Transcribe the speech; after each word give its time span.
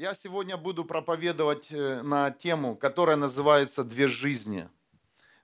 Я 0.00 0.14
сегодня 0.14 0.56
буду 0.56 0.86
проповедовать 0.86 1.66
э, 1.68 2.00
на 2.00 2.30
тему, 2.30 2.74
которая 2.74 3.16
называется 3.16 3.84
«Две 3.84 4.08
жизни». 4.08 4.66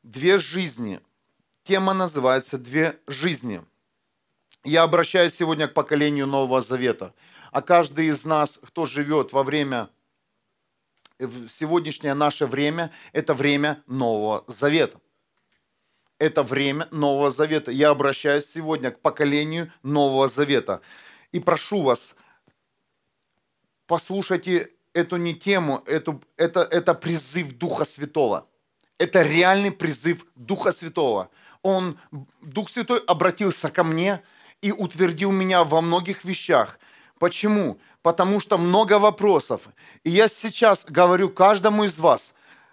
Две 0.02 0.38
жизни. 0.38 1.02
Тема 1.62 1.92
называется 1.92 2.56
«Две 2.56 2.98
жизни». 3.06 3.62
Я 4.64 4.84
обращаюсь 4.84 5.34
сегодня 5.34 5.68
к 5.68 5.74
поколению 5.74 6.26
Нового 6.26 6.62
Завета. 6.62 7.12
А 7.52 7.60
каждый 7.60 8.06
из 8.06 8.24
нас, 8.24 8.58
кто 8.62 8.86
живет 8.86 9.34
во 9.34 9.42
время, 9.42 9.90
в 11.18 11.50
сегодняшнее 11.50 12.14
наше 12.14 12.46
время, 12.46 12.90
это 13.12 13.34
время 13.34 13.82
Нового 13.86 14.42
Завета. 14.46 14.98
Это 16.18 16.42
время 16.42 16.88
Нового 16.90 17.28
Завета. 17.28 17.70
Я 17.70 17.90
обращаюсь 17.90 18.46
сегодня 18.46 18.90
к 18.90 19.00
поколению 19.00 19.70
Нового 19.82 20.28
Завета. 20.28 20.80
И 21.30 21.40
прошу 21.40 21.82
вас, 21.82 22.14
послушайте 23.86 24.70
эту 24.92 25.16
не 25.16 25.34
тему, 25.34 25.82
эту, 25.86 26.22
это, 26.36 26.60
это 26.62 26.94
призыв 26.94 27.52
Духа 27.52 27.84
Святого. 27.84 28.48
Это 28.98 29.22
реальный 29.22 29.70
призыв 29.70 30.24
Духа 30.34 30.72
Святого. 30.72 31.30
Он, 31.62 31.98
Дух 32.40 32.70
Святой 32.70 33.00
обратился 33.00 33.68
ко 33.68 33.84
мне 33.84 34.22
и 34.62 34.72
утвердил 34.72 35.32
меня 35.32 35.64
во 35.64 35.80
многих 35.80 36.24
вещах. 36.24 36.78
Почему? 37.18 37.78
Потому 38.02 38.40
что 38.40 38.56
много 38.56 38.98
вопросов. 38.98 39.68
И 40.04 40.10
я 40.10 40.28
сейчас 40.28 40.84
говорю 40.84 41.28
каждому 41.28 41.84
из 41.84 41.98
вас, 41.98 42.32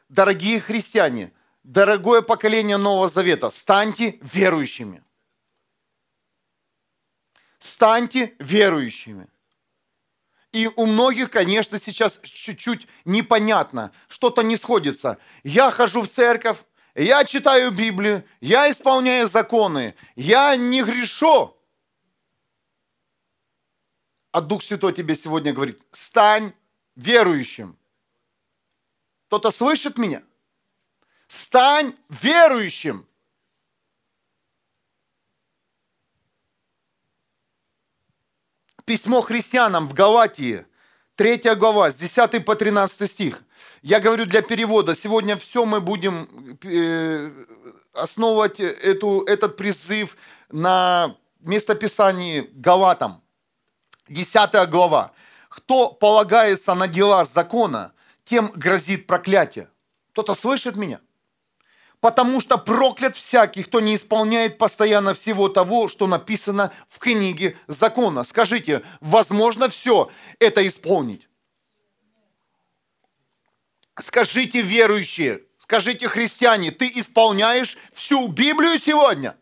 дорогие 0.10 0.62
христиане, 0.62 1.32
дорогое 1.64 2.22
поколение 2.22 2.78
Нового 2.78 3.08
Завета, 3.08 3.50
станьте 3.50 4.20
верующими. 4.22 5.04
Станьте 7.60 8.34
верующими. 8.40 9.28
И 10.54 10.70
у 10.76 10.86
многих, 10.86 11.32
конечно, 11.32 11.80
сейчас 11.80 12.20
чуть-чуть 12.24 12.88
непонятно, 13.06 13.92
что-то 14.08 14.44
не 14.44 14.56
сходится. 14.56 15.18
Я 15.44 15.72
хожу 15.72 16.04
в 16.04 16.08
церковь, 16.08 16.58
я 16.94 17.26
читаю 17.26 17.72
Библию, 17.72 18.24
я 18.40 18.70
исполняю 18.70 19.28
законы, 19.28 19.96
я 20.16 20.56
не 20.56 20.84
грешу. 20.84 21.58
А 24.32 24.42
Дух 24.42 24.62
Святой 24.62 24.94
тебе 24.94 25.16
сегодня 25.16 25.54
говорит, 25.54 25.82
стань 25.90 26.54
верующим. 26.96 27.76
Кто-то 29.28 29.50
слышит 29.50 29.98
меня? 29.98 30.22
Стань 31.28 31.96
верующим. 32.10 33.08
Письмо 38.86 39.22
христианам 39.22 39.88
в 39.88 39.94
Галатии, 39.94 40.66
3 41.16 41.56
глава, 41.56 41.90
с 41.90 41.96
10 41.96 42.44
по 42.46 42.56
13 42.56 43.10
стих. 43.10 43.42
Я 43.82 44.00
говорю 44.00 44.26
для 44.26 44.42
перевода. 44.42 44.94
Сегодня 44.94 45.38
все 45.38 45.64
мы 45.64 45.80
будем 45.80 46.58
э, 46.64 47.32
основывать 47.94 48.60
эту, 48.60 49.22
этот 49.22 49.56
призыв 49.56 50.18
на 50.52 51.16
местописании 51.40 52.50
Галатам. 52.54 53.22
10 54.10 54.70
глава. 54.70 55.14
Кто 55.48 55.90
полагается 55.90 56.74
на 56.74 56.88
дела 56.88 57.24
закона, 57.24 57.94
тем 58.26 58.52
грозит 58.54 59.08
проклятие. 59.08 59.70
Кто-то 60.12 60.36
слышит 60.36 60.76
меня? 60.76 61.00
Потому 62.04 62.42
что 62.42 62.58
проклят 62.58 63.16
всякий, 63.16 63.64
кто 63.64 63.80
не 63.80 63.96
исполняет 63.96 64.58
постоянно 64.58 65.14
всего 65.14 65.48
того, 65.48 65.88
что 65.88 66.06
написано 66.06 66.74
в 66.90 67.00
книге 67.00 67.58
закона. 67.68 68.26
Скажите, 68.26 68.84
возможно 69.00 69.70
все 69.70 70.12
это 70.38 70.68
исполнить? 70.68 71.30
Скажите, 73.98 74.62
верующие, 74.62 75.44
скажите, 75.60 76.10
христиане, 76.10 76.72
ты 76.72 76.92
исполняешь 76.94 77.78
всю 77.94 78.28
Библию 78.28 78.78
сегодня? 78.80 79.38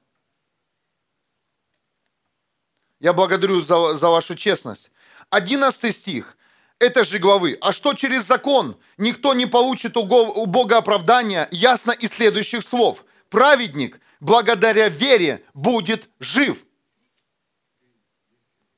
Я 3.00 3.12
благодарю 3.14 3.60
за, 3.62 3.96
за 3.96 4.08
вашу 4.08 4.36
честность. 4.36 4.92
Одиннадцатый 5.32 5.92
стих 5.92 6.38
этой 6.82 7.04
же 7.04 7.20
главы. 7.20 7.58
А 7.62 7.72
что 7.72 7.94
через 7.94 8.26
закон? 8.26 8.76
Никто 8.98 9.34
не 9.34 9.46
получит 9.46 9.96
у 9.98 10.06
Бога 10.06 10.78
оправдания, 10.78 11.48
ясно 11.52 11.92
из 11.92 12.12
следующих 12.12 12.64
слов. 12.64 13.06
Праведник 13.30 14.00
благодаря 14.20 14.90
вере 14.90 15.44
будет 15.54 16.10
жив. 16.20 16.58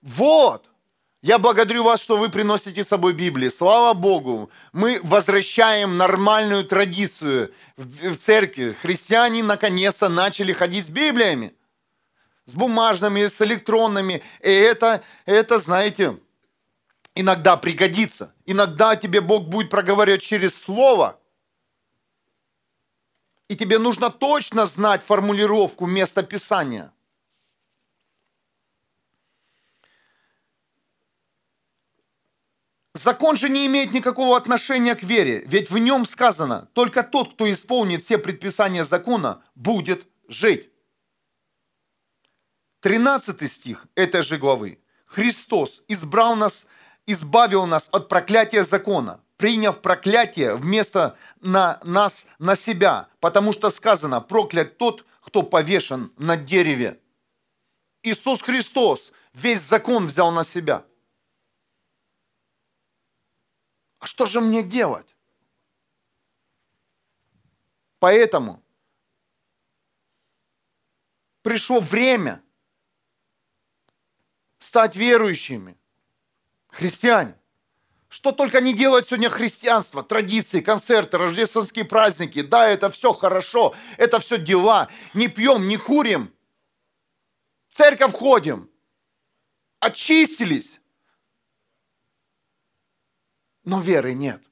Вот. 0.02 0.70
Я 1.22 1.40
благодарю 1.40 1.84
вас, 1.84 2.02
что 2.02 2.18
вы 2.18 2.30
приносите 2.30 2.84
с 2.84 2.90
собой 2.90 3.14
Библии. 3.14 3.48
Слава 3.48 3.94
Богу, 3.94 4.50
мы 4.74 5.00
возвращаем 5.04 5.98
нормальную 5.98 6.66
традицию 6.66 7.54
в 7.78 8.18
церкви. 8.18 8.76
Христиане 8.82 9.42
наконец-то 9.42 10.10
начали 10.10 10.52
ходить 10.52 10.86
с 10.86 10.90
Библиями. 10.90 11.54
С 12.46 12.54
бумажными, 12.56 13.26
с 13.26 13.42
электронными. 13.42 14.22
И 14.42 14.50
это, 14.50 15.02
это 15.26 15.60
знаете, 15.60 16.18
иногда 17.16 17.58
пригодится. 17.58 18.34
Иногда 18.46 18.96
тебе 18.96 19.22
Бог 19.22 19.48
будет 19.48 19.70
проговаривать 19.70 20.22
через 20.22 20.60
слово. 20.60 21.20
И 23.48 23.56
тебе 23.56 23.78
нужно 23.78 24.10
точно 24.10 24.66
знать 24.66 25.04
формулировку 25.04 25.86
места 25.86 26.24
Писания. 26.24 26.92
Закон 32.96 33.38
же 33.38 33.50
не 33.50 33.66
имеет 33.66 33.92
никакого 33.92 34.38
отношения 34.38 34.96
к 34.96 35.04
вере, 35.04 35.44
ведь 35.48 35.72
в 35.72 35.78
нем 35.80 36.06
сказано, 36.06 36.70
только 36.74 37.04
тот, 37.04 37.34
кто 37.34 37.50
исполнит 37.50 38.04
все 38.04 38.20
предписания 38.20 38.84
закона, 38.84 39.44
будет 39.56 40.08
жить. 40.28 40.70
13 42.82 43.52
стих 43.52 43.88
этой 43.96 44.22
же 44.22 44.38
главы. 44.38 44.80
Христос 45.06 45.82
избрал 45.88 46.36
нас 46.36 46.68
избавил 47.06 47.66
нас 47.66 47.90
от 47.92 48.10
проклятия 48.10 48.64
закона, 48.64 49.22
приняв 49.38 49.82
проклятие 49.82 50.56
вместо 50.56 51.18
на 51.42 51.80
нас 51.84 52.26
на 52.40 52.56
себя, 52.56 53.10
потому 53.20 53.54
что 53.54 53.70
сказано, 53.70 54.22
проклят 54.22 54.78
тот, 54.78 55.06
кто 55.22 55.44
повешен 55.44 56.12
на 56.18 56.38
дереве. 56.38 57.00
Иисус 58.04 58.42
Христос 58.42 59.12
весь 59.34 59.62
закон 59.62 60.08
взял 60.08 60.32
на 60.32 60.44
себя. 60.44 60.86
А 64.00 64.06
что 64.06 64.26
же 64.26 64.42
мне 64.42 64.64
делать? 64.64 65.16
Поэтому 68.00 68.62
пришло 71.42 71.80
время 71.80 72.44
стать 74.60 74.96
верующими– 74.98 75.78
Христиане. 76.74 77.36
Что 78.10 78.32
только 78.32 78.62
не 78.62 78.74
делает 78.74 79.08
сегодня 79.08 79.30
христианство, 79.30 80.04
традиции, 80.04 80.60
концерты, 80.62 81.18
рождественские 81.18 81.86
праздники. 81.86 82.42
Да, 82.42 82.68
это 82.68 82.90
все 82.90 83.14
хорошо, 83.14 83.76
это 83.98 84.20
все 84.20 84.38
дела. 84.38 84.90
Не 85.14 85.28
пьем, 85.28 85.68
не 85.68 85.78
курим. 85.78 86.34
В 87.70 87.76
церковь 87.76 88.14
ходим. 88.14 88.70
Очистились. 89.80 90.80
Но 93.64 93.80
веры 93.80 94.14
нет. 94.14 94.44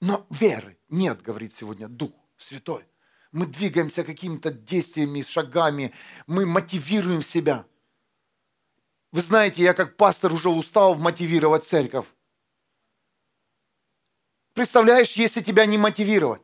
Но 0.00 0.26
веры 0.30 0.78
нет, 0.88 1.20
говорит 1.22 1.54
сегодня 1.54 1.88
Дух 1.88 2.12
Святой. 2.38 2.86
Мы 3.32 3.46
двигаемся 3.46 4.04
какими-то 4.04 4.50
действиями, 4.50 5.22
шагами, 5.22 5.92
мы 6.26 6.46
мотивируем 6.46 7.22
себя– 7.22 7.66
вы 9.16 9.22
знаете, 9.22 9.62
я 9.62 9.72
как 9.72 9.96
пастор 9.96 10.30
уже 10.34 10.50
устал 10.50 10.94
мотивировать 10.94 11.64
церковь. 11.64 12.04
Представляешь, 14.52 15.12
если 15.12 15.40
тебя 15.40 15.64
не 15.64 15.78
мотивировать? 15.78 16.42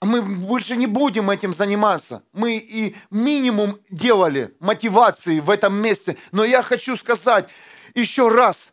Мы 0.00 0.22
больше 0.22 0.74
не 0.74 0.88
будем 0.88 1.30
этим 1.30 1.54
заниматься. 1.54 2.24
Мы 2.32 2.56
и 2.56 2.96
минимум 3.10 3.80
делали 3.90 4.56
мотивации 4.58 5.38
в 5.38 5.50
этом 5.50 5.74
месте. 5.74 6.18
Но 6.32 6.42
я 6.44 6.64
хочу 6.64 6.96
сказать 6.96 7.48
еще 7.94 8.28
раз, 8.28 8.72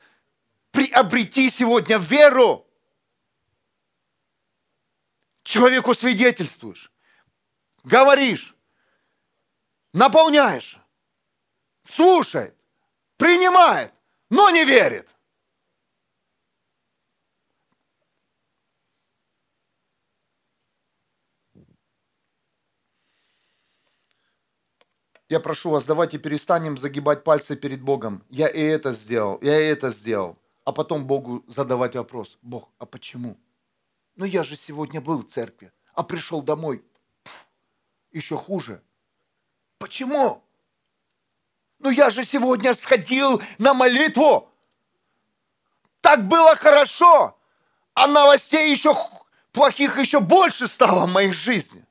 приобрети 0.72 1.48
сегодня 1.48 2.00
веру. 2.00 2.66
Человеку 5.44 5.94
свидетельствуешь, 5.94 6.92
говоришь, 7.84 8.56
наполняешь 9.94 10.80
слушает, 11.88 12.56
принимает, 13.18 13.94
но 14.30 14.50
не 14.50 14.66
верит. 14.66 15.08
Я 25.30 25.42
прошу 25.42 25.72
вас, 25.72 25.84
давайте 25.84 26.20
перестанем 26.20 26.78
загибать 26.78 27.26
пальцы 27.26 27.58
перед 27.58 27.82
Богом. 27.82 28.24
Я 28.30 28.48
и 28.48 28.62
это 28.62 28.94
сделал, 28.94 29.40
я 29.42 29.60
и 29.60 29.66
это 29.66 29.92
сделал. 29.92 30.38
А 30.64 30.72
потом 30.72 31.06
Богу 31.06 31.44
задавать 31.48 31.96
вопрос. 31.96 32.38
Бог, 32.42 32.70
а 32.78 32.86
почему? 32.86 33.38
Ну 34.16 34.24
я 34.26 34.44
же 34.44 34.56
сегодня 34.56 35.02
был 35.02 35.20
в 35.20 35.30
церкви, 35.30 35.72
а 35.94 36.04
пришел 36.04 36.42
домой. 36.42 36.84
Еще 38.12 38.38
хуже. 38.38 38.82
Почему? 39.80 40.47
Ну 41.80 41.90
я 41.90 42.10
же 42.10 42.24
сегодня 42.24 42.74
сходил 42.74 43.42
на 43.58 43.74
молитву. 43.74 44.52
Так 46.02 46.28
было 46.28 46.56
хорошо. 46.56 47.38
А 47.94 48.08
новостей 48.08 48.72
еще 48.72 48.96
плохих 49.52 49.98
еще 49.98 50.20
больше 50.20 50.68
стало 50.68 51.06
в 51.06 51.12
моей 51.12 51.32
жизни. 51.32 51.86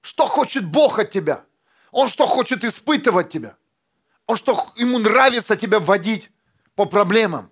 Что 0.00 0.26
хочет 0.26 0.64
Бог 0.64 0.98
от 0.98 1.10
тебя? 1.10 1.44
Он 1.90 2.08
что 2.08 2.26
хочет 2.26 2.64
испытывать 2.64 3.30
тебя? 3.30 3.56
Он 4.26 4.36
что, 4.36 4.72
ему 4.76 4.98
нравится 4.98 5.56
тебя 5.56 5.80
вводить 5.80 6.30
по 6.74 6.84
проблемам? 6.84 7.50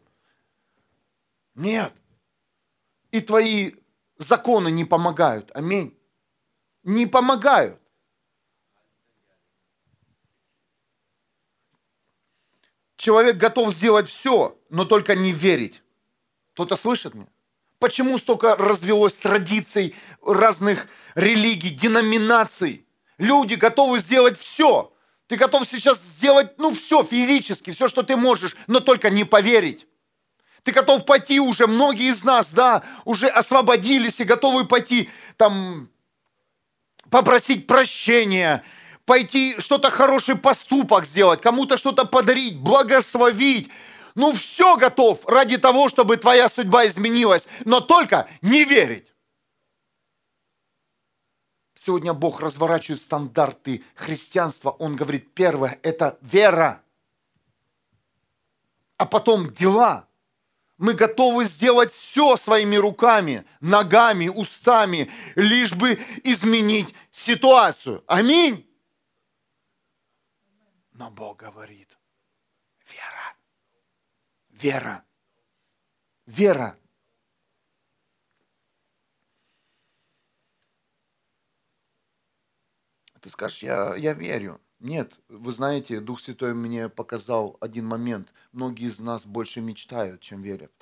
Нет. 1.55 1.93
И 3.11 3.21
твои 3.21 3.73
законы 4.19 4.71
не 4.71 4.85
помогают. 4.85 5.51
Аминь. 5.55 5.99
Не 6.83 7.07
помогают. 7.07 7.81
Человек 12.97 13.37
готов 13.37 13.73
сделать 13.73 14.09
все, 14.09 14.59
но 14.71 14.85
только 14.85 15.15
не 15.15 15.33
верить. 15.33 15.83
Кто-то 16.55 16.77
слышит 16.77 17.15
меня? 17.15 17.29
Почему 17.79 18.17
столько 18.17 18.57
развелось 18.57 19.15
традиций 19.15 19.95
разных 20.23 20.89
религий, 21.15 21.71
деноминаций? 21.71 22.87
Люди 23.19 23.55
готовы 23.55 23.99
сделать 23.99 24.39
все. 24.39 24.93
Ты 25.27 25.37
готов 25.37 25.69
сейчас 25.69 26.03
сделать, 26.03 26.57
ну, 26.59 26.75
все 26.75 27.03
физически, 27.03 27.73
все, 27.73 27.89
что 27.89 28.03
ты 28.03 28.17
можешь, 28.17 28.57
но 28.67 28.81
только 28.81 29.11
не 29.11 29.25
поверить. 29.25 29.87
Ты 30.63 30.73
готов 30.73 31.05
пойти 31.05 31.39
уже, 31.39 31.67
многие 31.67 32.09
из 32.09 32.25
нас, 32.25 32.51
да, 32.51 32.83
уже 33.05 33.29
освободились 33.29 34.21
и 34.21 34.25
готовы 34.25 34.67
пойти, 34.67 35.11
там, 35.37 35.91
попросить 37.11 37.67
прощения, 37.67 38.65
пойти 39.07 39.59
что-то 39.61 39.91
хороший 39.91 40.37
поступок 40.37 41.07
сделать, 41.07 41.41
кому-то 41.41 41.79
что-то 41.79 42.05
подарить, 42.05 42.59
благословить. 42.59 43.71
Ну, 44.15 44.33
все 44.33 44.77
готов 44.77 45.25
ради 45.27 45.57
того, 45.57 45.89
чтобы 45.89 46.17
твоя 46.17 46.49
судьба 46.49 46.87
изменилась, 46.87 47.47
но 47.65 47.81
только 47.81 48.29
не 48.43 48.65
верить. 48.65 49.07
Сегодня 51.75 52.13
Бог 52.15 52.41
разворачивает 52.41 53.01
стандарты 53.01 53.85
христианства. 53.95 54.71
Он 54.71 54.97
говорит, 54.97 55.33
первое– 55.35 55.79
это 55.83 56.19
вера, 56.21 56.83
а 58.97 59.07
потом 59.07 59.51
дела. 59.53 60.09
Мы 60.79 60.95
готовы 60.95 61.45
сделать 61.45 61.93
все 61.93 62.37
своими 62.37 62.77
руками, 62.77 63.47
ногами, 63.61 64.29
устами, 64.29 65.11
лишь 65.37 65.75
бы 65.75 65.99
изменить 66.25 66.93
ситуацию. 67.11 68.03
Аминь. 68.07 68.67
Но 70.99 71.11
Бог 71.11 71.41
говорит, 71.41 71.99
вера, 72.87 73.37
вера, 74.49 75.05
вера 76.25 76.79
Ты 83.21 83.31
скажешь, 83.31 83.63
я, 83.63 83.97
я 83.97 84.15
верю. 84.15 84.61
Нет, 84.79 85.19
вы 85.29 85.51
знаете, 85.51 86.01
Дух 86.01 86.21
Святой 86.21 86.55
мне 86.55 86.89
показал 86.89 87.57
один 87.61 87.87
момент. 87.87 88.33
Многие 88.53 88.87
из 88.87 89.01
нас 89.01 89.27
больше 89.27 89.61
мечтают, 89.61 90.21
чем 90.21 90.43
верят. 90.43 90.73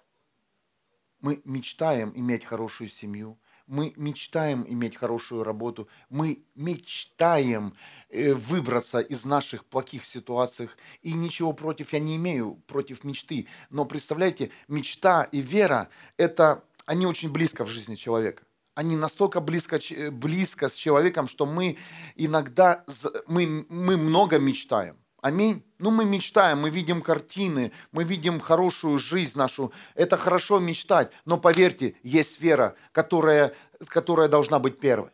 Мы 1.20 1.40
мечтаем 1.44 2.12
иметь 2.14 2.44
хорошую 2.44 2.88
семью, 2.88 3.40
мы 3.66 3.93
мечтаем 3.96 4.64
иметь 4.69 4.96
хорошую 4.96 5.44
работу, 5.44 5.88
мы 6.11 6.44
мечтаем 6.55 7.75
э, 8.08 8.34
выбраться 8.34 9.00
из 9.00 9.25
наших 9.25 9.64
плохих 9.64 10.05
ситуаций. 10.05 10.69
И 11.02 11.12
ничего 11.12 11.52
против 11.52 11.93
я 11.93 11.99
не 11.99 12.16
имею, 12.16 12.62
против 12.66 13.05
мечты. 13.05 13.46
Но 13.70 13.84
представляете, 13.84 14.50
мечта 14.69 15.25
и 15.25 15.40
вера, 15.40 15.88
это, 16.16 16.64
они 16.87 17.06
очень 17.06 17.31
близко 17.31 17.64
в 17.64 17.69
жизни 17.69 17.94
человека 17.94 18.43
они 18.75 18.96
настолько 18.96 19.40
близко, 19.40 19.78
близко 20.10 20.69
с 20.69 20.75
человеком, 20.75 21.28
что 21.28 21.46
мы 21.46 21.78
иногда, 22.17 22.84
мы, 23.28 23.64
мы 23.69 23.96
много 23.96 24.40
мечтаем. 24.40 24.96
Аминь. 25.25 25.65
Ну, 25.79 25.91
мы 25.91 26.05
мечтаем, 26.05 26.61
мы 26.61 26.69
видим 26.69 27.00
картины, 27.00 27.73
мы 27.93 28.05
видим 28.05 28.38
хорошую 28.38 28.99
жизнь 28.99 29.38
нашу. 29.38 29.73
Это 29.94 30.19
хорошо 30.19 30.59
мечтать, 30.59 31.11
но 31.25 31.38
поверьте, 31.38 31.97
есть 32.03 32.43
вера, 32.43 32.76
которая, 32.93 33.55
которая 33.87 34.29
должна 34.29 34.59
быть 34.59 34.79
первой. 34.79 35.12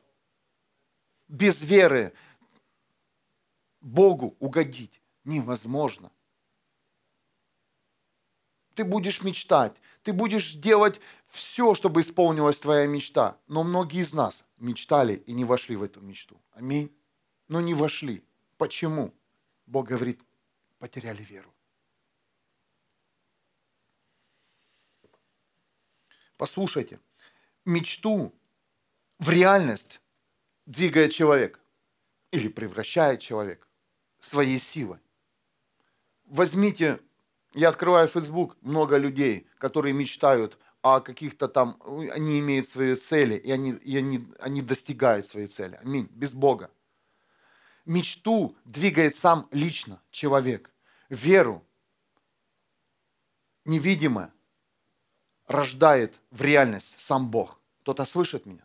Без 1.29 1.63
веры 1.63 2.13
Богу 3.81 4.35
угодить 4.41 5.01
невозможно. 5.23 6.11
Ты 8.75 8.83
будешь 8.83 9.23
мечтать, 9.23 9.77
ты 10.03 10.13
будешь 10.13 10.55
делать 10.55 11.01
все, 11.29 11.77
чтобы 11.77 12.01
исполнилась 12.01 12.59
твоя 12.59 12.89
мечта. 12.89 13.37
Но 13.47 13.63
многие 13.63 14.01
из 14.01 14.13
нас 14.13 14.45
мечтали 14.57 15.23
и 15.27 15.31
не 15.31 15.45
вошли 15.45 15.77
в 15.77 15.85
эту 15.85 16.01
мечту. 16.01 16.37
Аминь. 16.51 16.93
Но 17.47 17.61
не 17.61 17.75
вошли. 17.75 18.25
Почему? 18.59 19.15
Бог 19.71 19.87
говорит, 19.87 20.21
потеряли 20.79 21.23
веру. 21.23 21.55
Послушайте, 26.37 26.99
мечту 27.65 28.35
в 29.19 29.31
реальность 29.31 30.01
двигает 30.67 31.13
человек 31.13 31.61
или 32.33 32.49
превращает 32.49 33.21
человек 33.21 33.69
своей 34.19 34.59
силой. 34.59 34.99
Возьмите 36.25 37.01
я 37.55 37.69
открываю 37.69 38.09
Facebook, 38.09 38.57
много 38.61 38.97
людей, 38.97 39.47
которые 39.59 39.93
мечтают 39.93 40.59
о 40.83 41.01
каких-то 41.01 41.49
там, 41.49 41.81
они 42.13 42.41
имеют 42.41 42.69
свои 42.69 42.97
цели, 42.97 43.35
и 43.35 43.51
они, 43.53 43.73
и 43.73 43.97
они, 43.97 44.27
они 44.39 44.63
достигают 44.63 45.27
своей 45.27 45.47
цели. 45.47 45.79
Аминь. 45.83 46.09
Без 46.11 46.35
Бога. 46.35 46.71
Мечту 47.91 48.57
двигает 48.65 49.17
сам 49.17 49.49
лично 49.51 50.01
человек. 50.13 50.71
Веру 51.09 51.67
невидимо 53.65 54.33
рождает 55.49 56.15
в 56.31 56.41
реальность 56.41 56.95
сам 57.01 57.29
Бог. 57.33 57.61
Кто-то 57.81 58.05
слышит 58.05 58.47
меня? 58.47 58.65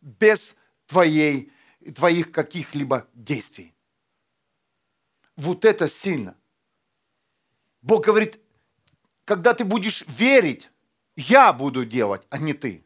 Без 0.00 0.54
твоей, 0.86 1.52
твоих 1.96 2.30
каких-либо 2.30 3.08
действий. 3.12 3.74
Вот 5.34 5.64
это 5.64 5.88
сильно. 5.88 6.36
Бог 7.82 8.04
говорит, 8.04 8.38
когда 9.24 9.52
ты 9.52 9.64
будешь 9.64 10.04
верить, 10.06 10.70
я 11.16 11.52
буду 11.52 11.84
делать, 11.84 12.24
а 12.30 12.38
не 12.38 12.52
ты. 12.52 12.84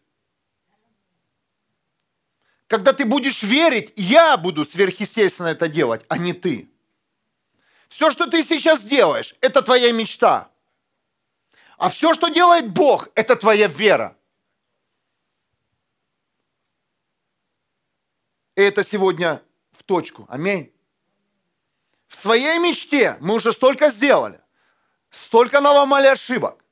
Когда 2.74 2.92
ты 2.92 3.04
будешь 3.04 3.44
верить, 3.44 3.92
я 3.94 4.36
буду 4.36 4.64
сверхъестественно 4.64 5.46
это 5.46 5.68
делать, 5.68 6.04
а 6.08 6.18
не 6.18 6.32
ты. 6.32 6.68
Все, 7.88 8.10
что 8.10 8.26
ты 8.26 8.42
сейчас 8.42 8.82
делаешь, 8.82 9.36
это 9.40 9.62
твоя 9.62 9.92
мечта. 9.92 10.50
А 11.78 11.88
все, 11.88 12.14
что 12.14 12.30
делает 12.30 12.68
Бог, 12.72 13.10
это 13.14 13.36
твоя 13.36 13.68
вера. 13.68 14.16
И 18.56 18.62
это 18.62 18.82
сегодня 18.82 19.40
в 19.70 19.84
точку. 19.84 20.26
Аминь. 20.28 20.72
В 22.08 22.16
своей 22.16 22.58
мечте 22.58 23.16
мы 23.20 23.34
уже 23.34 23.52
столько 23.52 23.88
сделали 23.88 24.40
столько 25.10 25.60
наломали 25.60 26.08
ошибок. 26.08 26.63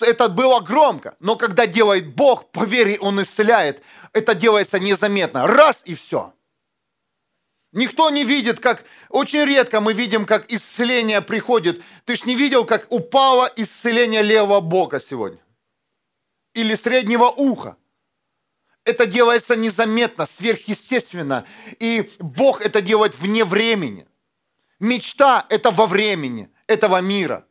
Это 0.00 0.28
было 0.28 0.60
громко, 0.60 1.16
но 1.20 1.36
когда 1.36 1.66
делает 1.66 2.14
Бог, 2.14 2.50
по 2.50 2.64
вере 2.64 2.98
Он 3.00 3.20
исцеляет, 3.22 3.82
это 4.12 4.34
делается 4.34 4.78
незаметно. 4.78 5.46
Раз 5.46 5.82
и 5.84 5.94
все. 5.94 6.34
Никто 7.72 8.10
не 8.10 8.24
видит, 8.24 8.58
как... 8.58 8.84
Очень 9.08 9.44
редко 9.44 9.80
мы 9.80 9.92
видим, 9.92 10.26
как 10.26 10.50
исцеление 10.52 11.20
приходит. 11.20 11.82
Ты 12.04 12.16
ж 12.16 12.24
не 12.24 12.34
видел, 12.34 12.64
как 12.64 12.90
упало 12.90 13.50
исцеление 13.56 14.22
левого 14.22 14.60
бока 14.60 14.98
сегодня? 14.98 15.40
Или 16.52 16.74
среднего 16.74 17.26
уха? 17.26 17.76
Это 18.84 19.06
делается 19.06 19.54
незаметно, 19.54 20.26
сверхъестественно. 20.26 21.46
И 21.78 22.10
Бог 22.18 22.60
это 22.60 22.80
делает 22.80 23.16
вне 23.16 23.44
времени. 23.44 24.08
Мечта– 24.80 25.46
это 25.48 25.70
во 25.70 25.86
времени 25.86 26.50
этого 26.66 27.00
мира 27.00 27.46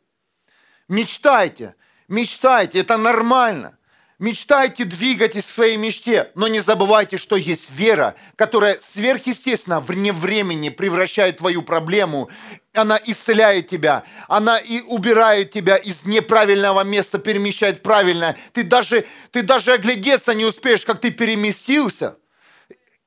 Мечтайте, 0.90 1.76
мечтайте, 2.10 2.80
это 2.80 2.98
нормально. 2.98 3.78
Мечтайте, 4.18 4.84
двигайтесь 4.84 5.46
к 5.46 5.48
своей 5.48 5.78
мечте, 5.78 6.30
но 6.34 6.46
не 6.46 6.60
забывайте, 6.60 7.16
что 7.16 7.36
есть 7.36 7.70
вера, 7.70 8.16
которая 8.36 8.76
сверхъестественно 8.76 9.80
вне 9.80 10.12
времени 10.12 10.68
превращает 10.68 11.38
твою 11.38 11.62
проблему. 11.62 12.28
Она 12.74 13.00
исцеляет 13.02 13.68
тебя, 13.68 14.02
она 14.28 14.58
и 14.58 14.82
убирает 14.82 15.52
тебя 15.52 15.76
из 15.76 16.04
неправильного 16.04 16.84
места, 16.84 17.18
перемещает 17.18 17.82
правильно. 17.82 18.36
Ты 18.52 18.62
даже, 18.62 19.06
ты 19.30 19.40
даже 19.40 19.72
оглядеться 19.72 20.34
не 20.34 20.44
успеешь, 20.44 20.84
как 20.84 21.00
ты 21.00 21.10
переместился. 21.10 22.16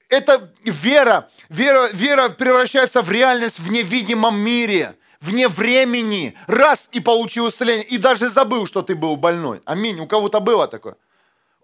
Это 0.10 0.52
вера, 0.64 1.30
вера, 1.48 1.90
вера 1.94 2.30
превращается 2.30 3.04
в 3.04 3.12
реальность 3.12 3.60
в 3.60 3.70
невидимом 3.70 4.40
мире– 4.40 4.96
вне 5.24 5.48
времени, 5.48 6.36
раз 6.48 6.90
и 6.92 7.00
получил 7.00 7.48
исцеление, 7.48 7.86
и 7.86 7.98
даже 7.98 8.30
забыл, 8.30 8.68
что 8.68 8.82
ты 8.82 8.94
был 8.94 9.16
больной. 9.16 9.62
Аминь. 9.66 10.00
У 10.00 10.08
кого-то 10.08 10.40
было 10.40 10.68
такое. 10.68 10.98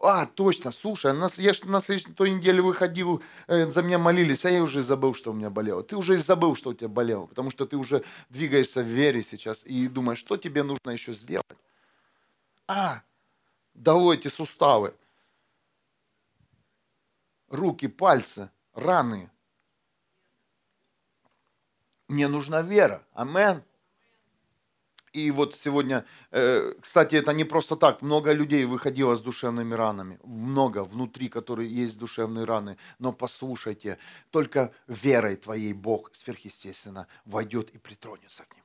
А, 0.02 0.26
точно, 0.26 0.72
слушай, 0.72 1.14
я 1.38 1.54
же 1.54 1.66
на 1.66 1.82
следующей 1.82 2.14
той 2.14 2.32
неделе 2.32 2.62
выходил, 2.62 3.22
э, 3.48 3.70
за 3.70 3.84
меня 3.84 3.98
молились, 3.98 4.46
а 4.46 4.50
я 4.50 4.64
уже 4.64 4.82
забыл, 4.82 5.14
что 5.14 5.32
у 5.32 5.34
меня 5.34 5.50
болело. 5.50 5.84
Ты 5.84 5.98
уже 5.98 6.18
забыл, 6.18 6.56
что 6.56 6.70
у 6.70 6.74
тебя 6.74 6.88
болело, 6.88 7.26
потому 7.26 7.52
что 7.52 7.66
ты 7.66 7.76
уже 7.76 8.06
двигаешься 8.30 8.82
в 8.82 8.88
вере 8.88 9.22
сейчас 9.24 9.66
и 9.66 9.90
думаешь, 9.90 10.20
что 10.20 10.38
тебе 10.38 10.64
нужно 10.64 10.92
еще 10.92 11.12
сделать. 11.12 11.46
А, 12.66 13.02
дало 13.74 14.14
эти 14.14 14.30
суставы, 14.30 14.94
руки, 17.50 17.90
пальцы, 17.90 18.50
раны. 18.74 19.30
Мне 22.10 22.28
нужна 22.28 22.62
вера. 22.64 23.06
Амен. 23.14 23.64
И 25.14 25.32
вот 25.32 25.56
сегодня, 25.56 26.06
э, 26.32 26.74
кстати, 26.82 27.16
это 27.16 27.34
не 27.34 27.44
просто 27.44 27.76
так. 27.76 28.02
Много 28.02 28.32
людей 28.32 28.66
выходило 28.66 29.16
с 29.16 29.22
душевными 29.22 29.74
ранами. 29.76 30.20
Много 30.24 30.84
внутри, 30.84 31.30
которые 31.30 31.74
есть 31.74 31.98
душевные 31.98 32.46
раны. 32.46 32.78
Но 33.00 33.14
послушайте, 33.14 34.00
только 34.32 34.74
верой 34.88 35.36
твоей 35.36 35.74
Бог 35.74 36.14
сверхъестественно 36.14 37.08
войдет 37.26 37.70
и 37.72 37.78
притронется 37.78 38.44
к 38.44 38.56
ним. 38.56 38.64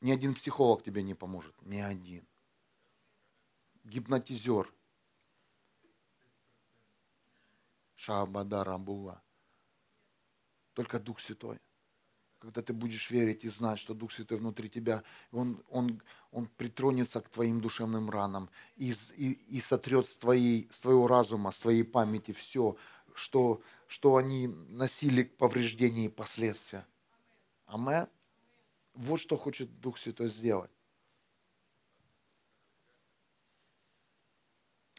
Ни 0.00 0.12
один 0.12 0.34
психолог 0.34 0.82
тебе 0.84 1.02
не 1.02 1.14
поможет. 1.14 1.54
Ни 1.62 1.78
один. 1.78 2.26
Гипнотизер. 3.84 4.72
Шабада 7.94 8.62
Рамбула. 8.62 9.22
Только 10.76 11.00
Дух 11.00 11.20
Святой 11.20 11.58
когда 12.38 12.62
ты 12.62 12.72
будешь 12.72 13.10
верить 13.10 13.44
и 13.44 13.48
знать, 13.48 13.78
что 13.78 13.94
Дух 13.94 14.12
Святой 14.12 14.38
внутри 14.38 14.68
тебя, 14.68 15.02
Он, 15.32 15.64
он, 15.68 16.00
он 16.30 16.46
притронется 16.46 17.20
к 17.20 17.28
твоим 17.28 17.60
душевным 17.60 18.08
ранам 18.08 18.50
и, 18.76 18.92
и, 19.16 19.32
и 19.56 19.60
сотрет 19.60 20.06
с, 20.06 20.14
твоей, 20.16 20.68
с 20.70 20.78
твоего 20.78 21.08
разума, 21.08 21.50
с 21.50 21.58
твоей 21.58 21.82
памяти 21.82 22.32
все, 22.32 22.76
что, 23.14 23.62
что 23.88 24.16
они 24.16 24.46
носили 24.68 25.24
повреждения 25.24 26.04
и 26.04 26.08
последствия. 26.08 26.86
Амен. 27.66 28.06
Вот 28.94 29.18
что 29.18 29.36
хочет 29.36 29.80
Дух 29.80 29.98
Святой 29.98 30.28
сделать. 30.28 30.70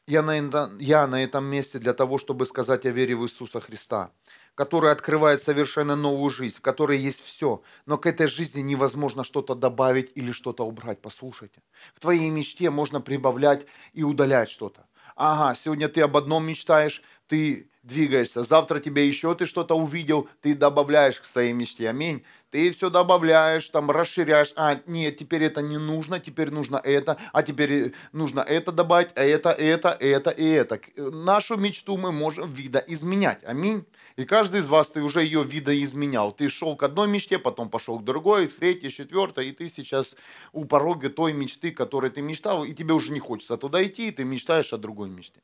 Я 0.06 0.22
на, 0.22 0.34
я 0.80 1.08
на 1.08 1.24
этом 1.24 1.46
месте 1.46 1.80
для 1.80 1.94
того, 1.94 2.18
чтобы 2.18 2.46
сказать 2.46 2.86
о 2.86 2.92
вере 2.92 3.16
в 3.16 3.24
Иисуса 3.24 3.62
Христа– 3.62 4.12
который 4.58 4.92
открывает 4.92 5.42
совершенно 5.44 5.96
новую 5.96 6.32
жизнь, 6.32 6.58
в 6.58 6.62
которой 6.62 6.98
есть 6.98 7.24
все. 7.24 7.62
Но 7.86 8.00
к 8.00 8.08
этой 8.08 8.28
жизни 8.28 8.62
невозможно 8.62 9.24
что-то 9.24 9.54
добавить 9.54 10.12
или 10.16 10.32
что-то 10.32 10.66
убрать. 10.66 11.00
Послушайте. 11.00 11.62
К 11.96 12.00
твоей 12.00 12.32
мечте 12.32 12.72
можно 12.72 13.00
прибавлять 13.00 13.68
и 13.94 14.02
удалять 14.02 14.50
что-то. 14.50 14.88
Ага, 15.16 15.56
сегодня 15.56 15.88
ты 15.88 16.02
об 16.02 16.18
одном 16.18 16.44
мечтаешь, 16.46 17.04
ты 17.28 17.70
двигаешься. 17.84 18.42
Завтра 18.42 18.80
тебе 18.80 19.08
еще 19.08 19.36
ты 19.36 19.46
что-то 19.46 19.76
увидел, 19.76 20.28
ты 20.42 20.56
добавляешь 20.56 21.20
к 21.20 21.26
своей 21.26 21.54
мечте. 21.54 21.88
Аминь. 21.88 22.24
Ты 22.50 22.72
все 22.72 22.90
добавляешь, 22.90 23.70
там 23.70 23.92
расширяешь. 23.92 24.54
А, 24.56 24.80
нет, 24.88 25.18
теперь 25.18 25.44
это 25.44 25.62
не 25.62 25.78
нужно, 25.78 26.20
теперь 26.20 26.50
нужно 26.50 26.78
это, 26.78 27.18
а 27.34 27.44
теперь 27.44 27.94
нужно 28.12 28.40
это 28.40 28.72
добавить, 28.72 29.10
а 29.16 29.22
это, 29.22 29.52
это, 29.52 29.90
это 29.90 30.30
и 30.32 30.46
это. 30.46 30.80
Нашу 30.96 31.58
мечту 31.58 31.98
мы 31.98 32.12
можем 32.12 32.52
видоизменять. 32.52 33.44
Аминь. 33.44 33.86
И 34.18 34.26
каждый 34.26 34.62
из 34.62 34.68
вас, 34.68 34.90
ты 34.90 35.04
уже 35.04 35.24
ее 35.24 35.44
видоизменял. 35.44 36.32
Ты 36.32 36.50
шел 36.50 36.76
к 36.76 36.82
одной 36.82 37.08
мечте, 37.08 37.38
потом 37.38 37.70
пошел 37.70 38.00
к 38.00 38.04
другой, 38.04 38.48
третьей, 38.48 38.90
четвертой, 38.90 39.50
и 39.50 39.52
ты 39.52 39.70
сейчас 39.70 40.16
у 40.54 40.66
порога 40.66 41.12
той 41.12 41.34
мечты, 41.34 41.72
которой 41.72 42.10
ты 42.10 42.24
мечтал, 42.24 42.66
и 42.66 42.74
тебе 42.74 42.96
уже 42.96 43.12
не 43.12 43.20
хочется 43.20 43.58
туда 43.58 43.86
идти, 43.86 44.08
и 44.08 44.12
ты 44.12 44.24
мечтаешь 44.24 44.74
о 44.74 44.78
другой 44.78 45.10
мечте. 45.10 45.42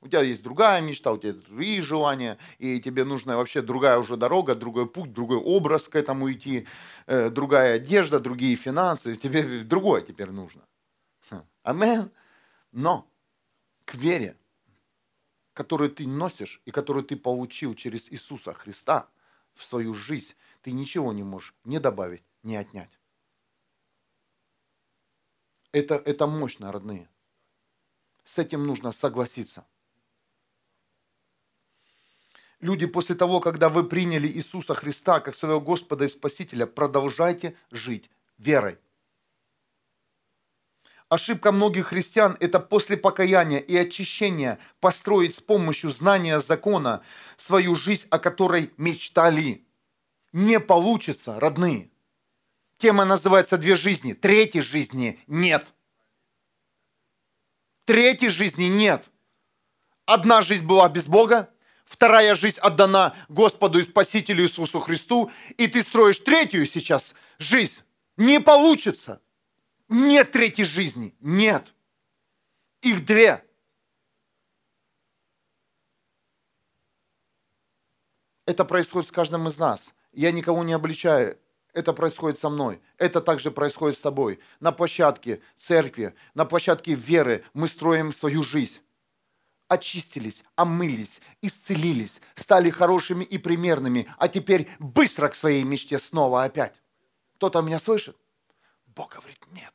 У 0.00 0.06
тебя 0.06 0.22
есть 0.22 0.44
другая 0.44 0.80
мечта, 0.80 1.10
у 1.10 1.18
тебя 1.18 1.32
другие 1.32 1.82
желания, 1.82 2.38
и 2.58 2.80
тебе 2.80 3.04
нужна 3.04 3.36
вообще 3.36 3.60
другая 3.60 3.98
уже 3.98 4.16
дорога, 4.16 4.54
другой 4.54 4.86
путь, 4.88 5.12
другой 5.12 5.38
образ 5.38 5.88
к 5.88 5.96
этому 5.96 6.30
идти, 6.30 6.68
э, 7.06 7.28
другая 7.28 7.74
одежда, 7.74 8.20
другие 8.20 8.54
финансы, 8.54 9.16
тебе 9.16 9.64
другое 9.64 10.02
теперь 10.02 10.30
нужно. 10.30 10.62
Хм. 11.28 11.42
Амен. 11.64 12.12
Но 12.70 13.10
к 13.84 13.96
вере 13.96 14.36
которую 15.56 15.90
ты 15.90 16.06
носишь 16.06 16.60
и 16.66 16.70
которую 16.70 17.02
ты 17.02 17.16
получил 17.16 17.72
через 17.74 18.12
Иисуса 18.12 18.52
Христа 18.52 19.08
в 19.54 19.64
свою 19.64 19.94
жизнь, 19.94 20.34
ты 20.60 20.70
ничего 20.70 21.14
не 21.14 21.22
можешь 21.22 21.54
не 21.64 21.80
добавить, 21.80 22.22
не 22.42 22.56
отнять. 22.56 22.90
Это, 25.72 25.94
это 25.94 26.26
мощно, 26.26 26.70
родные. 26.70 27.08
С 28.22 28.38
этим 28.38 28.66
нужно 28.66 28.92
согласиться. 28.92 29.66
Люди, 32.60 32.86
после 32.86 33.14
того, 33.14 33.40
когда 33.40 33.70
вы 33.70 33.88
приняли 33.88 34.28
Иисуса 34.28 34.74
Христа 34.74 35.20
как 35.20 35.34
своего 35.34 35.62
Господа 35.62 36.04
и 36.04 36.08
Спасителя, 36.08 36.66
продолжайте 36.66 37.56
жить 37.70 38.10
верой. 38.36 38.78
Ошибка 41.08 41.52
многих 41.52 41.88
христиан– 41.88 42.36
это 42.40 42.58
после 42.58 42.96
покаяния 42.96 43.60
и 43.60 43.76
очищения 43.76 44.58
построить 44.80 45.36
с 45.36 45.40
помощью 45.40 45.90
знания 45.90 46.40
закона 46.40 47.02
свою 47.36 47.76
жизнь, 47.76 48.08
о 48.10 48.18
которой 48.18 48.72
мечтали. 48.76 49.64
Не 50.32 50.58
получится, 50.58 51.38
родные. 51.38 51.90
Тема 52.78 53.04
называется 53.04 53.56
«Две 53.56 53.76
жизни». 53.76 54.14
Третьей 54.14 54.62
жизни 54.62 55.20
нет. 55.28 55.64
Третьей 57.84 58.28
жизни 58.28 58.64
нет. 58.64 59.04
Одна 60.06 60.42
жизнь 60.42 60.66
была 60.66 60.88
без 60.88 61.06
Бога, 61.06 61.50
вторая 61.84 62.34
жизнь 62.34 62.58
отдана 62.58 63.14
Господу 63.28 63.78
и 63.78 63.84
Спасителю 63.84 64.42
Иисусу 64.44 64.80
Христу, 64.80 65.30
и 65.56 65.68
ты 65.68 65.82
строишь 65.82 66.18
третью 66.18 66.66
сейчас 66.66 67.14
жизнь. 67.38 67.78
Не 68.16 68.40
получится– 68.40 69.20
нет 69.88 70.32
третьей 70.32 70.64
жизни. 70.64 71.14
Нет. 71.20 71.72
Их 72.82 73.04
две. 73.04 73.44
Это 78.46 78.64
происходит 78.64 79.08
с 79.08 79.12
каждым 79.12 79.48
из 79.48 79.58
нас. 79.58 79.92
Я 80.12 80.30
никого 80.30 80.62
не 80.64 80.72
обличаю. 80.72 81.38
Это 81.72 81.92
происходит 81.92 82.38
со 82.38 82.48
мной. 82.48 82.80
Это 82.96 83.20
также 83.20 83.50
происходит 83.50 83.98
с 83.98 84.02
тобой. 84.02 84.40
На 84.60 84.72
площадке 84.72 85.42
церкви, 85.56 86.14
на 86.34 86.46
площадке 86.46 86.94
веры 86.94 87.44
мы 87.52 87.68
строим 87.68 88.12
свою 88.12 88.42
жизнь. 88.42 88.80
Очистились, 89.68 90.44
омылись, 90.54 91.20
исцелились, 91.42 92.20
стали 92.36 92.70
хорошими 92.70 93.24
и 93.24 93.36
примерными, 93.36 94.08
а 94.16 94.28
теперь 94.28 94.68
быстро 94.78 95.28
к 95.28 95.34
своей 95.34 95.64
мечте 95.64 95.98
снова 95.98 96.44
опять. 96.44 96.80
Кто-то 97.34 97.60
меня 97.60 97.80
слышит? 97.80 98.16
Бог 98.96 99.14
говорит, 99.14 99.38
нет, 99.52 99.74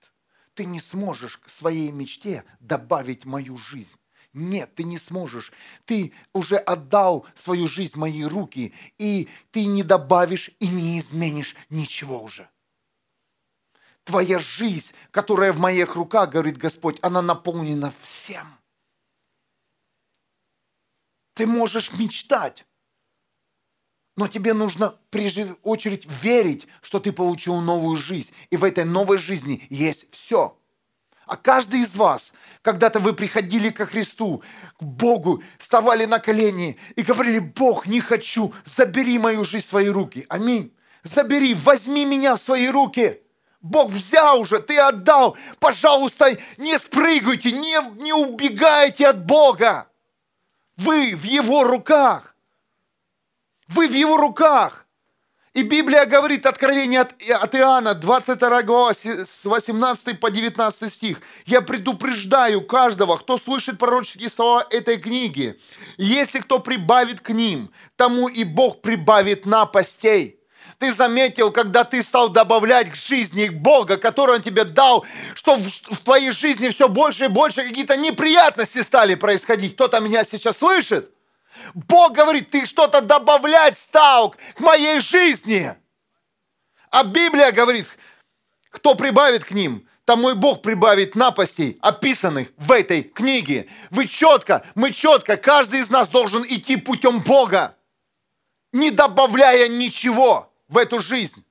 ты 0.56 0.66
не 0.66 0.80
сможешь 0.80 1.38
к 1.38 1.48
своей 1.48 1.92
мечте 1.92 2.44
добавить 2.60 3.24
мою 3.24 3.56
жизнь. 3.56 3.96
Нет, 4.34 4.74
ты 4.76 4.84
не 4.84 4.98
сможешь. 4.98 5.52
Ты 5.86 6.14
уже 6.34 6.58
отдал 6.58 7.28
свою 7.36 7.68
жизнь 7.68 7.94
в 7.94 7.98
мои 7.98 8.24
руки, 8.24 8.74
и 8.98 9.30
ты 9.52 9.66
не 9.66 9.84
добавишь 9.84 10.50
и 10.60 10.68
не 10.68 10.98
изменишь 10.98 11.56
ничего 11.70 12.24
уже. 12.24 12.50
Твоя 14.04 14.40
жизнь, 14.40 14.94
которая 15.12 15.54
в 15.54 15.60
моих 15.60 15.96
руках, 15.96 16.32
говорит 16.32 16.58
Господь, 16.58 16.98
она 17.04 17.22
наполнена 17.22 17.94
всем. 18.02 18.48
Ты 21.36 21.46
можешь 21.46 21.94
мечтать, 21.94 22.66
но 24.18 24.28
тебе 24.28 24.54
нужно 24.54 24.96
прежде 25.10 25.56
очередь 25.64 26.08
верить, 26.22 26.68
что 26.82 27.00
ты 27.00 27.12
получил 27.12 27.60
новую 27.62 27.98
жизнь. 27.98 28.32
И 28.50 28.58
в 28.58 28.64
этой 28.64 28.84
новой 28.84 29.18
жизни 29.18 29.66
есть 29.70 30.08
все. 30.12 30.58
А 31.26 31.38
каждый 31.38 31.82
из 31.82 31.96
вас, 31.96 32.34
когда-то 32.62 33.00
вы 33.00 33.14
приходили 33.14 33.70
ко 33.70 33.86
Христу, 33.86 34.44
к 34.78 34.84
Богу, 34.84 35.42
вставали 35.58 36.06
на 36.06 36.20
колени 36.20 36.78
и 36.96 37.04
говорили, 37.04 37.40
Бог, 37.40 37.88
не 37.88 38.02
хочу, 38.02 38.54
забери 38.66 39.18
мою 39.18 39.46
жизнь 39.46 39.66
в 39.66 39.70
свои 39.70 39.88
руки. 39.88 40.26
Аминь. 40.28 40.76
Забери, 41.04 41.54
возьми 41.54 42.06
меня 42.06 42.36
в 42.36 42.42
свои 42.42 42.68
руки. 42.68 43.22
Бог 43.62 43.92
взял 43.92 44.42
уже, 44.42 44.60
ты 44.60 44.78
отдал. 44.78 45.38
Пожалуйста, 45.60 46.36
не 46.58 46.78
спрыгивайте, 46.78 47.52
не, 47.52 47.80
не 48.02 48.12
убегайте 48.12 49.08
от 49.08 49.26
Бога. 49.26 49.88
Вы 50.78 51.16
в 51.16 51.24
Его 51.24 51.64
руках. 51.64 52.31
Вы 53.74 53.88
в 53.88 53.94
Его 53.94 54.18
руках. 54.18 54.86
И 55.54 55.64
Библия 55.64 56.06
говорит, 56.06 56.46
Откровение 56.46 57.02
от, 57.02 57.14
от 57.30 57.56
Иоанна, 57.56 57.94
22 57.94 58.64
глава, 58.64 58.94
с 58.94 59.44
18 59.44 60.20
по 60.20 60.30
19 60.30 60.94
стих. 60.94 61.22
«Я 61.46 61.62
предупреждаю 61.62 62.62
каждого, 62.62 63.18
кто 63.18 63.38
слышит 63.38 63.78
пророческие 63.78 64.30
слова 64.30 64.66
этой 64.70 64.98
книги. 64.98 65.60
Если 65.98 66.40
кто 66.40 66.60
прибавит 66.60 67.20
к 67.20 67.30
ним, 67.32 67.70
тому 67.98 68.30
и 68.30 68.44
Бог 68.44 68.82
прибавит 68.82 69.46
напастей». 69.46 70.38
Ты 70.80 70.92
заметил, 70.94 71.52
когда 71.52 71.84
ты 71.84 72.02
стал 72.02 72.30
добавлять 72.30 72.90
к 72.90 72.96
жизни 72.96 73.50
Бога, 73.50 73.98
который 73.98 74.36
Он 74.38 74.42
тебе 74.42 74.64
дал, 74.64 75.06
что 75.36 75.56
в, 75.56 75.68
в 75.68 75.98
твоей 76.04 76.32
жизни 76.32 76.70
все 76.70 76.90
больше 76.90 77.26
и 77.26 77.28
больше 77.28 77.64
какие-то 77.64 77.98
неприятности 77.98 78.82
стали 78.82 79.16
происходить. 79.16 79.76
Кто-то 79.76 80.00
меня 80.00 80.24
сейчас 80.24 80.58
слышит? 80.58 81.12
Бог 81.74 82.14
говорит, 82.14 82.50
ты 82.50 82.66
что-то 82.66 83.02
добавлять 83.02 83.78
стал 83.78 84.36
к 84.56 84.60
моей 84.60 85.00
жизни. 85.00 85.76
А 86.90 87.04
Библия 87.04 87.52
говорит, 87.52 87.88
кто 88.70 88.96
прибавит 88.96 89.46
к 89.46 89.52
ним, 89.52 89.88
тому 90.06 90.32
и 90.32 90.34
Бог 90.34 90.62
прибавит 90.62 91.16
напастей, 91.16 91.78
описанных 91.82 92.50
в 92.58 92.72
этой 92.72 93.04
книге. 93.04 93.70
Вы 93.92 94.08
четко, 94.08 94.66
мы 94.76 94.92
четко, 94.92 95.38
каждый 95.38 95.80
из 95.80 95.90
нас 95.90 96.10
должен 96.10 96.44
идти 96.44 96.76
путем 96.76 97.22
Бога, 97.22 97.78
не 98.74 98.92
добавляя 98.92 99.68
ничего 99.68 100.52
в 100.68 100.78
эту 100.78 101.00
жизнь. 101.00 101.46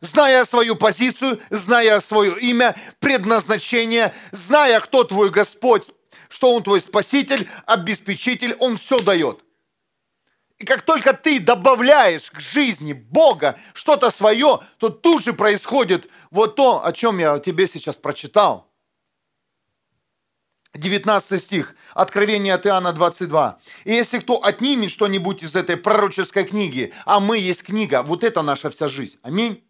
Зная 0.00 0.44
свою 0.44 0.76
позицию, 0.76 1.40
зная 1.50 2.00
свое 2.00 2.38
имя, 2.38 2.76
предназначение, 2.98 4.14
зная, 4.32 4.80
кто 4.80 5.04
твой 5.04 5.30
Господь, 5.30 5.90
что 6.34 6.52
Он 6.52 6.64
твой 6.64 6.80
спаситель, 6.80 7.48
обеспечитель, 7.64 8.56
Он 8.58 8.76
все 8.76 8.98
дает. 8.98 9.44
И 10.58 10.64
как 10.64 10.82
только 10.82 11.12
ты 11.12 11.38
добавляешь 11.38 12.28
к 12.28 12.40
жизни 12.40 12.92
Бога 12.92 13.56
что-то 13.72 14.10
свое, 14.10 14.58
то 14.78 14.88
тут 14.88 15.22
же 15.22 15.32
происходит 15.32 16.10
вот 16.32 16.56
то, 16.56 16.84
о 16.84 16.92
чем 16.92 17.18
я 17.18 17.38
тебе 17.38 17.68
сейчас 17.68 17.94
прочитал. 17.94 18.68
19 20.74 21.40
стих, 21.40 21.76
Откровение 21.92 22.54
от 22.54 22.66
Иоанна 22.66 22.92
22. 22.92 23.60
«И 23.84 23.92
если 23.92 24.18
кто 24.18 24.44
отнимет 24.44 24.90
что-нибудь 24.90 25.44
из 25.44 25.54
этой 25.54 25.76
пророческой 25.76 26.44
книги, 26.44 26.92
а 27.04 27.20
мы 27.20 27.38
есть 27.38 27.62
книга, 27.62 28.02
вот 28.02 28.24
это 28.24 28.42
наша 28.42 28.70
вся 28.70 28.88
жизнь». 28.88 29.20
Аминь. 29.22 29.62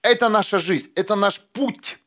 Это 0.00 0.28
наша 0.28 0.60
жизнь, 0.60 0.92
это 0.94 1.16
наш 1.16 1.40
путь 1.40 1.98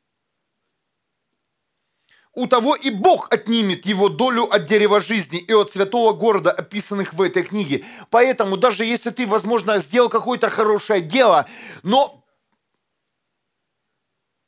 у 2.38 2.46
того 2.46 2.76
и 2.76 2.92
Бог 2.92 3.34
отнимет 3.34 3.88
его 3.88 4.10
долю 4.10 4.44
от 4.44 4.68
дерева 4.68 5.02
жизни 5.02 5.40
и 5.40 5.54
от 5.54 5.72
святого 5.72 6.14
города, 6.14 6.52
описанных 6.52 7.16
в 7.16 7.22
этой 7.24 7.42
книге. 7.42 7.84
Поэтому 8.12 8.58
даже 8.58 8.86
если 8.86 9.10
ты, 9.10 9.26
возможно, 9.26 9.80
сделал 9.80 10.08
какое-то 10.08 10.48
хорошее 10.50 11.02
дело, 11.02 11.48
но 11.82 12.24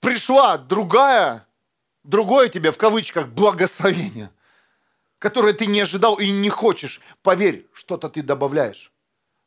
пришла 0.02 0.60
другая, 0.60 1.48
другое 2.04 2.50
тебе 2.50 2.72
в 2.72 2.78
кавычках 2.78 3.30
благословение, 3.30 4.30
которое 5.18 5.54
ты 5.54 5.66
не 5.66 5.82
ожидал 5.82 6.20
и 6.20 6.30
не 6.30 6.50
хочешь, 6.50 7.02
поверь, 7.24 7.68
что-то 7.74 8.08
ты 8.08 8.22
добавляешь. 8.22 8.92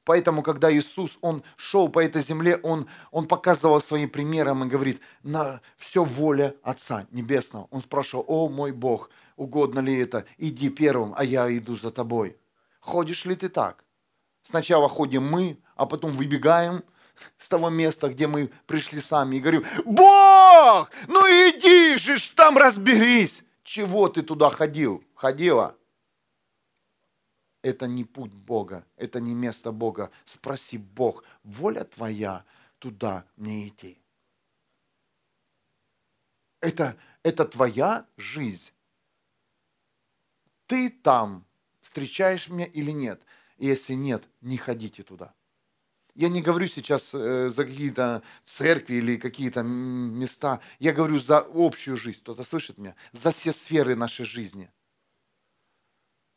Поэтому, 0.05 0.43
когда 0.43 0.73
Иисус, 0.73 1.19
Он 1.21 1.43
шел 1.57 1.89
по 1.89 2.03
этой 2.03 2.23
земле, 2.23 2.57
Он, 2.63 2.89
он 3.11 3.29
показывал 3.29 3.81
своим 3.81 4.11
примером 4.11 4.65
и 4.65 4.69
говорит, 4.69 5.01
на 5.23 5.61
все 5.77 6.03
воля 6.03 6.55
Отца 6.63 7.07
Небесного. 7.13 7.69
Он 7.71 7.81
спрашивал, 7.81 8.25
о 8.27 8.49
мой 8.49 8.73
Бог, 8.73 9.11
угодно 9.37 9.81
ли 9.81 9.97
это, 9.97 10.25
иди 10.39 10.71
первым, 10.71 11.15
а 11.17 11.25
я 11.25 11.57
иду 11.57 11.77
за 11.77 11.91
тобой. 11.91 12.37
Ходишь 12.81 13.25
ли 13.25 13.37
ты 13.37 13.49
так? 13.49 13.85
Сначала 14.43 14.89
ходим 14.89 15.25
мы, 15.25 15.59
а 15.77 15.87
потом 15.87 16.11
выбегаем 16.11 16.83
с 17.39 17.49
того 17.49 17.71
места, 17.71 18.09
где 18.09 18.27
мы 18.27 18.51
пришли 18.67 19.01
сами, 19.01 19.37
и 19.37 19.41
говорю, 19.41 19.65
Бог, 19.85 20.91
ну 21.07 21.21
иди 21.21 21.97
же, 21.97 22.17
там 22.35 22.59
разберись. 22.59 23.43
Чего 23.63 24.09
ты 24.09 24.23
туда 24.23 24.51
ходил? 24.51 25.05
Ходила? 25.15 25.77
Это 27.63 27.87
не 27.87 28.05
путь 28.05 28.35
Бога, 28.35 28.85
это 28.97 29.21
не 29.21 29.35
место 29.35 29.73
Бога. 29.73 30.11
Спроси 30.25 30.79
Бог, 30.79 31.25
воля 31.45 31.85
твоя 31.85 32.45
туда 32.79 33.25
мне 33.37 33.69
идти. 33.69 33.99
Это, 36.61 36.97
это 37.23 37.45
твоя 37.45 38.07
жизнь. 38.17 38.71
Ты 40.67 40.91
там 40.91 41.45
встречаешь 41.81 42.49
меня 42.49 42.67
или 42.67 42.91
нет? 42.91 43.23
Если 43.59 43.95
нет, 43.95 44.25
не 44.41 44.57
ходите 44.57 45.03
туда. 45.03 45.35
Я 46.15 46.29
не 46.29 46.43
говорю 46.43 46.67
сейчас 46.67 47.15
э, 47.15 47.49
за 47.49 47.65
какие-то 47.65 48.23
церкви 48.45 48.97
или 48.97 49.17
какие-то 49.17 49.63
места. 49.63 50.61
Я 50.79 50.93
говорю 50.93 51.19
за 51.19 51.39
общую 51.39 51.97
жизнь. 51.97 52.21
Кто-то 52.21 52.45
слышит 52.45 52.77
меня? 52.77 52.95
За 53.13 53.31
все 53.31 53.51
сферы 53.51 53.97
нашей 53.97 54.25
жизни– 54.25 54.71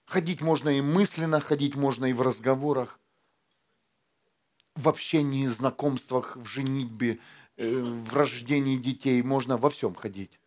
Ходить 0.06 0.42
можно 0.42 0.70
и 0.70 0.82
мысленно, 0.82 1.40
ходить 1.40 1.76
можно 1.76 2.06
и 2.06 2.14
в 2.14 2.22
разговорах, 2.22 3.00
в 4.76 4.88
общении, 4.88 5.48
знакомствах, 5.48 6.36
в 6.38 6.46
женитьбе, 6.46 7.20
э, 7.58 7.82
в 7.82 8.14
рождении 8.14 8.78
детей. 8.78 9.22
Можно 9.24 9.58
во 9.58 9.70
всем 9.70 9.96
ходить. 9.96 10.40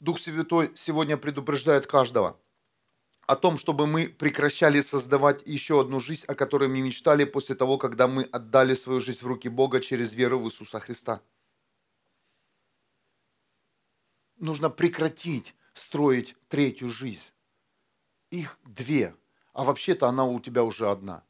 Дух 0.00 0.20
Святой 0.20 0.72
сегодня 0.76 1.16
предупреждает 1.16 1.86
каждого– 1.86 2.38
о 3.26 3.34
том, 3.34 3.58
чтобы 3.58 3.86
мы 3.86 4.08
прекращали 4.08 4.80
создавать 4.80 5.42
еще 5.46 5.80
одну 5.80 5.98
жизнь, 5.98 6.24
о 6.26 6.34
которой 6.34 6.68
мы 6.68 6.80
мечтали 6.80 7.24
после 7.24 7.56
того, 7.56 7.76
когда 7.76 8.06
мы 8.06 8.22
отдали 8.22 8.74
свою 8.74 9.00
жизнь 9.00 9.20
в 9.20 9.26
руки 9.26 9.48
Бога 9.48 9.80
через 9.80 10.14
веру 10.14 10.38
в 10.38 10.46
Иисуса 10.46 10.78
Христа. 10.78 11.20
Нужно 14.38 14.70
прекратить 14.70 15.54
строить 15.74 16.36
третью 16.48 16.88
жизнь. 16.88 17.24
Их 18.30 18.58
две, 18.64 19.14
а 19.52 19.64
вообще-то 19.64 20.06
она 20.06 20.24
у 20.24 20.38
тебя 20.40 20.62
уже 20.62 20.88
одна. 20.88 21.24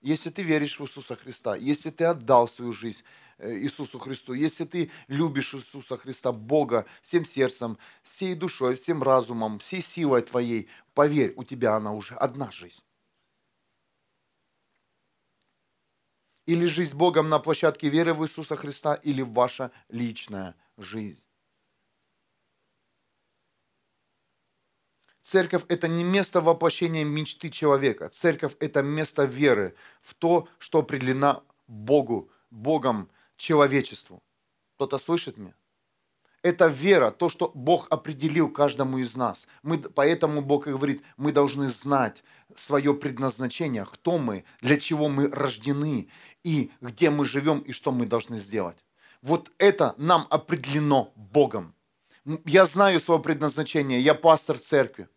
Если 0.00 0.30
ты 0.30 0.42
веришь 0.42 0.78
в 0.78 0.84
Иисуса 0.84 1.16
Христа, 1.16 1.56
если 1.56 1.90
ты 1.90 2.04
отдал 2.04 2.48
свою 2.48 2.72
жизнь 2.72 3.02
Иисусу 3.38 3.98
Христу, 3.98 4.32
если 4.32 4.64
ты 4.64 4.90
любишь 5.08 5.54
Иисуса 5.54 5.96
Христа, 5.96 6.32
Бога, 6.32 6.86
всем 7.02 7.24
сердцем, 7.24 7.78
всей 8.02 8.34
душой, 8.34 8.76
всем 8.76 9.02
разумом, 9.02 9.58
всей 9.58 9.82
силой 9.82 10.22
твоей, 10.22 10.68
поверь, 10.94 11.34
у 11.36 11.44
тебя 11.44 11.76
она 11.76 11.92
уже 11.92 12.14
одна 12.14 12.50
жизнь. 12.50 12.82
Или 16.46 16.66
жизнь 16.66 16.96
Богом 16.96 17.28
на 17.28 17.38
площадке 17.38 17.88
веры 17.88 18.14
в 18.14 18.24
Иисуса 18.24 18.56
Христа, 18.56 18.94
или 18.94 19.20
ваша 19.20 19.70
личная 19.88 20.54
жизнь. 20.78 21.20
Церковь– 25.20 25.64
это 25.68 25.88
не 25.88 26.04
место 26.04 26.40
воплощения 26.40 27.04
мечты 27.04 27.50
человека. 27.50 28.08
Церковь– 28.08 28.54
это 28.60 28.80
место 28.80 29.24
веры 29.24 29.74
в 30.00 30.14
то, 30.14 30.48
что 30.58 30.78
определено 30.78 31.44
Богу, 31.66 32.30
Богом 32.50 33.10
человечеству. 33.36 34.22
Кто-то 34.76 34.98
слышит 34.98 35.36
меня? 35.36 35.54
Это 36.42 36.68
вера, 36.68 37.10
то, 37.10 37.28
что 37.28 37.50
Бог 37.54 37.88
определил 37.90 38.48
каждому 38.48 38.98
из 38.98 39.16
нас. 39.16 39.48
Мы, 39.62 39.78
поэтому 39.78 40.42
Бог 40.42 40.68
и 40.68 40.70
говорит, 40.70 41.02
мы 41.16 41.32
должны 41.32 41.66
знать 41.66 42.22
свое 42.54 42.94
предназначение, 42.94 43.84
кто 43.84 44.18
мы, 44.18 44.44
для 44.60 44.76
чего 44.78 45.08
мы 45.08 45.28
рождены, 45.28 46.08
и 46.44 46.70
где 46.80 47.10
мы 47.10 47.24
живем, 47.24 47.58
и 47.58 47.72
что 47.72 47.90
мы 47.90 48.06
должны 48.06 48.38
сделать. 48.38 48.76
Вот 49.22 49.50
это 49.58 49.94
нам 49.96 50.28
определено 50.30 51.12
Богом. 51.16 51.74
Я 52.44 52.66
знаю 52.66 53.00
свое 53.00 53.20
предназначение, 53.20 54.00
я 54.00 54.14
пастор 54.14 54.58
церкви. 54.58 55.08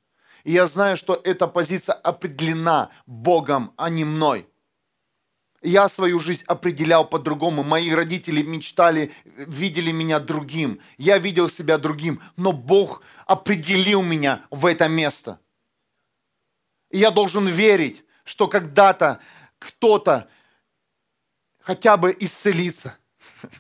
И 0.44 0.54
я 0.54 0.66
знаю, 0.66 0.98
что 0.98 1.20
эта 1.24 1.48
позиция 1.48 1.94
определена 1.94 2.90
Богом, 3.06 3.74
а 3.78 3.90
не 3.90 4.06
мной. 4.06 4.48
Я 5.62 5.90
свою 5.90 6.20
жизнь 6.20 6.44
определял 6.48 7.08
по-другому. 7.08 7.64
Мои 7.64 7.92
родители 7.92 8.42
мечтали, 8.42 9.12
видели 9.26 9.92
меня 9.92 10.20
другим. 10.20 10.80
Я 10.98 11.18
видел 11.18 11.50
себя 11.50 11.78
другим. 11.78 12.22
Но 12.38 12.54
Бог 12.54 13.04
определил 13.26 14.02
меня 14.02 14.46
в 14.50 14.66
это 14.66 14.88
место. 14.88 15.40
И 16.90 16.98
я 16.98 17.12
должен 17.12 17.48
верить, 17.48 18.04
что 18.24 18.48
когда-то 18.48 19.20
кто-то 19.60 20.30
хотя 21.60 21.98
бы 21.98 22.16
исцелится. 22.20 22.98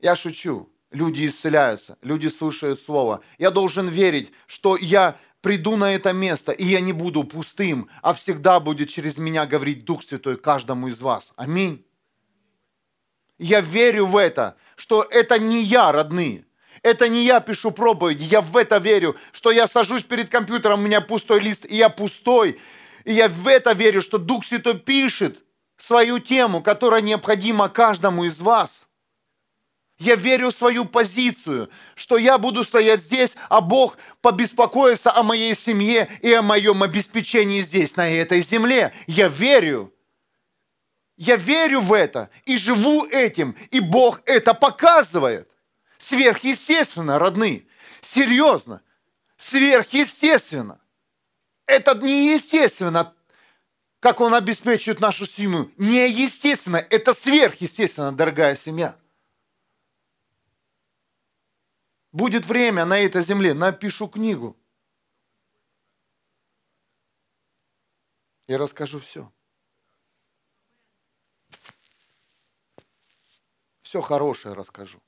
Я 0.00 0.16
шучу. 0.16 0.72
Люди 0.90 1.26
исцеляются, 1.26 1.98
люди 2.00 2.28
слушают 2.28 2.80
Слово. 2.80 3.22
Я 3.36 3.50
должен 3.50 3.88
верить, 3.88 4.32
что 4.46 4.78
я 4.78 5.18
приду 5.40 5.76
на 5.76 5.94
это 5.94 6.12
место, 6.12 6.52
и 6.52 6.64
я 6.64 6.80
не 6.80 6.92
буду 6.92 7.24
пустым, 7.24 7.88
а 8.02 8.12
всегда 8.12 8.60
будет 8.60 8.90
через 8.90 9.18
меня 9.18 9.46
говорить 9.46 9.84
Дух 9.84 10.02
Святой 10.02 10.36
каждому 10.36 10.88
из 10.88 11.00
вас. 11.00 11.32
Аминь. 11.36 11.84
Я 13.38 13.60
верю 13.60 14.06
в 14.06 14.16
это, 14.16 14.56
что 14.76 15.02
это 15.02 15.38
не 15.38 15.62
я, 15.62 15.92
родные. 15.92 16.44
Это 16.82 17.08
не 17.08 17.24
я 17.24 17.40
пишу 17.40 17.70
проповеди, 17.70 18.22
я 18.24 18.40
в 18.40 18.56
это 18.56 18.78
верю, 18.78 19.16
что 19.32 19.50
я 19.50 19.66
сажусь 19.66 20.04
перед 20.04 20.30
компьютером, 20.30 20.80
у 20.80 20.82
меня 20.84 21.00
пустой 21.00 21.40
лист, 21.40 21.64
и 21.68 21.76
я 21.76 21.88
пустой. 21.88 22.60
И 23.04 23.12
я 23.12 23.28
в 23.28 23.48
это 23.48 23.72
верю, 23.72 24.02
что 24.02 24.18
Дух 24.18 24.44
Святой 24.44 24.78
пишет 24.78 25.44
свою 25.76 26.18
тему, 26.18 26.62
которая 26.62 27.00
необходима 27.00 27.68
каждому 27.68 28.24
из 28.24 28.40
вас. 28.40 28.87
Я 29.98 30.14
верю 30.14 30.50
в 30.50 30.54
свою 30.54 30.84
позицию, 30.84 31.70
что 31.96 32.18
я 32.18 32.38
буду 32.38 32.62
стоять 32.62 33.00
здесь, 33.00 33.36
а 33.48 33.60
Бог 33.60 33.96
побеспокоится 34.20 35.12
о 35.12 35.24
моей 35.24 35.54
семье 35.56 36.08
и 36.22 36.32
о 36.32 36.42
моем 36.42 36.84
обеспечении 36.84 37.60
здесь, 37.62 37.96
на 37.96 38.08
этой 38.08 38.40
земле. 38.40 38.92
Я 39.08 39.26
верю. 39.26 39.92
Я 41.16 41.34
верю 41.34 41.80
в 41.80 41.92
это 41.92 42.30
и 42.44 42.56
живу 42.56 43.06
этим, 43.06 43.56
и 43.72 43.80
Бог 43.80 44.20
это 44.24 44.54
показывает. 44.54 45.48
Сверхъестественно, 45.98 47.18
родные. 47.18 47.66
Серьезно. 48.00 48.82
Сверхъестественно. 49.36 50.80
Это 51.66 51.98
неестественно, 51.98 53.14
как 53.98 54.20
Он 54.20 54.32
обеспечивает 54.32 55.00
нашу 55.00 55.26
семью. 55.26 55.72
Неестественно. 55.76 56.76
Это 56.76 57.12
сверхъестественно, 57.12 58.12
дорогая 58.12 58.54
семья. 58.54 58.94
Будет 62.12 62.46
время 62.46 62.84
на 62.84 62.98
этой 62.98 63.22
земле, 63.22 63.54
напишу 63.54 64.08
книгу. 64.08 64.56
И 68.46 68.56
расскажу 68.56 68.98
все. 68.98 69.30
Все 73.82 74.00
хорошее 74.00 74.54
расскажу. 74.54 75.02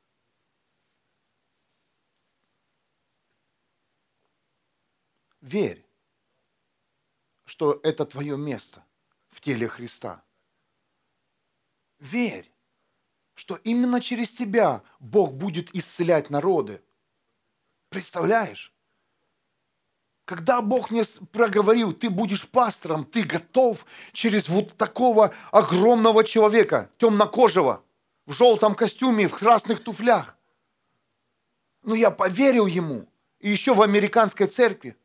Верь, 5.40 5.86
что 7.44 7.80
это 7.82 8.04
твое 8.04 8.36
место 8.36 8.84
в 9.28 9.40
теле 9.40 9.68
Христа. 9.68 10.22
Верь, 11.98 12.52
что 13.34 13.56
именно 13.56 14.00
через 14.00 14.32
тебя 14.32 14.82
Бог 14.98 15.32
будет 15.32 15.74
исцелять 15.74 16.30
народы. 16.30 16.82
Представляешь? 17.90 18.72
Когда 20.24 20.62
Бог 20.62 20.92
мне 20.92 21.02
проговорил, 21.32 21.92
ты 21.92 22.08
будешь 22.08 22.48
пастором, 22.48 23.04
ты 23.04 23.24
готов 23.24 23.84
через 24.12 24.48
вот 24.48 24.76
такого 24.76 25.34
огромного 25.50 26.22
человека, 26.22 26.88
темнокожего, 26.98 27.82
в 28.26 28.32
желтом 28.32 28.76
костюме, 28.76 29.26
в 29.26 29.34
красных 29.34 29.82
туфлях. 29.82 30.36
Но 31.82 31.96
я 31.96 32.12
поверил 32.12 32.66
ему, 32.66 33.08
и 33.40 33.50
еще 33.50 33.74
в 33.74 33.82
американской 33.82 34.46
церкви. 34.46 34.96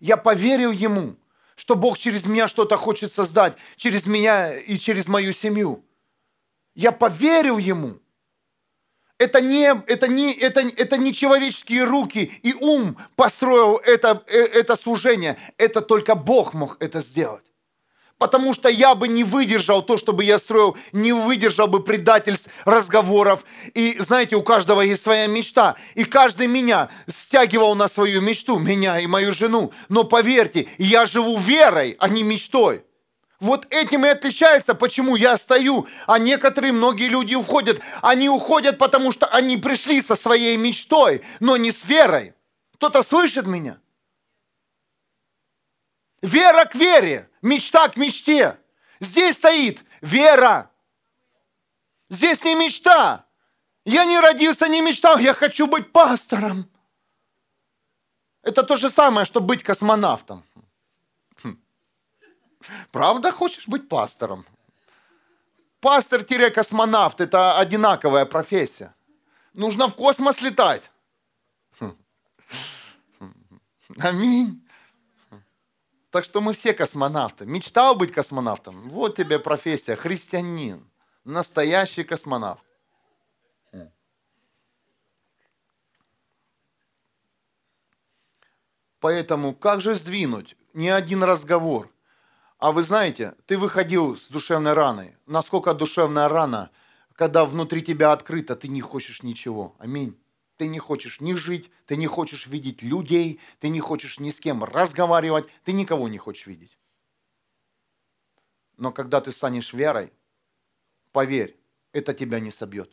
Я 0.00 0.18
поверил 0.18 0.70
ему, 0.70 1.16
что 1.56 1.74
Бог 1.74 1.96
через 1.96 2.26
меня 2.26 2.46
что-то 2.46 2.76
хочет 2.76 3.10
создать, 3.10 3.56
через 3.76 4.06
меня 4.06 4.54
и 4.54 4.76
через 4.76 5.08
мою 5.08 5.32
семью. 5.32 5.82
Я 6.74 6.92
поверил 6.92 7.56
ему. 7.56 8.00
Это 9.18 9.40
не, 9.40 9.74
это, 9.86 10.06
не, 10.06 10.32
это, 10.32 10.60
это 10.60 10.96
не 10.96 11.12
человеческие 11.12 11.84
руки 11.84 12.40
и 12.42 12.54
ум 12.54 12.96
построил 13.16 13.76
это, 13.76 14.22
э, 14.28 14.38
это 14.38 14.76
служение. 14.76 15.36
Это 15.56 15.80
только 15.80 16.14
Бог 16.14 16.54
мог 16.54 16.76
это 16.78 17.00
сделать. 17.00 17.42
Потому 18.18 18.52
что 18.52 18.68
я 18.68 18.94
бы 18.94 19.06
не 19.08 19.24
выдержал 19.24 19.82
то, 19.82 19.96
чтобы 19.96 20.24
я 20.24 20.38
строил, 20.38 20.76
не 20.92 21.12
выдержал 21.12 21.68
бы 21.68 21.82
предательств, 21.82 22.50
разговоров. 22.64 23.44
И 23.74 23.96
знаете, 24.00 24.36
у 24.36 24.42
каждого 24.42 24.82
есть 24.82 25.02
своя 25.02 25.26
мечта. 25.26 25.76
И 25.94 26.04
каждый 26.04 26.48
меня 26.48 26.88
стягивал 27.06 27.74
на 27.76 27.88
свою 27.88 28.20
мечту, 28.20 28.58
меня 28.58 28.98
и 28.98 29.06
мою 29.06 29.32
жену. 29.32 29.72
Но 29.88 30.04
поверьте, 30.04 30.68
я 30.78 31.06
живу 31.06 31.38
верой, 31.38 31.96
а 31.98 32.08
не 32.08 32.24
мечтой. 32.24 32.82
Вот 33.40 33.72
этим 33.72 34.04
и 34.04 34.08
отличается, 34.08 34.74
почему 34.74 35.14
я 35.14 35.36
стою, 35.36 35.86
а 36.06 36.18
некоторые, 36.18 36.72
многие 36.72 37.08
люди 37.08 37.34
уходят. 37.34 37.80
Они 38.02 38.28
уходят, 38.28 38.78
потому 38.78 39.12
что 39.12 39.26
они 39.26 39.56
пришли 39.56 40.00
со 40.00 40.16
своей 40.16 40.56
мечтой, 40.56 41.22
но 41.38 41.56
не 41.56 41.70
с 41.70 41.84
верой. 41.84 42.34
Кто-то 42.74 43.02
слышит 43.02 43.46
меня? 43.46 43.78
Вера 46.20 46.64
к 46.64 46.74
вере, 46.74 47.30
мечта 47.42 47.88
к 47.88 47.96
мечте. 47.96 48.58
Здесь 48.98 49.36
стоит 49.36 49.84
вера. 50.00 50.70
Здесь 52.10 52.42
не 52.42 52.56
мечта. 52.56 53.24
Я 53.84 54.04
не 54.04 54.18
родился, 54.18 54.68
не 54.68 54.80
мечтал, 54.80 55.18
я 55.18 55.32
хочу 55.32 55.68
быть 55.68 55.92
пастором. 55.92 56.68
Это 58.42 58.64
то 58.64 58.76
же 58.76 58.90
самое, 58.90 59.26
что 59.26 59.40
быть 59.40 59.62
космонавтом. 59.62 60.44
Хм. 62.68 62.72
Правда 62.92 63.32
хочешь 63.32 63.66
быть 63.66 63.88
пастором? 63.88 64.46
Пастор-космонавт– 65.80 67.20
это 67.22 67.58
одинаковая 67.58 68.26
профессия. 68.26 68.94
Нужно 69.52 69.88
в 69.88 69.94
космос 69.94 70.40
летать. 70.40 70.90
Хм. 71.80 71.96
Аминь. 73.98 74.64
Так 76.10 76.24
что 76.24 76.40
мы 76.40 76.52
все 76.52 76.72
космонавты. 76.72 77.46
Мечтал 77.46 77.94
быть 77.94 78.12
космонавтом? 78.12 78.88
Вот 78.90 79.16
тебе 79.16 79.38
профессия. 79.38 79.96
Христианин. 79.96 80.90
Настоящий 81.24 82.04
космонавт. 82.04 82.62
Поэтому 89.00 89.54
как 89.54 89.80
же 89.80 89.94
сдвинуть? 89.94 90.56
Не 90.72 90.88
один 90.88 91.22
разговор. 91.22 91.90
А 92.58 92.72
вы 92.72 92.82
знаете, 92.82 93.36
ты 93.46 93.56
выходил 93.56 94.16
с 94.16 94.28
душевной 94.28 94.72
раной. 94.72 95.16
Насколько 95.26 95.74
душевная 95.74 96.28
рана, 96.28 96.70
когда 97.14 97.44
внутри 97.44 97.82
тебя 97.82 98.10
открыто, 98.12 98.56
ты 98.56 98.66
не 98.66 98.80
хочешь 98.80 99.22
ничего. 99.22 99.76
Аминь. 99.78 100.18
Ты 100.56 100.66
не 100.66 100.80
хочешь 100.80 101.20
ни 101.20 101.34
жить, 101.34 101.70
ты 101.86 101.96
не 101.96 102.08
хочешь 102.08 102.48
видеть 102.48 102.82
людей, 102.82 103.40
ты 103.60 103.68
не 103.68 103.78
хочешь 103.78 104.18
ни 104.18 104.30
с 104.30 104.40
кем 104.40 104.64
разговаривать, 104.64 105.46
ты 105.62 105.72
никого 105.72 106.08
не 106.08 106.18
хочешь 106.18 106.48
видеть. 106.48 106.76
Но 108.76 108.90
когда 108.90 109.20
ты 109.20 109.30
станешь 109.30 109.72
верой, 109.72 110.12
поверь, 111.12 111.56
это 111.92 112.12
тебя 112.12 112.40
не 112.40 112.50
собьет. 112.50 112.90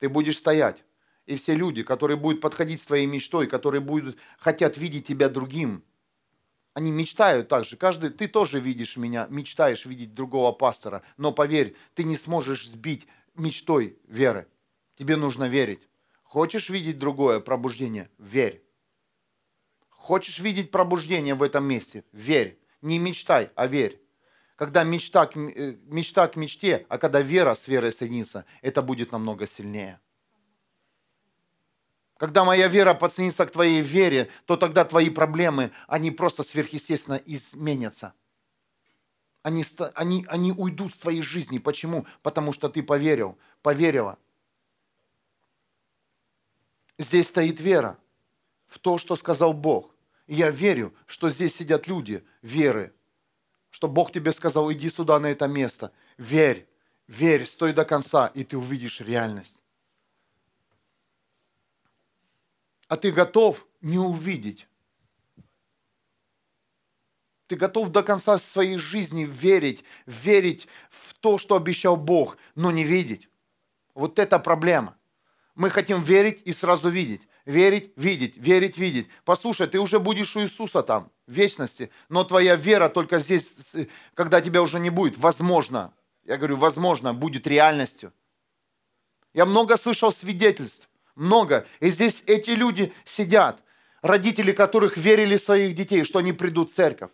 Ты 0.00 0.10
будешь 0.10 0.36
стоять, 0.36 0.84
и 1.24 1.36
все 1.36 1.54
люди, 1.54 1.82
которые 1.82 2.18
будут 2.18 2.42
подходить 2.42 2.82
с 2.82 2.86
твоей 2.86 3.06
мечтой, 3.06 3.46
которые 3.46 3.80
будут, 3.80 4.18
хотят 4.38 4.76
видеть 4.76 5.06
тебя 5.06 5.30
другим, 5.30 5.82
они 6.74 6.90
мечтают 6.90 7.48
так 7.48 7.64
же. 7.64 7.76
Каждый, 7.76 8.10
ты 8.10 8.28
тоже 8.28 8.60
видишь 8.60 8.96
меня, 8.96 9.26
мечтаешь 9.30 9.86
видеть 9.86 10.12
другого 10.12 10.52
пастора, 10.52 11.02
но 11.16 11.32
поверь, 11.32 11.76
ты 11.94 12.02
не 12.04 12.16
сможешь 12.16 12.68
сбить 12.68 13.06
мечтой 13.34 13.96
веры. 14.06 14.48
Тебе 14.98 15.16
нужно 15.16 15.48
верить. 15.48 15.88
Хочешь 16.24 16.68
видеть 16.68 16.98
другое 16.98 17.38
пробуждение? 17.38 18.10
Верь. 18.18 18.62
Хочешь 19.88 20.40
видеть 20.40 20.72
пробуждение 20.72 21.34
в 21.34 21.42
этом 21.42 21.64
месте? 21.64 22.04
Верь. 22.12 22.58
Не 22.82 22.98
мечтай, 22.98 23.50
а 23.54 23.66
верь. 23.66 24.00
Когда 24.56 24.84
мечта 24.84 25.26
к, 25.26 25.36
э, 25.36 25.76
мечта 25.86 26.28
к 26.28 26.36
мечте, 26.36 26.86
а 26.88 26.98
когда 26.98 27.20
вера 27.20 27.54
с 27.54 27.66
верой 27.66 27.92
соединится, 27.92 28.44
это 28.62 28.82
будет 28.82 29.12
намного 29.12 29.46
сильнее. 29.46 30.00
Когда 32.24 32.42
моя 32.42 32.68
вера 32.68 32.94
подсоединится 32.94 33.44
к 33.44 33.50
твоей 33.50 33.82
вере, 33.82 34.30
то 34.46 34.56
тогда 34.56 34.86
твои 34.86 35.10
проблемы, 35.10 35.72
они 35.86 36.10
просто 36.10 36.42
сверхъестественно 36.42 37.20
изменятся. 37.26 38.14
Они, 39.42 39.62
они, 39.94 40.24
они 40.30 40.50
уйдут 40.50 40.94
с 40.94 40.98
твоей 41.00 41.20
жизни. 41.20 41.58
Почему? 41.58 42.06
Потому 42.22 42.54
что 42.54 42.70
ты 42.70 42.82
поверил, 42.82 43.36
поверила. 43.60 44.18
Здесь 46.96 47.26
стоит 47.26 47.60
вера 47.60 47.98
в 48.68 48.78
то, 48.78 48.96
что 48.96 49.16
сказал 49.16 49.52
Бог. 49.52 49.94
И 50.26 50.34
я 50.34 50.48
верю, 50.48 50.94
что 51.04 51.28
здесь 51.28 51.54
сидят 51.54 51.86
люди 51.88 52.24
веры, 52.40 52.94
что 53.68 53.86
Бог 53.86 54.12
тебе 54.12 54.32
сказал, 54.32 54.72
иди 54.72 54.88
сюда, 54.88 55.20
на 55.20 55.26
это 55.26 55.46
место. 55.46 55.92
Верь, 56.16 56.66
верь, 57.06 57.44
стой 57.44 57.74
до 57.74 57.84
конца, 57.84 58.28
и 58.28 58.44
ты 58.44 58.56
увидишь 58.56 59.02
реальность. 59.02 59.60
А 62.94 62.96
ты 62.96 63.10
готов 63.10 63.66
не 63.80 63.98
увидеть. 63.98 64.68
Ты 67.48 67.56
готов 67.56 67.88
до 67.88 68.04
конца 68.04 68.38
своей 68.38 68.78
жизни 68.78 69.24
верить, 69.24 69.82
верить 70.06 70.68
в 70.90 71.14
то, 71.14 71.38
что 71.38 71.56
обещал 71.56 71.96
Бог, 71.96 72.36
но 72.54 72.70
не 72.70 72.84
видеть. 72.84 73.28
Вот 73.94 74.20
это 74.20 74.38
проблема. 74.38 74.96
Мы 75.56 75.70
хотим 75.70 76.04
верить 76.04 76.42
и 76.44 76.52
сразу 76.52 76.88
видеть. 76.88 77.22
Верить, 77.46 77.92
видеть, 77.96 78.36
верить, 78.36 78.78
видеть. 78.78 79.08
Послушай, 79.24 79.66
ты 79.66 79.80
уже 79.80 79.98
будешь 79.98 80.36
у 80.36 80.42
Иисуса 80.42 80.84
там, 80.84 81.10
в 81.26 81.32
вечности, 81.32 81.90
но 82.08 82.22
твоя 82.22 82.54
вера 82.54 82.88
только 82.88 83.18
здесь, 83.18 83.74
когда 84.14 84.40
тебя 84.40 84.62
уже 84.62 84.78
не 84.78 84.90
будет, 84.90 85.18
возможно, 85.18 85.92
я 86.22 86.36
говорю, 86.36 86.58
возможно, 86.58 87.12
будет 87.12 87.48
реальностью. 87.48 88.12
Я 89.32 89.46
много 89.46 89.76
слышал 89.76 90.12
свидетельств, 90.12 90.88
много. 91.14 91.66
И 91.80 91.90
здесь 91.90 92.22
эти 92.26 92.50
люди 92.50 92.92
сидят, 93.04 93.62
родители 94.02 94.52
которых 94.52 94.96
верили 94.96 95.36
в 95.36 95.40
своих 95.40 95.74
детей, 95.74 96.04
что 96.04 96.18
они 96.18 96.32
придут 96.32 96.70
в 96.70 96.74
церковь. 96.74 97.10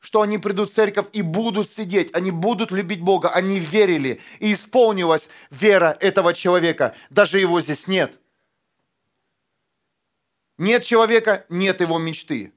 Что 0.00 0.22
они 0.22 0.38
придут 0.38 0.70
в 0.70 0.74
церковь 0.74 1.06
и 1.12 1.22
будут 1.22 1.70
сидеть, 1.72 2.14
они 2.14 2.30
будут 2.30 2.70
любить 2.70 3.00
Бога, 3.00 3.30
они 3.30 3.58
верили. 3.58 4.20
И 4.38 4.52
исполнилась 4.52 5.28
вера 5.50 5.96
этого 6.00 6.34
человека. 6.34 6.94
Даже 7.10 7.40
его 7.40 7.60
здесь 7.60 7.88
нет. 7.88 8.18
Нет 10.56 10.84
человека, 10.84 11.46
нет 11.48 11.80
его 11.80 11.98
мечты. 11.98 12.52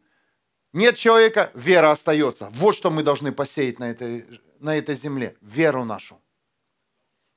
Нет 0.73 0.97
человека, 0.97 1.51
вера 1.55 1.91
остается. 1.91 2.49
Вот 2.53 2.75
что 2.75 2.91
мы 2.91 3.03
должны 3.03 3.31
посеять 3.31 3.79
на 3.79 3.89
этой, 3.89 4.25
на 4.59 4.77
этой 4.77 4.95
земле. 4.95 5.35
Веру 5.41 5.83
нашу 5.83 6.21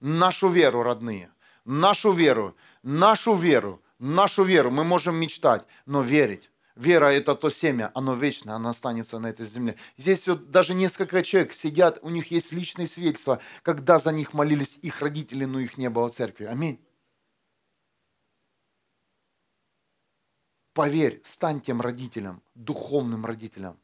нашу 0.05 0.49
веру, 0.49 0.83
родные, 0.83 1.31
нашу 1.65 2.13
веру, 2.13 2.55
нашу 2.85 3.35
веру, 3.35 3.83
нашу 3.99 4.45
веру. 4.45 4.71
Мы 4.71 4.85
можем 4.85 5.17
мечтать, 5.17 5.65
но 5.87 6.03
верить. 6.03 6.51
Вера– 6.77 7.07
это 7.13 7.37
то 7.37 7.51
семя, 7.51 7.93
оно 7.95 8.15
вечное, 8.15 8.55
оно 8.55 8.71
останется 8.71 9.19
на 9.21 9.29
этой 9.29 9.47
земле. 9.47 9.77
Здесь 9.97 10.27
вот 10.27 10.51
даже 10.51 10.75
несколько 10.75 11.23
человек 11.23 11.55
сидят, 11.55 12.01
у 12.03 12.11
них 12.11 12.33
есть 12.33 12.53
личные 12.53 12.89
свидетельства, 12.89 13.41
когда 13.63 13.99
за 14.01 14.11
них 14.11 14.35
молились 14.35 14.77
их 14.83 15.01
родители, 15.01 15.45
но 15.45 15.61
их 15.61 15.79
не 15.79 15.89
было 15.89 16.11
в 16.11 16.15
церкви. 16.15 16.47
Аминь. 16.47 16.85
Поверь, 20.73 21.23
стань 21.25 21.61
тем 21.61 21.81
родителем, 21.81 22.43
духовным 22.57 23.25
родителем 23.25 23.79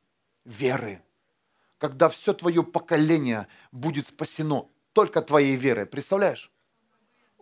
веры. 0.45 1.01
Когда 1.79 2.09
все 2.09 2.33
твое 2.33 2.65
поколение 2.65 3.47
будет 3.71 4.09
спасено, 4.09 4.69
только 4.93 5.23
твоей 5.23 5.55
верой. 5.55 5.87
Представляешь? 5.87 6.51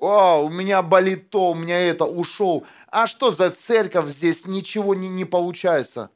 О, 0.00 0.44
у 0.44 0.48
меня 0.48 0.82
болит 0.82 1.30
то, 1.30 1.50
у 1.50 1.54
меня 1.54 1.78
это, 1.78 2.04
ушел. 2.04 2.66
А 2.86 3.06
что 3.06 3.32
за 3.32 3.50
церковь 3.50 4.08
здесь? 4.10 4.46
Ничего 4.46 4.94
не, 4.94 5.08
не 5.08 5.24
получается. 5.24 6.10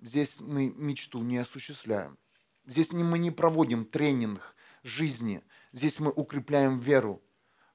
Здесь 0.00 0.40
мы 0.40 0.72
мечту 0.76 1.22
не 1.22 1.38
осуществляем. 1.38 2.18
Здесь 2.66 2.92
мы 2.92 3.18
не 3.18 3.30
проводим 3.30 3.84
тренинг 3.84 4.54
жизни. 4.82 5.42
Здесь 5.72 6.00
мы 6.00 6.10
укрепляем 6.10 6.78
веру. 6.78 7.22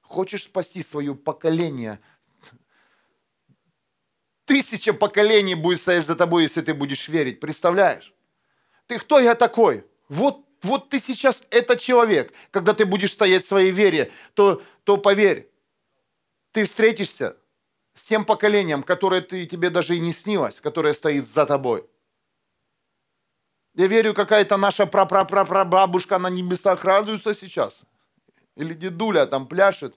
Хочешь 0.02 0.44
спасти 0.44 0.82
свое 0.82 1.14
поколение? 1.14 1.98
Тысяча 4.44 4.92
поколений 4.92 5.54
будет 5.54 5.80
стоять 5.80 6.04
за 6.04 6.14
тобой, 6.14 6.42
если 6.42 6.60
ты 6.60 6.74
будешь 6.74 7.08
верить. 7.08 7.40
Представляешь? 7.40 8.12
Ты 8.86 8.98
кто 8.98 9.18
я 9.18 9.34
такой? 9.34 9.86
Вот 10.08 10.44
вот 10.62 10.88
ты 10.88 10.98
сейчас 10.98 11.42
этот 11.50 11.78
человек. 11.78 12.32
Когда 12.50 12.72
ты 12.72 12.86
будешь 12.86 13.12
стоять 13.12 13.44
в 13.44 13.48
своей 13.48 13.70
вере, 13.70 14.10
то, 14.32 14.62
то 14.84 14.96
поверь, 14.96 15.50
ты 16.54 16.64
встретишься 16.64 17.36
с 17.94 18.04
тем 18.04 18.24
поколением, 18.24 18.84
которое 18.84 19.20
ты, 19.20 19.44
тебе 19.44 19.70
даже 19.70 19.96
и 19.96 20.00
не 20.00 20.12
снилось, 20.12 20.60
которое 20.60 20.94
стоит 20.94 21.26
за 21.26 21.46
тобой. 21.46 21.84
Я 23.74 23.88
верю, 23.88 24.14
какая-то 24.14 24.56
наша 24.56 24.86
прапрапрапрабабушка 24.86 26.18
на 26.18 26.30
небесах 26.30 26.84
радуется 26.84 27.34
сейчас. 27.34 27.82
Или 28.54 28.72
дедуля 28.72 29.26
там 29.26 29.48
пляшет. 29.48 29.96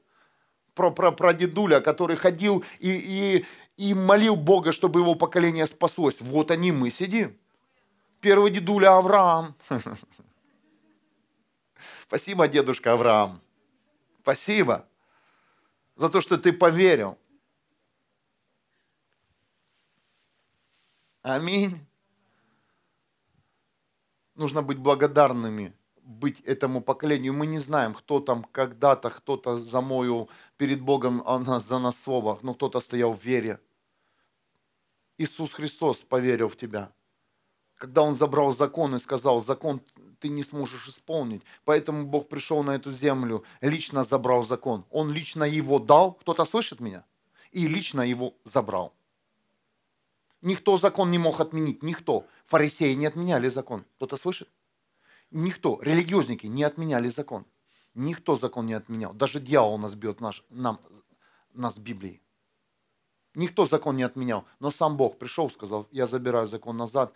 Про, 0.74 0.90
про, 0.92 1.12
про 1.12 1.34
дедуля, 1.34 1.80
который 1.80 2.18
ходил 2.18 2.64
и, 2.80 2.90
и, 2.90 3.46
и 3.78 3.94
молил 3.94 4.36
Бога, 4.36 4.72
чтобы 4.72 5.00
его 5.00 5.14
поколение 5.14 5.68
спаслось. 5.68 6.22
Вот 6.22 6.50
они 6.50 6.72
мы 6.72 6.90
сидим. 6.90 7.38
Первый 8.20 8.50
дедуля 8.50 8.98
Авраам. 8.98 9.56
Спасибо, 12.08 12.48
дедушка 12.48 12.94
Авраам. 12.94 13.42
Спасибо 14.22 14.88
за 15.98 16.10
то, 16.10 16.22
что 16.22 16.38
ты 16.38 16.54
поверил. 16.54 17.18
Аминь. 21.24 21.86
Нужно 24.36 24.62
быть 24.62 24.78
благодарными, 24.78 25.74
быть 26.04 26.40
этому 26.42 26.82
поколению. 26.82 27.34
Мы 27.34 27.48
не 27.48 27.60
знаем, 27.60 27.96
кто 27.96 28.20
там 28.20 28.44
когда-то, 28.44 29.10
кто-то 29.10 29.58
замоил 29.58 30.30
перед 30.56 30.80
Богом 30.80 31.24
а 31.26 31.40
нас, 31.40 31.66
за 31.66 31.80
нас 31.80 32.00
слово, 32.00 32.40
но 32.44 32.54
кто-то 32.54 32.80
стоял 32.80 33.14
в 33.14 33.24
вере. 33.24 33.60
Иисус 35.18 35.54
Христос 35.54 36.04
поверил 36.04 36.48
в 36.48 36.56
тебя. 36.56 36.94
Когда 37.76 38.04
Он 38.04 38.14
забрал 38.14 38.52
закон 38.52 38.96
и 38.96 39.00
сказал, 39.00 39.40
закон 39.40 39.82
ты 40.20 40.30
не 40.30 40.44
сможешь 40.44 40.88
исполнить. 40.88 41.44
Поэтому 41.66 42.06
Бог 42.06 42.28
пришел 42.30 42.64
на 42.64 42.76
эту 42.76 42.92
землю, 42.92 43.44
лично 43.62 44.04
забрал 44.04 44.44
закон. 44.44 44.86
Он 44.90 45.12
лично 45.12 45.44
его 45.44 45.80
дал, 45.80 46.14
кто-то 46.14 46.46
слышит 46.46 46.80
меня? 46.80 47.06
И 47.52 47.68
лично 47.68 48.02
его 48.02 48.34
забрал. 48.44 48.94
Никто 50.42 50.78
закон 50.78 51.12
не 51.12 51.18
мог 51.18 51.40
отменить, 51.40 51.84
никто. 51.84 52.26
Фарисеи 52.46 52.94
не 52.94 53.06
отменяли 53.06 53.50
закон. 53.50 53.86
Кто-то 53.96 54.18
слышит? 54.18 54.50
Никто. 55.32 55.80
Религиозники 55.82 56.48
не 56.48 56.64
отменяли 56.64 57.10
закон. 57.10 57.46
Никто 57.94 58.36
закон 58.36 58.68
не 58.68 58.74
отменял. 58.74 59.14
Даже 59.14 59.40
дьявол 59.40 59.78
нас 59.78 59.96
бьет 59.96 60.22
наш, 60.22 60.44
нам, 60.50 60.80
нас 61.54 61.80
Библии. 61.80 62.22
Никто 63.34 63.66
закон 63.66 63.96
не 63.96 64.04
отменял. 64.04 64.46
Но 64.60 64.70
сам 64.70 64.98
Бог 64.98 65.18
пришел, 65.18 65.50
сказал, 65.50 65.88
я 65.92 66.06
забираю 66.06 66.48
закон 66.48 66.78
назад, 66.78 67.14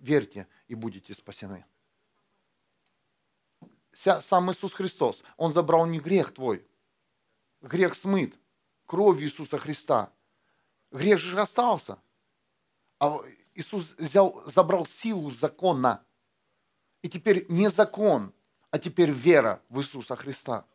верьте 0.00 0.48
и 0.66 0.74
будете 0.74 1.14
спасены 1.14 1.64
сам 3.94 4.50
Иисус 4.50 4.74
Христос. 4.74 5.22
Он 5.36 5.52
забрал 5.52 5.86
не 5.86 6.00
грех 6.00 6.34
твой. 6.34 6.66
Грех 7.62 7.94
смыт 7.94 8.34
кровью 8.86 9.26
Иисуса 9.26 9.58
Христа. 9.58 10.12
Грех 10.90 11.18
же 11.18 11.40
остался. 11.40 11.98
А 12.98 13.20
Иисус 13.54 13.94
взял, 13.98 14.42
забрал 14.46 14.86
силу 14.86 15.30
закона. 15.30 16.04
И 17.02 17.08
теперь 17.08 17.46
не 17.48 17.68
закон, 17.68 18.32
а 18.70 18.78
теперь 18.78 19.10
вера 19.10 19.62
в 19.68 19.80
Иисуса 19.80 20.16
Христа. 20.16 20.66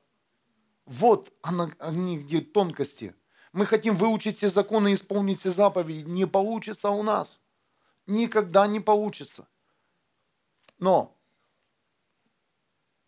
Вот 0.85 1.31
они 1.41 2.19
где 2.19 2.41
тонкости. 2.41 3.15
Мы 3.51 3.65
хотим 3.65 3.95
выучить 3.95 4.37
все 4.37 4.49
законы 4.49 4.93
исполнить 4.93 5.39
все 5.39 5.51
заповеди. 5.51 6.07
Не 6.07 6.25
получится 6.25 6.89
у 6.89 7.03
нас. 7.03 7.39
Никогда 8.07 8.67
не 8.67 8.79
получится. 8.79 9.47
Но 10.77 11.18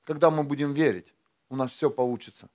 когда 0.04 0.30
мы 0.30 0.44
будем 0.44 0.74
верить, 0.74 1.14
у 1.50 1.56
нас 1.56 1.72
все 1.72 1.90
получится. 1.90 2.50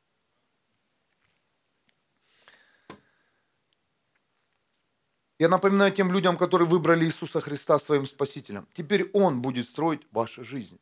Я 5.39 5.49
напоминаю 5.51 5.93
тем 5.93 6.11
людям, 6.13 6.39
которые 6.39 6.67
выбрали 6.67 7.05
Иисуса 7.05 7.43
Христа 7.43 7.79
своим 7.79 8.07
Спасителем. 8.07 8.67
Теперь 8.73 9.11
Он 9.13 9.43
будет 9.43 9.69
строить 9.69 10.01
вашу 10.11 10.45
жизнь. 10.45 10.81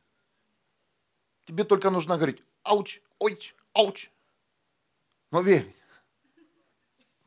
Тебе 1.44 1.64
только 1.64 1.90
нужно 1.90 2.16
говорить, 2.16 2.42
ауч, 2.62 3.00
ой, 3.18 3.38
ауч. 3.72 4.11
Но 5.33 5.40
верь. 5.40 5.74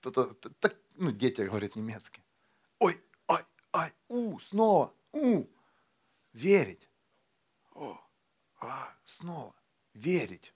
Это, 0.04 0.36
это, 0.42 0.74
ну, 0.96 1.12
дети 1.12 1.42
говорят 1.42 1.76
немецкий. 1.76 2.24
Ой, 2.80 3.02
ай, 3.28 3.44
ай, 3.74 3.94
у, 4.08 4.40
снова, 4.40 4.94
у. 5.12 5.44
Верить. 6.32 6.88
О 7.74 8.07
а, 8.68 8.94
снова 9.06 9.56
верить, 9.94 10.54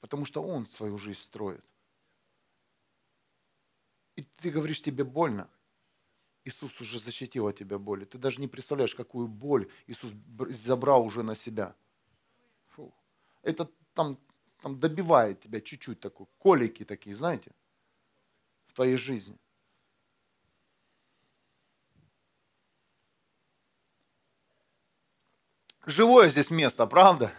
потому 0.00 0.24
что 0.24 0.42
Он 0.42 0.68
свою 0.68 0.98
жизнь 0.98 1.20
строит. 1.20 1.64
И 4.16 4.22
ты 4.22 4.50
говоришь, 4.50 4.82
тебе 4.82 5.04
больно. 5.04 5.48
Иисус 6.44 6.80
уже 6.80 6.98
защитил 6.98 7.46
от 7.46 7.58
тебя 7.58 7.78
боли. 7.78 8.04
Ты 8.04 8.18
даже 8.18 8.40
не 8.40 8.48
представляешь, 8.48 8.94
какую 8.94 9.28
боль 9.28 9.70
Иисус 9.86 10.12
забрал 10.48 11.04
уже 11.04 11.22
на 11.22 11.34
себя. 11.34 11.76
Фу. 12.68 12.94
Это 13.42 13.70
там, 13.94 14.18
там 14.62 14.78
добивает 14.80 15.40
тебя 15.40 15.60
чуть-чуть 15.60 16.00
такой, 16.00 16.26
колики 16.38 16.84
такие, 16.84 17.14
знаете, 17.14 17.52
в 18.66 18.72
твоей 18.72 18.96
жизни. 18.96 19.38
Живое 25.90 26.28
здесь 26.28 26.50
место, 26.50 26.86
правда? 26.86 27.32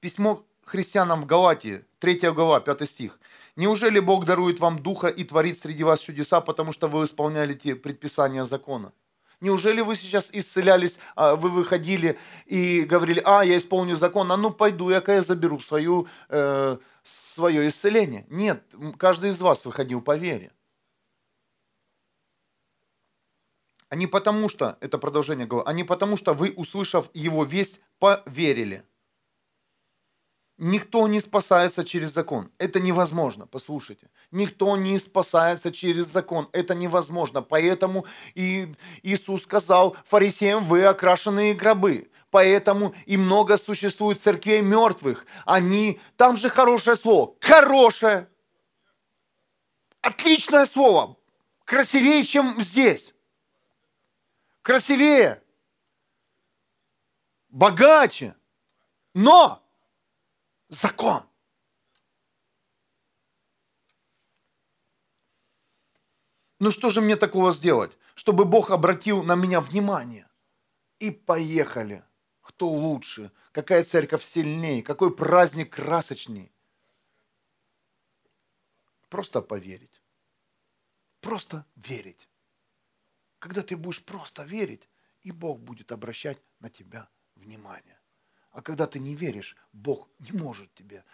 Письмо 0.00 0.42
христианам 0.64 1.22
в 1.22 1.26
Галатии, 1.26 1.84
3 1.98 2.30
глава, 2.30 2.60
5 2.60 2.88
стих. 2.88 3.20
«Неужели 3.56 4.00
Бог 4.00 4.24
дарует 4.24 4.60
вам 4.60 4.78
духа 4.78 5.08
и 5.08 5.24
творит 5.24 5.58
среди 5.58 5.84
вас 5.84 6.00
чудеса, 6.00 6.40
потому 6.40 6.72
что 6.72 6.88
вы 6.88 7.04
исполняли 7.04 7.52
те 7.54 7.74
предписания 7.74 8.44
закона?» 8.46 8.92
Неужели 9.40 9.82
вы 9.82 9.94
сейчас 9.94 10.30
исцелялись, 10.32 10.98
а, 11.14 11.36
вы 11.36 11.50
выходили 11.50 12.18
и 12.46 12.80
говорили, 12.80 13.20
а, 13.24 13.44
я 13.44 13.58
исполню 13.58 13.96
закон, 13.96 14.32
а 14.32 14.38
ну 14.38 14.50
пойду, 14.50 14.88
я 14.88 15.02
я 15.06 15.22
заберу 15.22 15.60
свою, 15.60 16.08
э, 16.30 16.78
свое 17.02 17.68
исцеление. 17.68 18.24
Нет, 18.30 18.62
каждый 18.96 19.30
из 19.30 19.40
вас 19.42 19.66
выходил 19.66 20.00
по 20.00 20.16
вере. 20.16 20.50
А 23.94 23.96
не 23.96 24.08
потому 24.08 24.48
что, 24.48 24.76
это 24.80 24.98
продолжение 24.98 25.46
говорю, 25.46 25.68
а 25.68 25.72
не 25.72 25.84
потому 25.84 26.16
что 26.16 26.34
вы, 26.34 26.52
услышав 26.56 27.08
его 27.14 27.44
весть, 27.44 27.80
поверили. 28.00 28.82
Никто 30.58 31.06
не 31.06 31.20
спасается 31.20 31.84
через 31.84 32.10
закон. 32.10 32.50
Это 32.58 32.80
невозможно, 32.80 33.46
послушайте. 33.46 34.10
Никто 34.32 34.76
не 34.76 34.98
спасается 34.98 35.70
через 35.70 36.06
закон. 36.06 36.48
Это 36.50 36.74
невозможно. 36.74 37.40
Поэтому 37.40 38.04
и 38.34 38.74
Иисус 39.04 39.44
сказал 39.44 39.96
фарисеям, 40.06 40.64
вы 40.64 40.84
окрашенные 40.86 41.54
гробы. 41.54 42.10
Поэтому 42.30 42.96
и 43.06 43.16
много 43.16 43.56
существует 43.56 44.20
церквей 44.20 44.60
мертвых. 44.60 45.24
Они, 45.46 46.00
там 46.16 46.36
же 46.36 46.48
хорошее 46.48 46.96
слово, 46.96 47.36
хорошее. 47.40 48.28
Отличное 50.00 50.66
слово. 50.66 51.16
Красивее, 51.64 52.24
чем 52.24 52.60
здесь. 52.60 53.13
Красивее. 54.64 55.42
Богаче. 57.50 58.34
Но 59.12 59.62
закон. 60.70 61.22
Ну 66.60 66.70
что 66.70 66.88
же 66.88 67.02
мне 67.02 67.16
такого 67.16 67.52
сделать, 67.52 67.94
чтобы 68.14 68.46
Бог 68.46 68.70
обратил 68.70 69.22
на 69.22 69.34
меня 69.34 69.60
внимание? 69.60 70.26
И 70.98 71.10
поехали. 71.10 72.02
Кто 72.40 72.70
лучше? 72.70 73.32
Какая 73.52 73.84
церковь 73.84 74.24
сильнее? 74.24 74.82
Какой 74.82 75.14
праздник 75.14 75.74
красочней? 75.74 76.50
Просто 79.10 79.42
поверить. 79.42 80.00
Просто 81.20 81.66
верить. 81.76 82.26
Когда 83.44 83.62
ты 83.62 83.76
будешь 83.76 84.02
просто 84.02 84.42
верить, 84.42 84.88
и 85.20 85.30
Бог 85.30 85.60
будет 85.60 85.92
обращать 85.92 86.42
на 86.60 86.70
тебя 86.70 87.10
внимание. 87.34 88.00
А 88.52 88.62
когда 88.62 88.86
ты 88.86 88.98
не 88.98 89.14
веришь, 89.14 89.54
Бог 89.70 90.08
не 90.18 90.32
может 90.32 90.72
тебе 90.72 91.04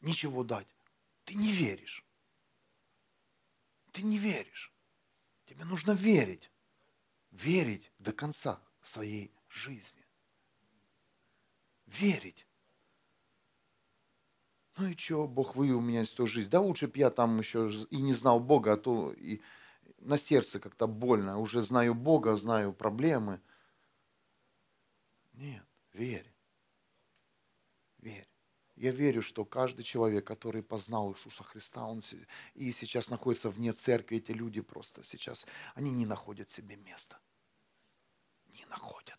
ничего 0.00 0.44
дать. 0.44 0.66
Ты 1.26 1.34
не 1.34 1.52
веришь. 1.52 2.06
Ты 3.90 4.00
не 4.00 4.16
веришь. 4.16 4.72
Тебе 5.44 5.66
нужно 5.66 5.90
верить. 5.90 6.50
Верить 7.32 7.92
до 7.98 8.14
конца 8.14 8.58
своей 8.80 9.30
жизни. 9.50 10.06
Верить. 11.84 12.46
Ну 14.78 14.88
и 14.88 14.96
что, 14.96 15.28
Бог 15.28 15.54
вывел 15.54 15.82
меня 15.82 16.00
из 16.00 16.10
той 16.12 16.26
жизни. 16.26 16.48
Да 16.48 16.62
лучше 16.62 16.88
бы 16.88 16.98
я 16.98 17.10
там 17.10 17.40
еще 17.40 17.70
и 17.90 18.00
не 18.00 18.14
знал 18.14 18.40
Бога, 18.40 18.72
а 18.72 18.76
то 18.78 19.12
и 19.12 19.42
на 20.02 20.18
сердце 20.18 20.60
как-то 20.60 20.86
больно. 20.86 21.38
Уже 21.38 21.62
знаю 21.62 21.94
Бога, 21.94 22.34
знаю 22.36 22.72
проблемы. 22.72 23.40
Нет. 25.32 25.64
Верь. 25.92 26.32
Верь. 27.98 28.28
Я 28.76 28.90
верю, 28.90 29.22
что 29.22 29.44
каждый 29.44 29.82
человек, 29.82 30.26
который 30.26 30.62
познал 30.62 31.12
Иисуса 31.12 31.44
Христа, 31.44 31.84
он 31.84 32.02
и 32.54 32.72
сейчас 32.72 33.10
находится 33.10 33.50
вне 33.50 33.72
церкви, 33.72 34.16
эти 34.16 34.32
люди 34.32 34.60
просто 34.60 35.02
сейчас, 35.02 35.46
они 35.74 35.90
не 35.90 36.06
находят 36.06 36.50
себе 36.50 36.76
места. 36.76 37.20
Не 38.46 38.64
находят. 38.66 39.18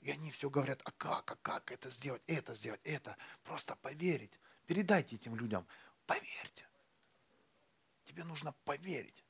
И 0.00 0.10
они 0.10 0.30
все 0.30 0.50
говорят, 0.50 0.82
а 0.84 0.92
как, 0.92 1.30
а 1.32 1.36
как 1.36 1.72
это 1.72 1.90
сделать, 1.90 2.22
это 2.26 2.54
сделать, 2.54 2.80
это. 2.84 3.16
Просто 3.42 3.74
поверить. 3.76 4.38
Передайте 4.66 5.16
этим 5.16 5.34
людям, 5.34 5.66
поверьте. 6.06 6.68
Тебе 8.04 8.24
нужно 8.24 8.52
поверить. 8.64 9.25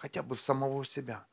Хотя 0.00 0.22
бы 0.22 0.34
в 0.34 0.40
самого 0.40 0.82
себя. 0.86 1.26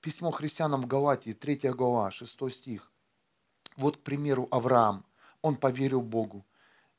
Письмо 0.00 0.32
христианам 0.32 0.82
в 0.82 0.88
Галатии, 0.88 1.32
3 1.32 1.70
глава, 1.70 2.10
6 2.10 2.52
стих. 2.52 2.90
Вот, 3.76 3.96
к 3.96 4.00
примеру, 4.00 4.48
Авраам. 4.50 5.06
Он 5.40 5.54
поверил 5.54 6.00
Богу, 6.00 6.44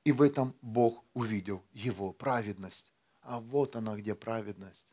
и 0.05 0.13
в 0.13 0.21
этом 0.21 0.55
Бог 0.61 1.03
увидел 1.13 1.61
его 1.73 2.13
праведность. 2.13 2.89
А 3.21 3.41
вот 3.41 3.75
она, 3.75 3.97
где 3.97 4.15
праведность. 4.15 4.87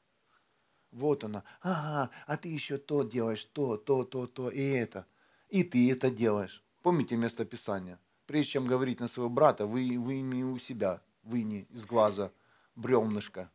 Вот 0.90 1.22
она. 1.22 1.44
Ага, 1.61 2.11
а 2.26 2.37
ты 2.37 2.48
еще 2.48 2.76
то 2.76 3.05
делаешь, 3.05 3.44
то, 3.44 3.76
то, 3.76 4.02
то, 4.02 4.26
то, 4.26 4.50
и 4.50 4.61
это. 4.61 5.07
И 5.48 5.62
ты 5.62 5.92
это 5.92 6.11
делаешь. 6.11 6.64
Помните 6.83 7.14
место 7.14 7.44
Писания? 7.44 8.00
Прежде 8.26 8.55
чем 8.55 8.66
говорить 8.66 8.98
на 8.98 9.07
своего 9.07 9.31
брата, 9.31 9.64
вы, 9.64 9.96
вы 9.96 10.22
не 10.22 10.42
у 10.42 10.59
себя, 10.59 11.00
вы 11.22 11.44
не 11.44 11.68
из 11.70 11.87
глаза 11.87 12.33
бревнышко. 12.74 13.48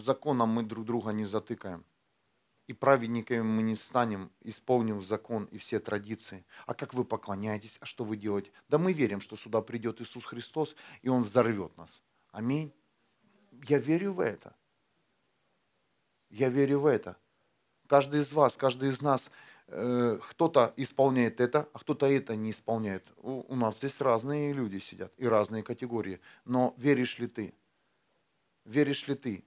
Законом 0.00 0.50
мы 0.50 0.62
друг 0.62 0.84
друга 0.84 1.10
не 1.10 1.24
затыкаем. 1.24 1.84
И 2.66 2.74
праведниками 2.74 3.40
мы 3.40 3.62
не 3.62 3.74
станем, 3.74 4.30
исполнив 4.42 5.02
закон 5.02 5.44
и 5.46 5.56
все 5.56 5.80
традиции. 5.80 6.44
А 6.66 6.74
как 6.74 6.92
вы 6.92 7.04
поклоняетесь? 7.04 7.78
А 7.80 7.86
что 7.86 8.04
вы 8.04 8.18
делаете? 8.18 8.52
Да 8.68 8.76
мы 8.76 8.92
верим, 8.92 9.20
что 9.20 9.36
сюда 9.36 9.62
придет 9.62 10.02
Иисус 10.02 10.26
Христос, 10.26 10.76
и 11.00 11.08
Он 11.08 11.22
взорвет 11.22 11.74
нас. 11.78 12.02
Аминь. 12.30 12.72
Я 13.66 13.78
верю 13.78 14.12
в 14.12 14.20
это. 14.20 14.54
Я 16.28 16.50
верю 16.50 16.80
в 16.80 16.86
это. 16.86 17.16
Каждый 17.86 18.20
из 18.20 18.32
вас, 18.32 18.54
каждый 18.54 18.90
из 18.90 19.00
нас, 19.00 19.30
э, 19.68 20.18
кто-то 20.30 20.74
исполняет 20.76 21.40
это, 21.40 21.68
а 21.72 21.78
кто-то 21.78 22.04
это 22.04 22.36
не 22.36 22.50
исполняет. 22.50 23.10
У, 23.16 23.44
у 23.48 23.56
нас 23.56 23.78
здесь 23.78 23.98
разные 24.02 24.52
люди 24.52 24.78
сидят 24.78 25.10
и 25.16 25.26
разные 25.26 25.62
категории. 25.62 26.20
Но 26.44 26.74
веришь 26.76 27.18
ли 27.18 27.28
ты? 27.28 27.54
Веришь 28.66 29.08
ли 29.08 29.14
ты? 29.14 29.44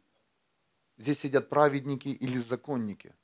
Здесь 1.01 1.21
сидят 1.21 1.49
праведники 1.49 2.09
или 2.09 2.37
законники. 2.37 3.15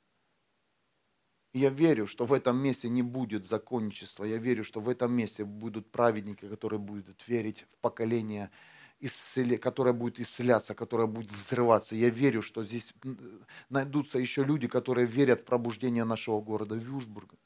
И 1.52 1.60
я 1.60 1.70
верю, 1.70 2.08
что 2.08 2.26
в 2.26 2.32
этом 2.32 2.56
месте 2.56 2.88
не 2.88 3.02
будет 3.02 3.46
законничества. 3.46 4.24
Я 4.24 4.38
верю, 4.38 4.64
что 4.64 4.80
в 4.80 4.88
этом 4.88 5.12
месте 5.12 5.44
будут 5.44 5.92
праведники, 5.92 6.48
которые 6.48 6.80
будут 6.80 7.28
верить 7.28 7.66
в 7.70 7.76
поколение, 7.80 8.50
которое 9.60 9.92
будет 9.92 10.18
исцеляться, 10.18 10.74
которое 10.74 11.06
будет 11.06 11.30
взрываться. 11.30 11.94
Я 11.94 12.10
верю, 12.10 12.42
что 12.42 12.64
здесь 12.64 12.92
найдутся 13.68 14.18
еще 14.18 14.42
люди, 14.42 14.66
которые 14.66 15.06
верят 15.06 15.42
в 15.42 15.44
пробуждение 15.44 16.02
нашего 16.02 16.40
города 16.40 16.74
Вюрсбурга. 16.74 17.36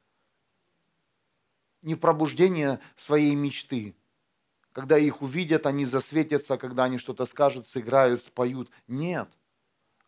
Не 1.83 1.95
в 1.95 1.99
пробуждение 1.99 2.81
своей 2.97 3.35
мечты. 3.35 3.95
Когда 4.73 4.97
их 4.97 5.21
увидят, 5.21 5.66
они 5.66 5.85
засветятся, 5.85 6.57
когда 6.57 6.85
они 6.85 6.97
что-то 6.97 7.27
скажут, 7.27 7.66
сыграют, 7.66 8.23
споют. 8.23 8.71
Нет– 8.88 9.29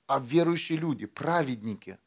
а 0.07 0.19
верующие 0.19 0.79
люди, 0.79 1.07
праведники. 1.07 1.99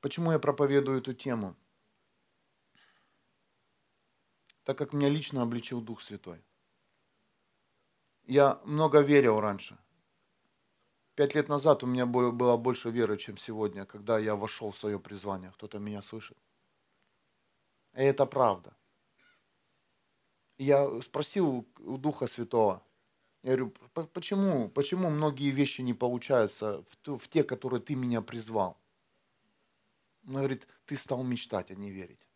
Почему 0.00 0.32
я 0.32 0.38
проповедую 0.38 0.98
эту 0.98 1.12
тему? 1.12 1.56
Так 4.62 4.78
как 4.78 4.92
меня 4.92 5.08
лично 5.08 5.42
обличил 5.42 5.80
Дух 5.80 6.02
Святой. 6.02 6.44
Я 8.24 8.60
много 8.64 9.00
верил 9.00 9.40
раньше– 9.40 9.76
Пять 11.18 11.34
лет 11.34 11.48
назад 11.48 11.82
у 11.82 11.86
меня 11.88 12.06
было 12.06 12.56
больше 12.56 12.90
веры, 12.90 13.18
чем 13.18 13.38
сегодня, 13.38 13.84
когда 13.84 14.20
я 14.20 14.36
вошел 14.36 14.70
в 14.70 14.76
свое 14.76 15.00
призвание. 15.00 15.50
Кто-то 15.50 15.80
меня 15.80 16.00
слышит. 16.00 16.38
И 17.94 18.02
это 18.02 18.24
правда. 18.24 18.76
Я 20.58 21.02
спросил 21.02 21.66
у 21.80 21.98
Духа 21.98 22.28
Святого, 22.28 22.84
я 23.42 23.56
говорю, 23.56 23.74
почему, 24.12 24.68
почему 24.68 25.10
многие 25.10 25.50
вещи 25.50 25.80
не 25.80 25.92
получаются 25.92 26.84
в, 26.88 26.96
ту, 27.02 27.18
в 27.18 27.26
те, 27.26 27.42
которые 27.42 27.80
ты 27.80 27.96
меня 27.96 28.22
призвал? 28.22 28.78
Он 30.24 30.34
говорит, 30.34 30.68
ты 30.86 30.94
стал 30.94 31.24
мечтать, 31.24 31.72
а 31.72 31.74
не 31.74 31.90
верить. 31.90 32.28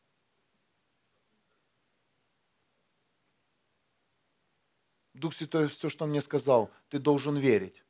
Дух 5.14 5.35
Святой 5.35 5.68
все, 5.68 5.89
что 5.89 6.07
мне 6.07 6.20
сказал, 6.20 6.68
ты 6.89 6.99
должен 6.99 7.37
верить. 7.37 7.85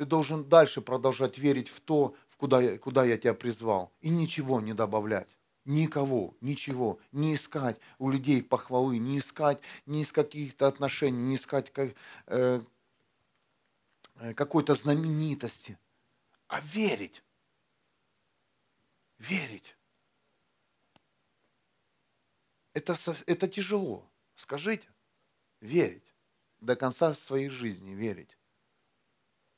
Ты 0.00 0.06
должен 0.06 0.48
дальше 0.48 0.80
продолжать 0.80 1.36
верить 1.36 1.68
в 1.68 1.78
то, 1.82 2.16
куда, 2.38 2.62
я, 2.62 2.78
куда 2.78 3.04
я 3.04 3.18
тебя 3.18 3.34
призвал. 3.34 3.92
И 4.00 4.08
ничего 4.08 4.58
не 4.58 4.72
добавлять. 4.72 5.28
Никого, 5.66 6.34
ничего. 6.40 6.98
Не 7.12 7.34
искать 7.34 7.78
у 7.98 8.08
людей 8.08 8.42
похвалы, 8.42 8.96
не 8.96 9.18
искать 9.18 9.60
ни 9.84 10.00
из 10.00 10.10
каких-то 10.10 10.68
отношений, 10.68 11.18
не 11.18 11.34
искать 11.34 11.70
как, 11.70 11.94
э, 12.28 12.62
э, 14.14 14.32
какой-то 14.32 14.72
знаменитости, 14.72 15.78
а 16.48 16.60
верить. 16.60 17.22
Верить. 19.18 19.76
Это, 22.72 22.96
это 23.26 23.48
тяжело. 23.48 24.08
Скажите. 24.36 24.88
Верить. 25.60 26.14
До 26.58 26.74
конца 26.74 27.12
своей 27.12 27.50
жизни 27.50 27.90
верить. 27.90 28.39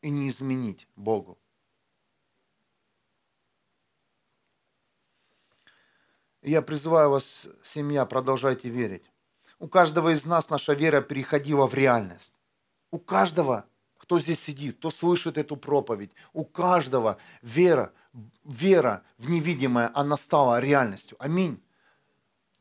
И 0.03 0.11
не 0.11 0.29
изменить 0.29 0.87
Богу. 0.97 1.39
Я 6.43 6.61
призываю 6.61 7.11
вас, 7.11 7.47
семья, 7.63 8.05
продолжайте 8.05 8.69
верить. 8.69 9.05
У 9.61 9.69
каждого 9.69 10.13
из 10.13 10.27
нас 10.27 10.51
наша 10.51 10.73
вера 10.73 11.01
переходила 11.01 11.69
в 11.69 11.75
реальность. 11.75 12.35
У 12.91 12.99
каждого, 12.99 13.65
кто 13.97 14.19
здесь 14.19 14.41
сидит, 14.41 14.77
кто 14.79 14.91
слышит 14.91 15.39
эту 15.39 15.57
проповедь, 15.57 16.11
у 16.33 16.45
каждого 16.45 17.19
вера, 17.43 17.93
вера 18.43 19.05
в 19.19 19.31
невидимое, 19.31 19.93
она 19.95 20.17
стала 20.17 20.59
реальностью. 20.59 21.17
Аминь. 21.21 21.63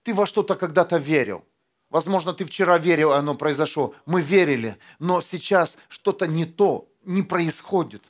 Ты 0.04 0.14
во 0.14 0.28
что-то 0.28 0.56
когда-то 0.56 0.98
верил. 0.98 1.44
Возможно, 1.90 2.34
ты 2.34 2.46
вчера 2.46 2.78
верил, 2.78 3.12
и 3.12 3.16
оно 3.16 3.34
произошло. 3.34 3.96
Мы 4.06 4.22
верили, 4.22 4.78
но 5.00 5.22
сейчас 5.22 5.76
что-то 5.90 6.28
не 6.28 6.46
то, 6.46 6.91
не 7.04 7.22
происходит. 7.22 8.04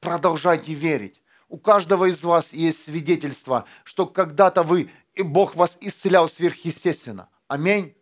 Продолжайте 0.00 0.74
верить. 0.74 1.22
У 1.48 1.58
каждого 1.58 2.06
из 2.06 2.22
вас 2.24 2.52
есть 2.52 2.84
свидетельство, 2.84 3.66
что 3.84 4.06
когда-то 4.06 4.62
вы, 4.62 4.90
и 5.14 5.22
Бог 5.22 5.54
вас 5.54 5.78
исцелял 5.80 6.28
сверхъестественно. 6.28 7.28
Аминь. 7.48 7.94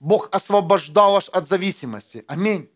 Бог 0.00 0.28
освобождал 0.34 1.12
вас 1.12 1.28
от 1.28 1.48
зависимости. 1.48 2.24
Аминь. 2.26 2.70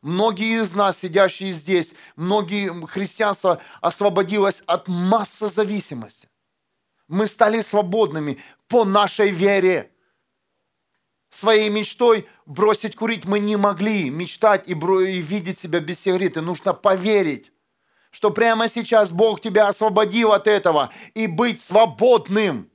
Многие 0.00 0.62
из 0.62 0.74
нас, 0.74 0.98
сидящие 0.98 1.52
здесь, 1.52 1.92
многие 2.14 2.86
христианство 2.86 3.60
освободилось 3.80 4.62
от 4.66 4.86
массы 4.86 5.48
зависимости. 5.48 6.28
Мы 7.08 7.26
стали 7.26 7.60
свободными 7.62 8.38
по 8.68 8.84
нашей 8.84 9.30
вере. 9.30 9.90
Своей 11.30 11.68
мечтой 11.68 12.26
бросить 12.46 12.96
курить 12.96 13.24
мы 13.24 13.38
не 13.38 13.56
могли. 13.56 14.10
Мечтать 14.10 14.68
и, 14.68 14.72
и 14.72 15.18
видеть 15.18 15.58
себя 15.58 15.80
без 15.80 16.00
сигареты. 16.00 16.40
Нужно 16.40 16.72
поверить 16.72 17.52
что 18.10 18.30
прямо 18.30 18.68
сейчас 18.68 19.10
Бог 19.10 19.40
тебя 19.40 19.68
освободил 19.68 20.32
от 20.32 20.46
этого 20.46 20.92
и 21.14 21.26
быть 21.26 21.60
свободным. 21.60 22.70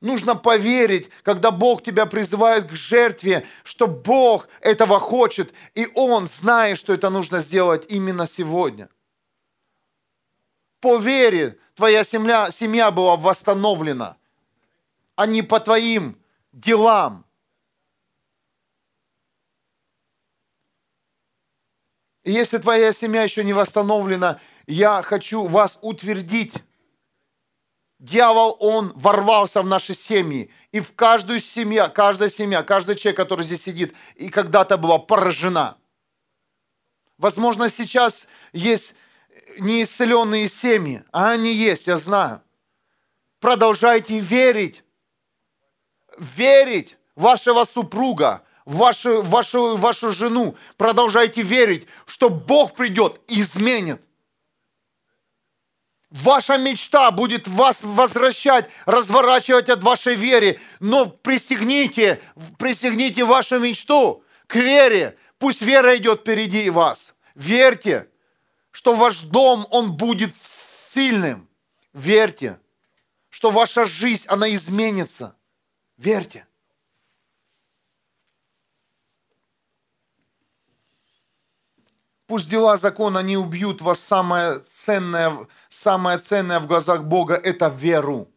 Нужно 0.00 0.36
поверить, 0.36 1.08
когда 1.22 1.50
Бог 1.50 1.82
тебя 1.82 2.04
призывает 2.04 2.68
к 2.68 2.72
жертве, 2.74 3.46
что 3.62 3.86
Бог 3.86 4.48
этого 4.60 5.00
хочет, 5.00 5.54
и 5.74 5.88
Он 5.94 6.26
знает, 6.26 6.78
что 6.78 6.92
это 6.92 7.08
нужно 7.08 7.40
сделать 7.40 7.86
именно 7.88 8.26
сегодня. 8.26 8.90
По 10.80 10.98
вере 10.98 11.58
твоя 11.74 12.04
семья, 12.04 12.50
семья 12.50 12.90
была 12.90 13.16
восстановлена, 13.16 14.18
а 15.16 15.26
не 15.26 15.42
по 15.42 15.60
твоим 15.60 16.18
делам. 16.52 17.24
И 22.22 22.32
если 22.32 22.58
твоя 22.58 22.92
семья 22.92 23.22
еще 23.22 23.44
не 23.44 23.52
восстановлена, 23.52 24.40
я 24.66 25.02
хочу 25.02 25.46
вас 25.46 25.78
утвердить. 25.82 26.54
Дьявол, 27.98 28.56
он 28.60 28.92
ворвался 28.96 29.62
в 29.62 29.66
наши 29.66 29.94
семьи. 29.94 30.50
И 30.72 30.80
в 30.80 30.94
каждую 30.94 31.40
семью, 31.40 31.90
каждая 31.92 32.28
семья, 32.28 32.62
каждый 32.62 32.96
человек, 32.96 33.16
который 33.16 33.44
здесь 33.44 33.62
сидит, 33.62 33.94
и 34.14 34.28
когда-то 34.28 34.76
была 34.76 34.98
поражена. 34.98 35.78
Возможно, 37.18 37.68
сейчас 37.68 38.26
есть 38.52 38.94
неисцеленные 39.58 40.48
семьи, 40.48 41.04
а 41.12 41.30
они 41.30 41.54
есть, 41.54 41.86
я 41.86 41.96
знаю. 41.96 42.42
Продолжайте 43.40 44.18
верить. 44.18 44.83
Верить 46.18 46.96
вашего 47.14 47.64
супруга, 47.64 48.44
вашу, 48.64 49.22
вашу, 49.22 49.76
вашу 49.76 50.12
жену. 50.12 50.56
Продолжайте 50.76 51.42
верить, 51.42 51.86
что 52.06 52.28
Бог 52.28 52.74
придет 52.74 53.20
изменит. 53.28 54.00
Ваша 56.10 56.58
мечта 56.58 57.10
будет 57.10 57.48
вас 57.48 57.80
возвращать, 57.82 58.70
разворачивать 58.86 59.68
от 59.68 59.82
вашей 59.82 60.14
веры. 60.14 60.60
Но 60.78 61.06
пристегните, 61.06 62.22
пристегните 62.56 63.24
вашу 63.24 63.58
мечту 63.58 64.22
к 64.46 64.54
вере. 64.54 65.18
Пусть 65.38 65.60
вера 65.60 65.96
идет 65.96 66.20
впереди 66.20 66.70
вас. 66.70 67.14
Верьте, 67.34 68.08
что 68.70 68.94
ваш 68.94 69.22
дом, 69.22 69.66
он 69.70 69.96
будет 69.96 70.32
сильным. 70.36 71.48
Верьте, 71.92 72.60
что 73.28 73.50
ваша 73.50 73.84
жизнь, 73.84 74.24
она 74.28 74.52
изменится. 74.54 75.36
Верьте. 75.96 76.46
Пусть 82.26 82.48
дела 82.48 82.76
закона 82.76 83.22
не 83.22 83.36
убьют 83.36 83.80
вас. 83.80 84.00
Самое 84.00 84.58
ценное, 84.60 85.46
самое 85.68 86.18
ценное 86.18 86.58
в 86.58 86.66
глазах 86.66 87.04
Бога– 87.04 87.34
это 87.44 87.68
веру. 87.68 88.30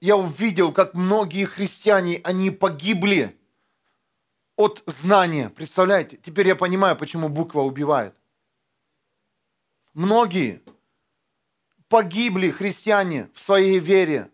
Я 0.00 0.16
увидел, 0.16 0.72
как 0.72 0.94
многие 0.94 1.44
христиане, 1.44 2.20
они 2.24 2.50
погибли 2.50 3.38
от 4.56 4.82
знания. 4.86 5.50
Представляете? 5.50 6.16
Теперь 6.16 6.48
я 6.48 6.56
понимаю, 6.56 6.96
почему 6.96 7.28
буква 7.28 7.60
убивает. 7.60 8.14
Многие 9.92 10.62
погибли 11.88 12.50
христиане 12.50 13.28
в 13.34 13.40
своей 13.40 13.78
вере 13.78 14.30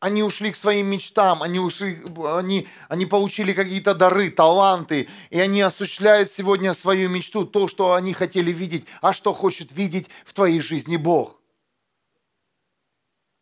они 0.00 0.22
ушли 0.22 0.50
к 0.50 0.56
своим 0.56 0.86
мечтам, 0.86 1.42
они, 1.42 1.58
ушли, 1.58 2.02
они, 2.24 2.66
они 2.88 3.04
получили 3.04 3.52
какие-то 3.52 3.94
дары, 3.94 4.30
таланты, 4.30 5.08
и 5.28 5.38
они 5.38 5.60
осуществляют 5.60 6.32
сегодня 6.32 6.72
свою 6.72 7.10
мечту, 7.10 7.44
то, 7.44 7.68
что 7.68 7.92
они 7.92 8.14
хотели 8.14 8.50
видеть, 8.50 8.86
а 9.02 9.12
что 9.12 9.34
хочет 9.34 9.72
видеть 9.72 10.08
в 10.24 10.32
твоей 10.32 10.60
жизни 10.60 10.96
Бог. 10.96 11.38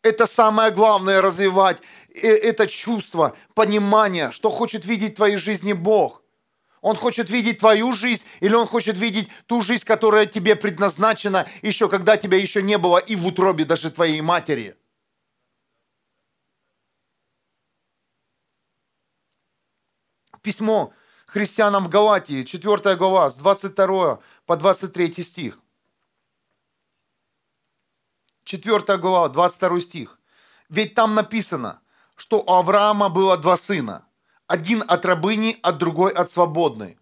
Это 0.02 0.26
самое 0.26 0.72
главное 0.72 1.22
развивать, 1.22 1.78
э, 2.12 2.28
это 2.28 2.66
чувство, 2.66 3.36
понимание, 3.54 4.32
что 4.32 4.50
хочет 4.50 4.84
видеть 4.84 5.12
в 5.12 5.16
твоей 5.16 5.36
жизни 5.36 5.72
Бог. 5.72 6.22
Он 6.80 6.96
хочет 6.96 7.30
видеть 7.30 7.58
твою 7.58 7.92
жизнь, 7.92 8.24
или 8.40 8.54
он 8.54 8.66
хочет 8.66 8.98
видеть 8.98 9.28
ту 9.46 9.62
жизнь, 9.62 9.84
которая 9.84 10.26
тебе 10.26 10.56
предназначена 10.56 11.46
еще, 11.62 11.88
когда 11.88 12.16
тебя 12.16 12.38
еще 12.38 12.62
не 12.62 12.78
было 12.78 12.98
и 12.98 13.14
в 13.14 13.26
утробе 13.26 13.64
даже 13.64 13.92
твоей 13.92 14.20
матери– 14.20 14.76
Письмо 20.48 20.94
христианам 21.26 21.84
в 21.84 21.88
Галатии, 21.90 22.42
4 22.42 22.96
глава, 22.96 23.30
с 23.30 23.34
22 23.34 24.20
по 24.46 24.56
23 24.56 25.22
стих. 25.22 25.58
4 28.44 28.96
глава, 28.96 29.28
22 29.28 29.80
стих. 29.82 30.18
Ведь 30.70 30.94
там 30.94 31.14
написано, 31.14 31.82
что 32.16 32.38
у 32.38 32.50
Авраама 32.50 33.10
было 33.10 33.36
два 33.36 33.58
сына. 33.58 34.06
Один 34.46 34.82
от 34.88 35.04
рабыни, 35.04 35.58
а 35.60 35.72
другой 35.72 36.12
от 36.12 36.30
свободной. 36.30 36.98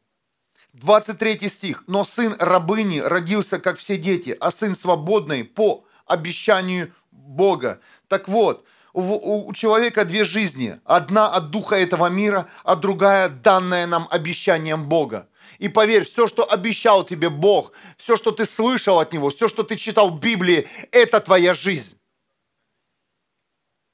23 0.73 1.49
стих. 1.49 1.85
Но 1.87 2.03
сын 2.03 2.35
рабыни 2.41 2.99
родился, 2.99 3.61
как 3.61 3.79
все 3.79 3.97
дети, 3.97 4.37
а 4.41 4.51
сын 4.51 4.75
свободный 4.75 5.45
по 5.45 5.85
обещанию 6.05 6.93
Бога. 7.13 7.81
Так 8.09 8.27
вот, 8.27 8.67
у, 8.97 9.53
человека 9.53 10.05
две 10.05 10.25
жизни. 10.25 10.81
Одна 10.85 11.29
от 11.29 11.51
духа 11.51 11.77
этого 11.77 12.07
мира, 12.07 12.49
а 12.65 12.77
другая 12.77 13.29
данная 13.29 13.87
нам 13.87 14.09
обещанием 14.11 14.89
Бога. 14.89 15.29
И 15.59 15.69
поверь, 15.69 16.05
все, 16.05 16.27
что 16.27 16.51
обещал 16.51 17.05
тебе 17.05 17.29
Бог, 17.29 17.73
все, 17.97 18.17
что 18.17 18.33
ты 18.33 18.45
слышал 18.45 18.99
от 18.99 19.13
Него, 19.13 19.31
все, 19.31 19.49
что 19.49 19.63
ты 19.63 19.77
читал 19.77 20.11
в 20.11 20.21
Библии, 20.21 20.69
это 20.93 21.21
твоя 21.21 21.53
жизнь. 21.53 21.99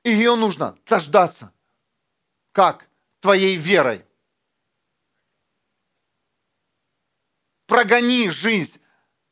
И 0.05 0.11
ее 0.11 0.37
нужно 0.37 0.77
дождаться. 0.87 1.53
Как? 2.53 2.89
Твоей 3.21 3.57
верой. 3.57 4.05
Прогони 7.67 8.31
жизнь, 8.31 8.81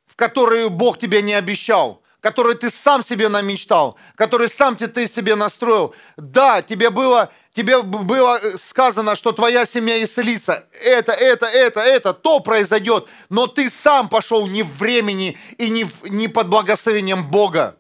в 0.07 0.17
которую 0.17 0.71
Бог 0.71 0.99
тебе 0.99 1.23
не 1.23 1.35
обещал 1.35 2.00
который 2.21 2.55
ты 2.55 2.71
сам 2.71 3.03
себе 3.03 3.29
намечтал, 3.29 3.97
который 4.15 4.49
сам 4.49 4.77
ты, 4.77 5.07
себе 5.07 5.35
настроил. 5.35 5.95
Да, 6.17 6.63
тебе 6.63 6.91
было, 6.91 7.33
тебе 7.55 7.83
было 7.83 8.39
э, 8.39 8.57
сказано, 8.57 9.17
что 9.17 9.33
твоя 9.33 9.67
семья 9.67 10.03
исцелится. 10.03 10.67
Это, 10.83 11.13
это, 11.13 11.47
это, 11.47 11.81
это, 11.81 12.13
то 12.13 12.41
произойдет. 12.41 13.07
Но 13.29 13.47
ты 13.47 13.69
сам 13.69 14.09
пошел 14.09 14.47
не 14.47 14.63
в 14.63 14.79
времени 14.79 15.39
и 15.59 15.69
не, 15.71 15.87
не 16.05 16.29
под 16.29 16.49
благословением 16.49 17.29
Бога. 17.31 17.77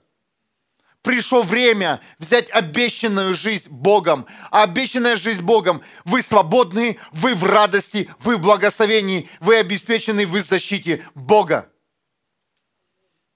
Пришло 1.03 1.43
время 1.43 2.01
взять 2.19 2.51
обещанную 2.51 3.33
жизнь 3.33 3.71
Богом. 3.71 4.27
А 4.51 4.65
обещанная 4.65 5.17
жизнь 5.17 5.43
Богом, 5.43 5.83
вы 6.05 6.21
свободны, 6.21 6.99
вы 7.13 7.35
в 7.35 7.45
радости, 7.45 8.11
вы 8.21 8.37
в 8.37 8.41
благословении, 8.41 9.29
вы 9.41 9.57
обеспечены, 9.57 10.27
вы 10.27 10.41
в 10.41 10.47
защите 10.47 11.05
Бога. 11.15 11.71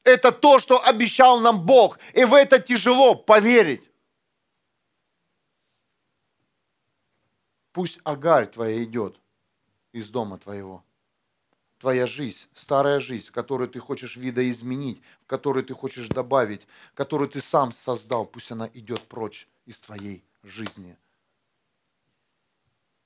Это 0.05 0.33
то, 0.33 0.59
что 0.59 0.85
обещал 0.85 1.41
нам 1.41 1.65
Бог. 1.65 1.99
И 2.13 2.25
в 2.25 2.35
это 2.35 2.61
тяжело 2.61 3.15
поверить. 3.15 3.83
Пусть 7.73 7.99
Агарь 8.05 8.47
твоя 8.47 8.85
идет 8.85 9.19
из 9.93 10.09
дома 10.11 10.39
твоего. 10.39 10.85
Твоя 11.81 12.07
жизнь, 12.07 12.47
старая 12.55 13.01
жизнь, 13.01 13.31
которую 13.33 13.69
ты 13.69 13.81
хочешь 13.81 14.17
видоизменить, 14.17 15.03
в 15.23 15.27
которую 15.27 15.65
ты 15.65 15.75
хочешь 15.75 16.09
добавить, 16.09 16.67
которую 16.95 17.29
ты 17.29 17.41
сам 17.41 17.73
создал, 17.73 18.27
пусть 18.27 18.53
она 18.53 18.71
идет 18.75 19.01
прочь 19.03 19.49
из 19.67 19.81
твоей 19.81 20.25
жизни. 20.43 20.97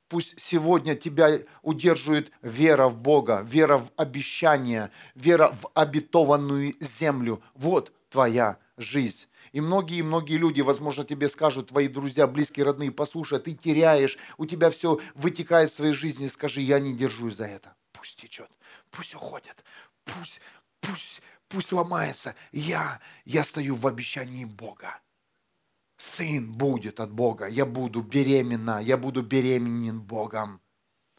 Пусть 0.09 0.41
сегодня 0.41 0.95
тебя 0.95 1.41
удерживает 1.63 2.33
вера 2.41 2.89
в 2.89 2.97
Бога, 2.97 3.43
вера 3.47 3.79
в 3.79 3.91
обещание, 3.97 4.91
вера 5.15 5.53
в 5.61 5.71
обетованную 5.75 6.75
землю. 6.81 7.43
Вот 7.55 7.93
твоя 8.09 8.59
жизнь. 8.79 9.27
И 9.53 9.61
многие-многие 9.61 10.37
люди, 10.37 10.61
возможно, 10.61 11.05
тебе 11.05 11.29
скажут, 11.29 11.69
твои 11.69 11.89
друзья, 11.89 12.27
близкие, 12.27 12.65
родные, 12.65 12.91
послушай, 12.91 13.39
ты 13.39 13.53
теряешь, 13.55 14.19
у 14.37 14.47
тебя 14.47 14.71
все 14.71 15.01
вытекает 15.15 15.71
в 15.71 15.75
своей 15.75 15.93
жизни, 15.93 16.27
скажи, 16.29 16.61
я 16.61 16.79
не 16.79 16.95
держусь 16.95 17.37
за 17.37 17.45
это. 17.45 17.75
Пусть 17.93 18.17
течет, 18.17 18.51
пусть 18.91 19.15
уходит, 19.15 19.65
пусть, 20.05 20.41
пусть, 20.81 21.23
пусть 21.49 21.73
ломается. 21.73 22.35
Я, 22.53 23.01
я 23.25 23.45
стою 23.45 23.75
в 23.75 23.87
обещании 23.87 24.45
Бога. 24.45 25.01
Сын 25.99 26.51
будет 26.53 27.01
от 27.01 27.13
Бога, 27.13 27.47
я 27.47 27.67
буду 27.67 28.03
беременна, 28.03 28.81
я 28.81 28.97
буду 28.97 29.23
беременен 29.23 30.01
Богом 30.01 30.61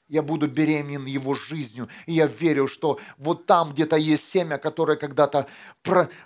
я 0.10 0.24
буду 0.24 0.48
беременен 0.48 1.06
его 1.06 1.36
жизнью. 1.36 1.88
И 2.08 2.14
я 2.14 2.26
верю, 2.26 2.68
что 2.68 3.00
вот 3.18 3.46
там 3.46 3.72
где-то 3.72 3.96
есть 3.96 4.28
семя, 4.28 4.58
которое 4.58 4.98
когда-то 4.98 5.48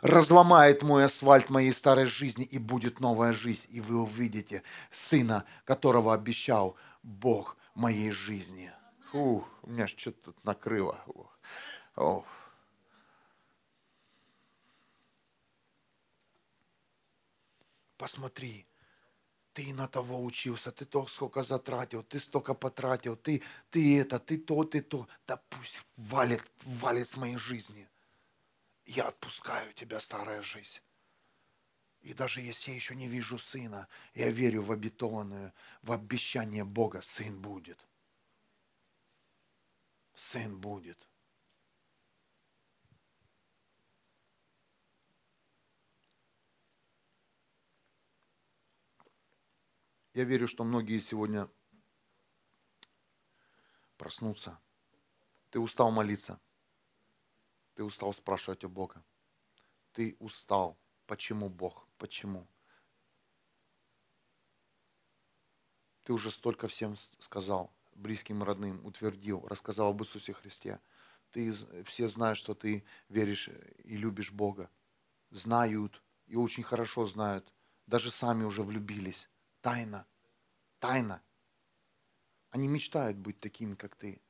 разломает 0.02 0.82
мой 0.82 1.06
асфальт 1.06 1.50
моей 1.50 1.74
старой 1.74 2.06
жизни, 2.06 2.46
и 2.46 2.58
будет 2.58 3.00
новая 3.00 3.34
жизнь. 3.34 3.68
И 3.70 3.82
вы 3.82 4.02
увидите 4.02 4.64
сына, 4.90 5.44
которого 5.66 6.14
обещал 6.14 6.78
Бог 7.04 7.58
моей 7.76 8.12
жизни. 8.12 8.72
Фу, 9.12 9.46
у 9.62 9.70
меня 9.70 9.88
что-то 9.88 10.32
тут 10.32 10.44
накрыло. 10.44 10.98
О. 11.96 12.24
Посмотри, 18.04 18.68
ты 19.54 19.74
на 19.74 19.88
того 19.88 20.22
учился, 20.22 20.74
ты 20.74 20.84
то 20.84 21.08
сколько 21.08 21.42
затратил, 21.42 22.04
ты 22.04 22.20
столько 22.20 22.54
потратил, 22.54 23.16
ты, 23.16 23.42
ты 23.70 24.02
это, 24.02 24.20
ты 24.20 24.38
то, 24.38 24.66
ты 24.66 24.82
то. 24.82 25.08
Да 25.26 25.38
пусть 25.38 25.86
валит, 25.96 26.46
валит 26.66 27.08
с 27.08 27.16
моей 27.16 27.38
жизни. 27.38 27.88
Я 28.86 29.08
отпускаю 29.08 29.74
тебя, 29.74 30.02
старая 30.02 30.42
жизнь. 30.42 30.82
И 32.02 32.14
даже 32.14 32.42
если 32.42 32.72
я 32.72 32.76
еще 32.76 32.94
не 32.94 33.08
вижу 33.08 33.40
сына, 33.40 33.88
я 34.16 34.30
верю 34.32 34.64
в 34.64 34.74
обетованное, 34.74 35.54
в 35.82 35.94
обещание 35.94 36.66
Бога, 36.66 37.00
сын 37.00 37.42
будет. 37.42 37.80
Сын 40.14 40.58
будет. 40.58 41.08
Я 50.14 50.26
верю, 50.26 50.48
что 50.48 50.64
многие 50.64 51.00
сегодня 51.00 51.50
проснутся. 53.98 54.60
Ты 55.50 55.60
устал 55.60 55.92
молиться. 55.92 56.40
Ты 57.74 57.84
устал 57.84 58.14
спрашивать 58.14 58.64
у 58.64 58.70
Бога. 58.70 59.04
Ты 59.92 60.16
устал. 60.20 60.78
Почему 61.08 61.50
Бог? 61.50 61.88
Почему? 61.98 62.48
Ты 66.04 66.14
уже 66.14 66.32
столько 66.32 66.68
всем 66.68 66.96
сказал, 67.20 67.74
близким 67.96 68.44
родным, 68.44 68.86
утвердил, 68.86 69.46
рассказал 69.48 69.90
об 69.90 70.02
Иисусе 70.02 70.34
Христе. 70.34 70.80
Ты, 71.32 71.52
все 71.86 72.08
знают, 72.08 72.38
что 72.38 72.54
ты 72.54 72.86
веришь 73.10 73.48
и 73.84 73.98
любишь 73.98 74.32
Бога. 74.32 74.70
Знают 75.32 76.04
и 76.28 76.36
очень 76.36 76.64
хорошо 76.64 77.06
знают. 77.06 77.52
Даже 77.88 78.12
сами 78.12 78.44
уже 78.44 78.62
влюбились. 78.64 79.28
Тайна. 79.64 80.06
Тайна. 80.80 81.24
Они 82.50 82.68
мечтают 82.68 83.18
быть 83.18 83.40
такими, 83.40 83.76
как 83.76 83.96
ты, 83.96 84.22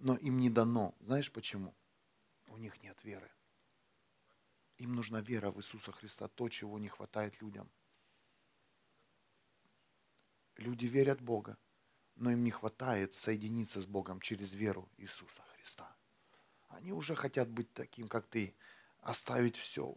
но 0.00 0.16
им 0.16 0.40
не 0.40 0.50
дано. 0.50 0.96
Знаешь 0.98 1.30
почему? 1.30 1.72
У 2.48 2.56
них 2.56 2.82
нет 2.82 3.04
веры. 3.04 3.30
Им 4.78 4.94
нужна 4.94 5.20
вера 5.20 5.52
в 5.52 5.58
Иисуса 5.58 5.92
Христа, 5.92 6.26
то, 6.26 6.48
чего 6.48 6.80
не 6.80 6.88
хватает 6.88 7.40
людям. 7.40 7.70
Люди 10.56 10.86
верят 10.86 11.20
Бога, 11.20 11.56
но 12.16 12.32
им 12.32 12.42
не 12.42 12.50
хватает 12.50 13.14
соединиться 13.14 13.80
с 13.80 13.86
Богом 13.86 14.20
через 14.20 14.52
веру 14.52 14.90
Иисуса 14.96 15.44
Христа. 15.54 15.96
Они 16.66 16.90
уже 16.92 17.14
хотят 17.14 17.48
быть 17.48 17.72
таким, 17.72 18.08
как 18.08 18.26
ты, 18.26 18.56
оставить 18.98 19.56
все. 19.56 19.96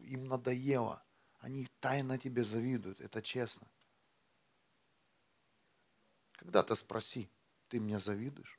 Им 0.00 0.24
надоело. 0.24 1.04
Они 1.38 1.68
тайно 1.78 2.18
тебе 2.18 2.42
завидуют, 2.42 3.00
это 3.00 3.22
честно. 3.22 3.68
Когда-то 6.36 6.74
спроси, 6.74 7.30
ты 7.68 7.78
меня 7.78 7.98
завидуешь? 7.98 8.58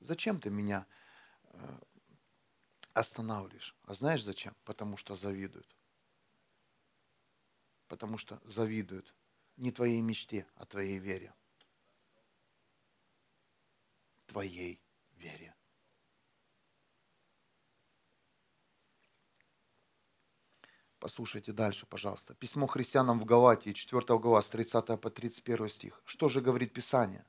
Зачем 0.00 0.40
ты 0.40 0.50
меня 0.50 0.86
э, 1.44 1.78
останавливаешь? 2.92 3.74
А 3.84 3.94
знаешь 3.94 4.22
зачем? 4.22 4.54
Потому 4.64 4.96
что 4.96 5.14
завидуют. 5.14 5.74
Потому 7.88 8.18
что 8.18 8.40
завидуют 8.44 9.14
не 9.56 9.70
твоей 9.70 10.00
мечте, 10.00 10.46
а 10.56 10.66
твоей 10.66 10.98
вере. 10.98 11.32
Твоей 14.26 14.80
вере. 15.12 15.54
Послушайте 21.06 21.52
дальше, 21.52 21.86
пожалуйста. 21.86 22.34
Письмо 22.34 22.66
христианам 22.66 23.20
в 23.20 23.24
Галатии, 23.24 23.70
4 23.70 24.18
глава, 24.18 24.42
с 24.42 24.48
30 24.48 25.00
по 25.00 25.08
31 25.08 25.68
стих. 25.68 26.02
Что 26.04 26.28
же 26.28 26.40
говорит 26.40 26.72
Писание? 26.72 27.24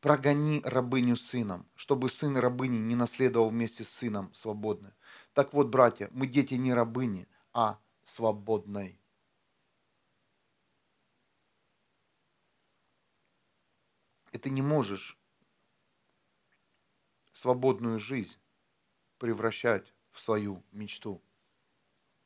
«Прогони 0.00 0.60
рабыню 0.64 1.14
сыном, 1.14 1.70
чтобы 1.76 2.08
сын 2.08 2.36
рабыни 2.36 2.78
не 2.78 2.96
наследовал 2.96 3.50
вместе 3.50 3.84
с 3.84 3.90
сыном 3.90 4.34
свободны». 4.34 4.92
Так 5.34 5.52
вот, 5.52 5.68
братья, 5.68 6.08
мы 6.10 6.26
дети 6.26 6.54
не 6.54 6.74
рабыни, 6.74 7.28
а 7.52 7.78
свободной. 8.02 9.00
И 14.32 14.38
ты 14.38 14.50
не 14.50 14.62
можешь 14.62 15.16
свободную 17.30 18.00
жизнь 18.00 18.40
превращать 19.18 19.94
в 20.10 20.18
свою 20.18 20.64
мечту 20.72 21.22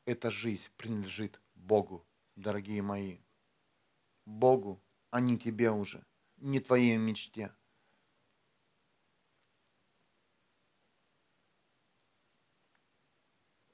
эта 0.05 0.31
жизнь 0.31 0.69
принадлежит 0.77 1.41
Богу, 1.55 2.05
дорогие 2.35 2.81
мои. 2.81 3.19
Богу, 4.25 4.81
а 5.09 5.19
не 5.19 5.37
тебе 5.37 5.71
уже, 5.71 6.05
не 6.37 6.59
твоей 6.59 6.97
мечте. 6.97 7.53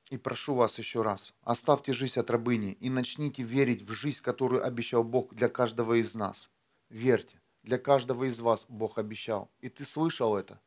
И 0.09 0.17
прошу 0.17 0.55
вас 0.55 0.78
еще 0.78 1.01
раз, 1.01 1.34
оставьте 1.41 1.91
жизнь 1.91 2.17
от 2.19 2.30
рабыни 2.30 2.71
и 2.80 2.89
начните 2.89 3.43
верить 3.43 3.82
в 3.82 3.91
жизнь, 3.91 4.21
которую 4.21 4.65
обещал 4.65 5.03
Бог 5.03 5.34
для 5.34 5.49
каждого 5.49 5.99
из 5.99 6.15
нас. 6.15 6.49
Верьте, 6.89 7.41
для 7.63 7.78
каждого 7.78 8.23
из 8.23 8.39
вас 8.39 8.65
Бог 8.69 8.97
обещал. 8.97 9.51
И 9.59 9.67
ты 9.67 9.84
слышал 9.84 10.38
это? 10.38 10.61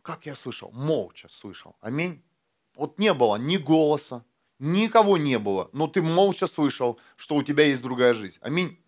Как 0.00 0.24
я 0.24 0.34
слышал? 0.34 0.70
Молча 0.72 1.28
слышал. 1.28 1.76
Аминь. 1.80 2.24
Вот 2.76 2.98
не 2.98 3.14
было 3.14 3.36
ни 3.36 3.56
голоса, 3.56 4.22
никого 4.58 5.16
не 5.16 5.38
было, 5.38 5.70
но 5.72 5.86
ты 5.86 6.02
молча 6.02 6.46
слышал, 6.46 6.98
что 7.16 7.34
у 7.34 7.42
тебя 7.42 7.64
есть 7.64 7.82
другая 7.82 8.14
жизнь. 8.14 8.38
Аминь. 8.42 8.78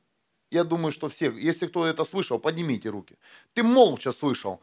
Я 0.50 0.64
думаю, 0.64 0.92
что 0.92 1.08
все, 1.08 1.30
если 1.30 1.66
кто 1.66 1.86
это 1.86 2.04
слышал, 2.04 2.38
поднимите 2.38 2.90
руки. 2.90 3.16
Ты 3.54 3.62
молча 3.62 4.12
слышал, 4.12 4.60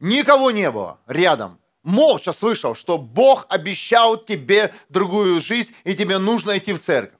никого 0.00 0.50
не 0.50 0.70
было 0.70 0.98
рядом. 1.06 1.58
Молча 1.82 2.32
слышал, 2.32 2.74
что 2.74 2.98
Бог 2.98 3.46
обещал 3.48 4.16
тебе 4.16 4.74
другую 4.88 5.40
жизнь, 5.40 5.74
и 5.84 5.94
тебе 5.94 6.18
нужно 6.18 6.58
идти 6.58 6.72
в 6.72 6.80
церковь. 6.80 7.18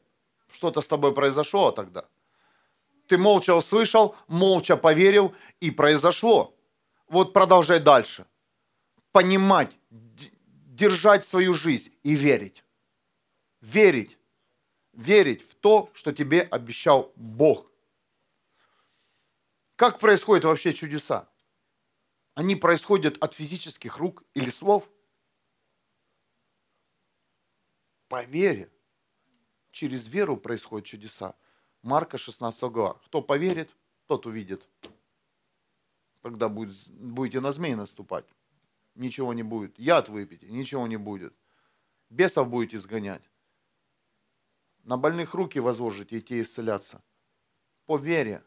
Что-то 0.53 0.81
с 0.81 0.87
тобой 0.87 1.13
произошло 1.15 1.71
тогда. 1.71 2.05
Ты 3.07 3.19
молча 3.19 3.55
услышал, 3.55 4.15
молча 4.27 4.77
поверил, 4.77 5.33
и 5.61 5.71
произошло. 5.71 6.55
Вот 7.09 7.33
продолжай 7.33 7.81
дальше. 7.81 8.27
Понимать, 9.13 9.78
держать 10.79 11.26
свою 11.26 11.55
жизнь 11.55 11.93
и 12.05 12.14
верить. 12.14 12.64
Верить. 13.61 14.16
Верить 14.93 15.43
в 15.43 15.55
то, 15.57 15.91
что 15.93 16.12
тебе 16.12 16.43
обещал 16.43 17.12
Бог. 17.16 17.70
Как 19.76 19.99
происходят 19.99 20.45
вообще 20.45 20.72
чудеса? 20.72 21.29
Они 22.35 22.55
происходят 22.57 23.18
от 23.18 23.35
физических 23.35 23.97
рук 23.97 24.22
или 24.35 24.51
слов? 24.51 24.89
По 28.09 28.24
вере. 28.24 28.70
Через 29.72 30.07
веру 30.07 30.37
происходят 30.37 30.87
чудеса. 30.87 31.35
Марка 31.83 32.18
16 32.18 32.62
глава. 32.70 32.95
Кто 33.05 33.20
поверит, 33.20 33.74
тот 34.07 34.26
увидит. 34.26 34.68
Когда 36.22 36.49
будет, 36.49 36.89
будете 36.89 37.41
на 37.41 37.53
змей 37.53 37.74
наступать, 37.74 38.26
ничего 38.99 39.32
не 39.32 39.42
будет. 39.42 39.78
Яд 39.78 40.09
выпейте, 40.09 40.46
ничего 40.51 40.86
не 40.86 40.96
будет. 40.96 41.34
Бесов 42.11 42.49
будете 42.49 42.78
сгонять. 42.78 43.22
На 44.84 44.96
больных 44.96 45.34
руки 45.34 45.61
возложите, 45.61 46.18
и 46.18 46.22
те 46.22 46.40
исцелятся. 46.40 47.03
По 47.86 47.96
вере, 47.96 48.42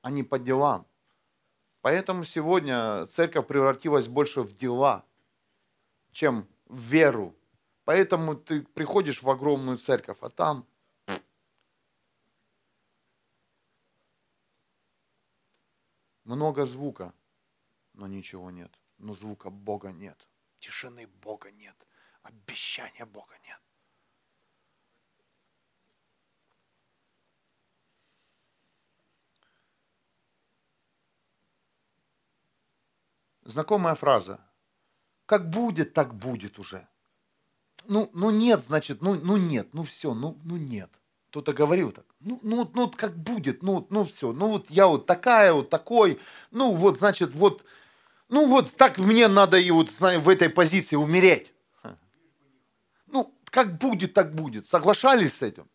а 0.00 0.10
не 0.10 0.22
по 0.22 0.38
делам. 0.38 0.86
Поэтому 1.80 2.24
сегодня 2.24 3.06
церковь 3.06 3.46
превратилась 3.46 4.08
больше 4.08 4.42
в 4.42 4.56
дела, 4.56 5.04
чем 6.12 6.48
в 6.66 6.78
веру. 6.78 7.34
Поэтому 7.84 8.36
ты 8.36 8.62
приходишь 8.62 9.22
в 9.22 9.28
огромную 9.28 9.78
церковь, 9.78 10.18
а 10.20 10.30
там 10.30 10.66
много 16.24 16.64
звука, 16.64 17.12
но 17.94 18.06
ничего 18.06 18.50
нет. 18.52 18.81
Но 19.02 19.14
звука 19.14 19.50
Бога 19.50 19.90
нет. 19.90 20.28
Тишины 20.60 21.08
Бога 21.08 21.50
нет. 21.50 21.74
Обещания 22.22 23.04
Бога 23.04 23.34
нет. 23.44 23.60
Знакомая 33.44 33.96
фраза. 33.96 34.40
Как 35.26 35.50
будет, 35.50 35.94
так 35.94 36.14
будет 36.14 36.60
уже. 36.60 36.86
Ну, 37.86 38.08
ну 38.12 38.30
нет, 38.30 38.62
значит, 38.62 39.02
ну, 39.02 39.14
ну 39.14 39.36
нет, 39.36 39.74
ну 39.74 39.82
все, 39.82 40.14
ну, 40.14 40.38
ну 40.44 40.56
нет. 40.56 40.90
Кто-то 41.30 41.52
говорил 41.52 41.90
так, 41.90 42.04
ну, 42.20 42.38
ну, 42.42 42.70
ну 42.72 42.88
как 42.88 43.16
будет, 43.16 43.62
ну, 43.62 43.84
ну 43.90 44.04
все, 44.04 44.32
ну 44.32 44.50
вот 44.50 44.70
я 44.70 44.86
вот 44.86 45.06
такая, 45.06 45.52
вот 45.52 45.70
такой, 45.70 46.20
ну 46.52 46.72
вот, 46.74 46.98
значит, 46.98 47.34
вот, 47.34 47.64
ну 48.32 48.48
вот 48.48 48.74
так 48.76 48.96
мне 48.96 49.28
надо 49.28 49.58
и 49.58 49.70
вот, 49.70 49.90
в 49.90 50.28
этой 50.28 50.48
позиции 50.48 50.96
умереть. 50.96 51.52
Ну, 53.06 53.30
как 53.44 53.76
будет, 53.76 54.14
так 54.14 54.34
будет. 54.34 54.66
Соглашались 54.66 55.34
с 55.34 55.42
этим? 55.42 55.68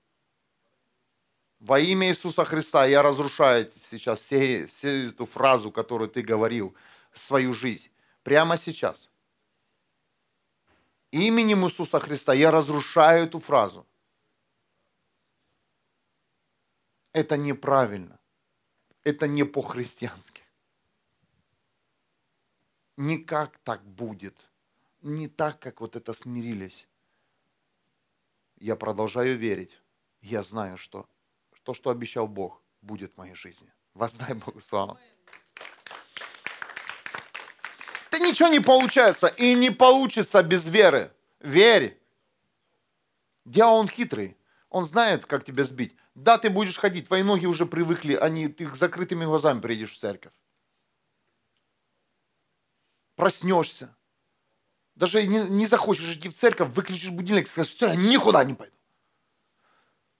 Во 1.59 1.79
имя 1.79 2.07
Иисуса 2.07 2.45
Христа 2.45 2.87
я 2.87 3.03
разрушаю 3.03 3.71
сейчас 3.91 4.21
все, 4.21 4.65
всю 4.65 4.87
эту 4.87 5.27
фразу, 5.27 5.71
которую 5.71 6.09
ты 6.09 6.23
говорил 6.23 6.75
свою 7.13 7.53
жизнь 7.53 7.91
прямо 8.23 8.57
сейчас. 8.57 9.11
Именем 11.11 11.63
Иисуса 11.63 11.99
Христа 11.99 12.33
я 12.33 12.49
разрушаю 12.49 13.25
эту 13.25 13.39
фразу. 13.39 13.85
Это 17.13 17.37
неправильно. 17.37 18.19
Это 19.03 19.27
не 19.27 19.43
по-христиански. 19.43 20.46
Никак 22.97 23.57
так 23.59 23.83
будет. 23.83 24.37
Не 25.01 25.27
так, 25.27 25.59
как 25.59 25.81
вот 25.81 25.95
это 25.95 26.13
смирились. 26.13 26.87
Я 28.57 28.75
продолжаю 28.75 29.37
верить. 29.37 29.79
Я 30.21 30.41
знаю, 30.41 30.77
что 30.77 31.07
то, 31.63 31.73
что 31.73 31.89
обещал 31.89 32.27
Бог, 32.27 32.61
будет 32.81 33.13
в 33.13 33.17
моей 33.17 33.35
жизни. 33.35 33.71
Воздай 33.93 34.33
Богу 34.33 34.59
славу 34.59 34.97
это 38.17 38.25
ничего 38.25 38.49
не 38.49 38.59
получается 38.59 39.27
и 39.27 39.53
не 39.53 39.69
получится 39.69 40.43
без 40.43 40.67
веры. 40.67 41.11
Верь. 41.39 41.97
Дьявол, 43.45 43.75
он 43.75 43.87
хитрый. 43.87 44.37
Он 44.69 44.85
знает, 44.85 45.25
как 45.25 45.45
тебя 45.45 45.63
сбить. 45.63 45.95
Да, 46.15 46.37
ты 46.37 46.49
будешь 46.49 46.77
ходить, 46.77 47.07
твои 47.07 47.23
ноги 47.23 47.45
уже 47.45 47.65
привыкли, 47.65 48.15
они, 48.15 48.47
ты 48.47 48.73
с 48.73 48.77
закрытыми 48.77 49.23
глазами 49.23 49.61
приедешь 49.61 49.93
в 49.93 49.99
церковь. 49.99 50.33
Проснешься. 53.17 53.95
Даже 54.95 55.25
не, 55.25 55.41
не 55.49 55.65
захочешь 55.65 56.15
идти 56.15 56.29
в 56.29 56.35
церковь, 56.35 56.69
выключишь 56.69 57.09
будильник 57.09 57.45
и 57.45 57.49
скажешь, 57.49 57.73
все, 57.73 57.87
я 57.87 57.95
никуда 57.95 58.43
не 58.43 58.53
пойду. 58.53 58.75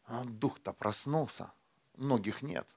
А 0.05 0.25
дух-то 0.25 0.73
проснулся. 0.73 1.51
Многих 1.95 2.41
нет. 2.41 2.67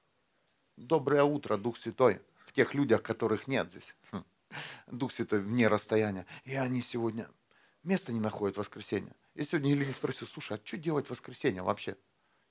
Доброе 0.77 1.23
утро, 1.23 1.57
Дух 1.57 1.75
Святой. 1.75 2.21
В 2.45 2.53
тех 2.53 2.75
людях, 2.75 3.01
которых 3.01 3.47
нет 3.47 3.71
здесь. 3.71 3.95
Хм. 4.11 4.23
Дух 4.87 5.11
Святой 5.11 5.41
вне 5.41 5.67
расстояния. 5.67 6.27
И 6.43 6.53
они 6.53 6.83
сегодня 6.83 7.27
места 7.83 8.13
не 8.13 8.19
находят 8.19 8.57
в 8.57 8.59
воскресенье. 8.59 9.15
Я 9.33 9.43
сегодня 9.43 9.71
Елене 9.71 9.93
спросил, 9.93 10.27
слушай, 10.27 10.57
а 10.57 10.61
что 10.63 10.77
делать 10.77 11.07
в 11.07 11.09
воскресенье 11.09 11.63
вообще? 11.63 11.97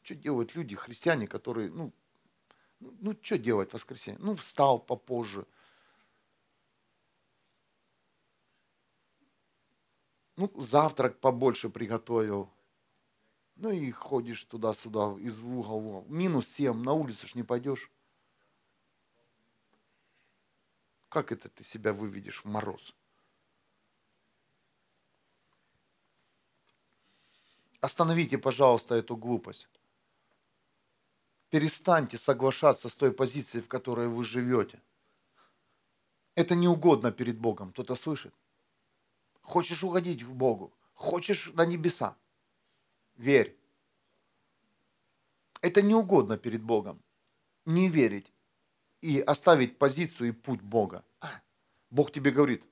Что 0.03 0.17
делают 0.17 0.57
люди, 0.57 0.75
христиане, 0.75 1.29
которые, 1.29 1.71
ну, 1.71 1.93
ну, 2.81 2.97
ну 3.01 3.19
что 3.23 3.39
делать 3.39 3.71
в 3.71 3.75
воскресенье? 3.75 4.19
Ну, 4.21 4.35
встал 4.35 4.81
попозже. 4.81 5.47
Ну, 10.41 10.51
завтрак 10.57 11.21
побольше 11.21 11.69
приготовил. 11.69 12.51
Ну 13.57 13.71
и 13.73 13.91
ходишь 13.91 14.43
туда-сюда, 14.45 15.15
из 15.21 15.43
угла 15.43 15.75
в 15.75 15.87
угол. 15.87 16.07
Минус 16.09 16.49
7, 16.49 16.83
на 16.83 16.95
улицу 16.95 17.29
ж 17.29 17.35
не 17.35 17.43
пойдешь. 17.43 17.91
Как 21.11 21.31
это 21.31 21.51
ты 21.51 21.63
себя 21.63 21.93
выведешь 21.93 22.43
в 22.43 22.49
мороз? 22.49 22.95
Остановите, 27.83 28.39
пожалуйста, 28.39 28.95
эту 28.95 29.19
глупость. 29.19 29.69
Перестаньте 31.51 32.17
соглашаться 32.17 32.89
с 32.89 32.97
той 32.97 33.13
позицией, 33.13 33.63
в 33.63 33.69
которой 33.69 34.09
вы 34.09 34.25
живете. 34.25 34.81
Это 36.35 36.55
не 36.55 36.67
угодно 36.67 37.13
перед 37.13 37.39
Богом. 37.39 37.73
Кто-то 37.73 37.95
слышит? 37.95 38.33
Хочешь 39.41 39.85
угодить 39.85 40.25
к 40.25 40.29
Богу? 40.29 40.73
Хочешь 40.95 41.51
на 41.55 41.65
небеса? 41.65 42.17
Верь. 43.17 43.57
Это 45.63 45.83
не 45.83 45.95
угодно 45.95 46.37
перед 46.37 46.63
Богом. 46.63 47.03
Не 47.65 47.89
верить 47.89 48.33
и 49.01 49.21
оставить 49.21 49.79
позицию 49.79 50.29
и 50.29 50.33
путь 50.33 50.63
Бога. 50.63 51.05
А, 51.21 51.29
Бог 51.91 52.13
тебе 52.13 52.31
говорит, 52.31 52.65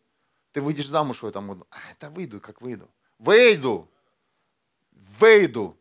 ты 0.53 0.61
выйдешь 0.61 0.89
замуж 0.89 1.23
в 1.23 1.27
этом 1.27 1.49
году. 1.49 1.67
А, 1.71 1.77
это 1.91 2.11
выйду, 2.11 2.41
как 2.41 2.61
выйду. 2.63 2.91
Выйду! 3.19 3.91
Выйду! 4.93 5.78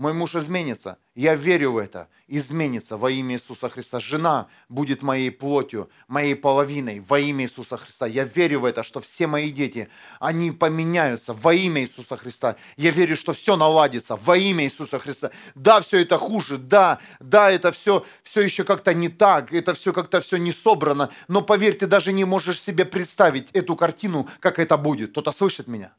Мой 0.00 0.14
муж 0.14 0.34
изменится. 0.34 0.96
Я 1.14 1.34
верю 1.34 1.72
в 1.72 1.76
это. 1.76 2.08
Изменится 2.26 2.96
во 2.96 3.10
имя 3.10 3.34
Иисуса 3.34 3.68
Христа. 3.68 4.00
Жена 4.00 4.48
будет 4.70 5.02
моей 5.02 5.30
плотью, 5.30 5.90
моей 6.08 6.34
половиной 6.34 7.00
во 7.00 7.20
имя 7.20 7.44
Иисуса 7.44 7.76
Христа. 7.76 8.06
Я 8.06 8.24
верю 8.24 8.60
в 8.60 8.64
это, 8.64 8.82
что 8.82 9.00
все 9.00 9.26
мои 9.26 9.50
дети, 9.50 9.90
они 10.18 10.52
поменяются 10.52 11.34
во 11.34 11.52
имя 11.52 11.82
Иисуса 11.82 12.16
Христа. 12.16 12.56
Я 12.78 12.92
верю, 12.92 13.14
что 13.14 13.34
все 13.34 13.56
наладится 13.56 14.16
во 14.16 14.38
имя 14.38 14.64
Иисуса 14.64 14.98
Христа. 14.98 15.32
Да, 15.54 15.82
все 15.82 16.00
это 16.00 16.16
хуже, 16.16 16.56
да, 16.56 16.98
да, 17.20 17.50
это 17.50 17.70
все, 17.70 18.06
все 18.22 18.40
еще 18.40 18.64
как-то 18.64 18.94
не 18.94 19.10
так, 19.10 19.52
это 19.52 19.74
все 19.74 19.92
как-то 19.92 20.22
все 20.22 20.38
не 20.38 20.52
собрано. 20.52 21.10
Но 21.28 21.42
поверь, 21.42 21.76
ты 21.76 21.86
даже 21.86 22.12
не 22.12 22.24
можешь 22.24 22.58
себе 22.58 22.86
представить 22.86 23.50
эту 23.52 23.76
картину, 23.76 24.30
как 24.40 24.58
это 24.58 24.78
будет. 24.78 25.10
Кто-то 25.10 25.30
слышит 25.30 25.66
меня? 25.66 25.92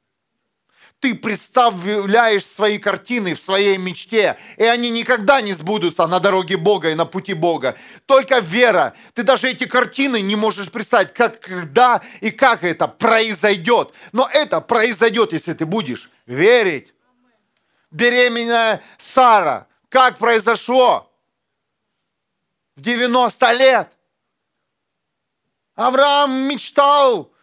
Ты 1.02 1.16
представляешь 1.16 2.46
свои 2.46 2.78
картины 2.78 3.34
в 3.34 3.42
своей 3.42 3.78
мечте, 3.78 4.38
и 4.56 4.64
они 4.64 4.92
никогда 4.92 5.42
не 5.42 5.54
сбудутся 5.54 6.06
на 6.06 6.20
дороге 6.20 6.58
Бога 6.58 6.92
и 6.92 6.96
на 6.96 7.06
пути 7.06 7.34
Бога. 7.34 7.76
Только 8.06 8.38
вера. 8.38 8.94
Ты 9.16 9.24
даже 9.24 9.50
эти 9.50 9.66
картины 9.66 10.22
не 10.22 10.36
можешь 10.36 10.72
представить, 10.72 11.12
как, 11.12 11.40
когда 11.40 12.02
и 12.22 12.30
как 12.30 12.64
это 12.64 12.88
произойдет. 12.88 13.94
Но 14.12 14.30
это 14.32 14.62
произойдет, 14.62 15.34
если 15.34 15.54
ты 15.54 15.66
будешь 15.66 16.10
верить. 16.28 16.94
Беременная 17.90 18.84
Сара. 19.00 19.68
Как 19.90 20.20
произошло? 20.20 21.12
В 22.76 22.82
90 22.82 23.54
лет. 23.54 23.90
Авраам 25.74 26.32
мечтал 26.48 27.34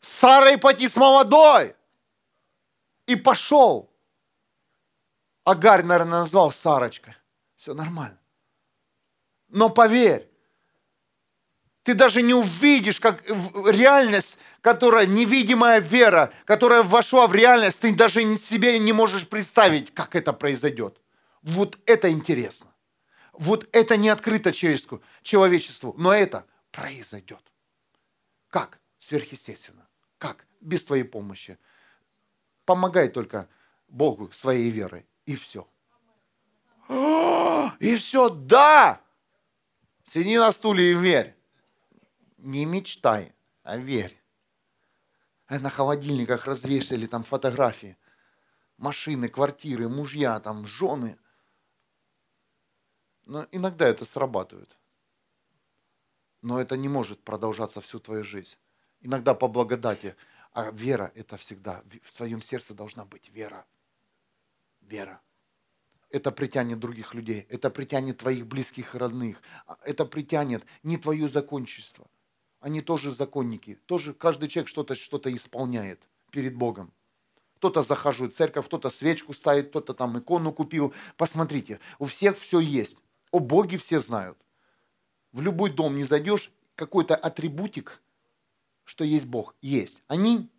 с 0.00 0.08
Сарой 0.08 0.58
пойти 0.58 0.88
с 0.88 0.96
молодой 0.96 1.76
и 3.10 3.16
пошел. 3.16 3.90
Агарь, 5.44 5.82
наверное, 5.82 6.20
назвал 6.20 6.52
Сарочкой. 6.52 7.14
Все 7.56 7.74
нормально. 7.74 8.18
Но 9.48 9.68
поверь, 9.68 10.30
ты 11.82 11.94
даже 11.94 12.22
не 12.22 12.34
увидишь, 12.34 13.00
как 13.00 13.24
реальность, 13.26 14.38
которая 14.60 15.06
невидимая 15.06 15.80
вера, 15.80 16.32
которая 16.44 16.82
вошла 16.82 17.26
в 17.26 17.34
реальность, 17.34 17.80
ты 17.80 17.92
даже 17.92 18.36
себе 18.36 18.78
не 18.78 18.92
можешь 18.92 19.26
представить, 19.28 19.92
как 19.92 20.14
это 20.14 20.32
произойдет. 20.32 21.00
Вот 21.42 21.78
это 21.86 22.10
интересно. 22.10 22.72
Вот 23.32 23.68
это 23.72 23.96
не 23.96 24.08
открыто 24.08 24.52
человечеству, 24.52 25.94
но 25.96 26.12
это 26.12 26.46
произойдет. 26.70 27.42
Как? 28.50 28.78
Сверхъестественно. 28.98 29.88
Как? 30.18 30.46
Без 30.60 30.84
твоей 30.84 31.04
помощи, 31.04 31.58
Помогай 32.70 33.08
только 33.08 33.48
Богу 33.88 34.30
своей 34.30 34.70
верой. 34.70 35.04
И 35.26 35.34
все. 35.34 35.66
И 37.80 37.96
все, 37.96 38.28
да! 38.28 39.00
Сиди 40.04 40.38
на 40.38 40.52
стуле 40.52 40.92
и 40.92 40.94
верь. 40.94 41.34
Не 42.38 42.66
мечтай, 42.66 43.34
а 43.64 43.76
верь. 43.76 44.16
А 45.46 45.58
на 45.58 45.68
холодильниках 45.68 46.44
развешали 46.44 47.06
там 47.06 47.24
фотографии. 47.24 47.96
Машины, 48.76 49.28
квартиры, 49.28 49.88
мужья, 49.88 50.38
там, 50.38 50.64
жены. 50.64 51.18
Но 53.26 53.48
иногда 53.50 53.88
это 53.88 54.04
срабатывает. 54.04 54.78
Но 56.40 56.60
это 56.60 56.76
не 56.76 56.88
может 56.88 57.24
продолжаться 57.24 57.80
всю 57.80 57.98
твою 57.98 58.22
жизнь. 58.22 58.56
Иногда 59.00 59.34
по 59.34 59.48
благодати. 59.48 60.14
А 60.52 60.70
вера– 60.70 61.12
это 61.14 61.36
всегда, 61.36 61.82
в 62.02 62.12
твоем 62.12 62.42
сердце 62.42 62.74
должна 62.74 63.04
быть 63.04 63.28
вера. 63.30 63.66
Вера 64.80 65.22
это 66.10 66.32
притянет 66.32 66.78
других 66.78 67.14
людей, 67.14 67.46
это 67.48 67.70
притянет 67.70 68.18
твоих 68.18 68.46
близких 68.46 68.94
и 68.94 68.98
родных, 68.98 69.40
а 69.66 69.78
это 69.84 70.04
притянет 70.04 70.64
не 70.82 70.96
твое 70.98 71.28
закончество. 71.28 72.06
Они 72.58 72.82
тоже 72.82 73.10
законники, 73.10 73.78
тоже 73.86 74.12
каждый 74.12 74.48
человек 74.48 74.68
что-то 74.68 74.94
что 74.94 75.20
исполняет 75.32 76.02
перед 76.30 76.54
Богом. 76.54 76.92
Кто-то 77.56 77.82
захаживает 77.82 78.34
в 78.34 78.36
церковь, 78.36 78.66
кто-то 78.66 78.90
свечку 78.90 79.32
ставит, 79.32 79.68
кто-то 79.68 79.94
там 79.94 80.18
икону 80.18 80.52
купил. 80.52 80.92
Посмотрите, 81.16 81.78
у 81.98 82.06
всех 82.06 82.38
все 82.38 82.58
есть. 82.58 82.96
О 83.30 83.38
Боге 83.38 83.78
все 83.78 84.00
знают. 84.00 84.38
В 85.32 85.40
любой 85.40 85.70
дом 85.70 85.96
не 85.96 86.02
зайдешь, 86.02 86.50
какой-то 86.74 87.14
атрибутик, 87.14 88.02
что 88.90 89.04
есть 89.04 89.26
Бог, 89.26 89.54
есть. 89.60 90.02
Аминь. 90.08 90.50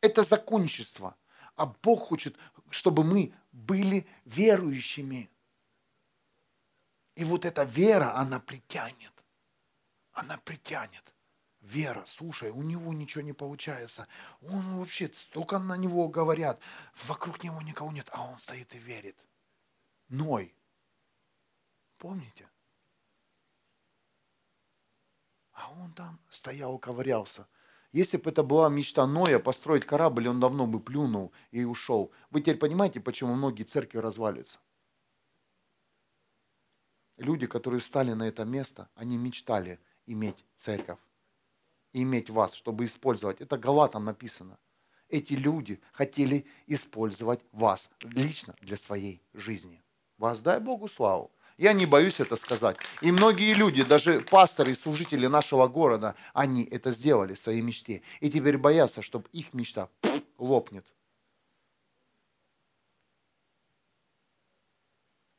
Это 0.00 0.22
закончество. 0.22 1.16
А 1.56 1.66
Бог 1.66 2.06
хочет, 2.10 2.36
чтобы 2.70 3.02
мы 3.02 3.34
были 3.50 4.06
верующими. 4.24 5.28
И 7.16 7.24
вот 7.24 7.44
эта 7.44 7.64
вера, 7.64 8.14
она 8.14 8.38
притянет. 8.38 9.12
Она 10.12 10.38
притянет. 10.38 11.12
Вера, 11.60 12.04
слушай, 12.06 12.50
у 12.50 12.62
него 12.62 12.92
ничего 12.92 13.22
не 13.22 13.32
получается. 13.32 14.06
Он 14.40 14.78
вообще, 14.78 15.10
столько 15.12 15.58
на 15.58 15.76
него 15.76 16.06
говорят, 16.06 16.60
вокруг 17.08 17.42
него 17.42 17.60
никого 17.62 17.90
нет, 17.90 18.08
а 18.12 18.30
он 18.30 18.38
стоит 18.38 18.76
и 18.76 18.78
верит. 18.78 19.16
Ной. 20.08 20.54
Помните? 21.96 22.48
А 25.58 25.72
он 25.72 25.92
там 25.92 26.20
стоял, 26.30 26.78
ковырялся. 26.78 27.48
Если 27.90 28.16
бы 28.16 28.30
это 28.30 28.44
была 28.44 28.68
мечта 28.68 29.06
Ноя 29.08 29.40
построить 29.40 29.84
корабль, 29.84 30.28
он 30.28 30.38
давно 30.38 30.68
бы 30.68 30.78
плюнул 30.78 31.32
и 31.50 31.64
ушел. 31.64 32.12
Вы 32.30 32.42
теперь 32.42 32.58
понимаете, 32.58 33.00
почему 33.00 33.34
многие 33.34 33.64
церкви 33.64 33.98
развалятся? 33.98 34.60
Люди, 37.16 37.48
которые 37.48 37.80
встали 37.80 38.12
на 38.12 38.28
это 38.28 38.44
место, 38.44 38.88
они 38.94 39.16
мечтали 39.16 39.80
иметь 40.06 40.44
церковь, 40.54 41.00
иметь 41.92 42.30
вас, 42.30 42.54
чтобы 42.54 42.84
использовать. 42.84 43.40
Это 43.40 43.58
Галатам 43.58 44.04
написано. 44.04 44.60
Эти 45.08 45.32
люди 45.32 45.80
хотели 45.90 46.46
использовать 46.68 47.40
вас 47.50 47.90
лично 48.02 48.54
для 48.60 48.76
своей 48.76 49.24
жизни. 49.32 49.82
Воздай 50.18 50.60
Богу 50.60 50.86
славу. 50.86 51.32
Я 51.58 51.72
не 51.72 51.86
боюсь 51.86 52.20
это 52.20 52.36
сказать. 52.36 52.78
И 53.00 53.10
многие 53.10 53.52
люди, 53.52 53.82
даже 53.82 54.20
пасторы 54.20 54.70
и 54.70 54.76
служители 54.76 55.26
нашего 55.26 55.66
города, 55.66 56.14
они 56.32 56.62
это 56.62 56.92
сделали 56.92 57.34
в 57.34 57.38
своей 57.40 57.62
мечте. 57.62 58.02
И 58.20 58.30
теперь 58.30 58.56
боятся, 58.56 59.02
чтобы 59.02 59.28
их 59.32 59.52
мечта 59.52 59.90
лопнет. 60.38 60.86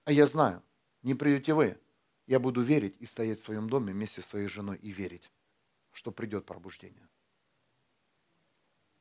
А 0.04 0.12
я 0.12 0.28
знаю, 0.28 0.62
не 1.04 1.16
придете 1.16 1.54
вы. 1.54 1.80
Я 2.28 2.40
буду 2.40 2.62
верить 2.62 2.98
и 3.00 3.06
стоять 3.06 3.40
в 3.40 3.44
своем 3.44 3.70
доме 3.70 3.94
вместе 3.94 4.22
с 4.22 4.26
своей 4.26 4.50
женой 4.50 4.78
и 4.78 4.92
верить, 4.92 5.32
что 5.94 6.12
придет 6.12 6.46
пробуждение. 6.46 7.08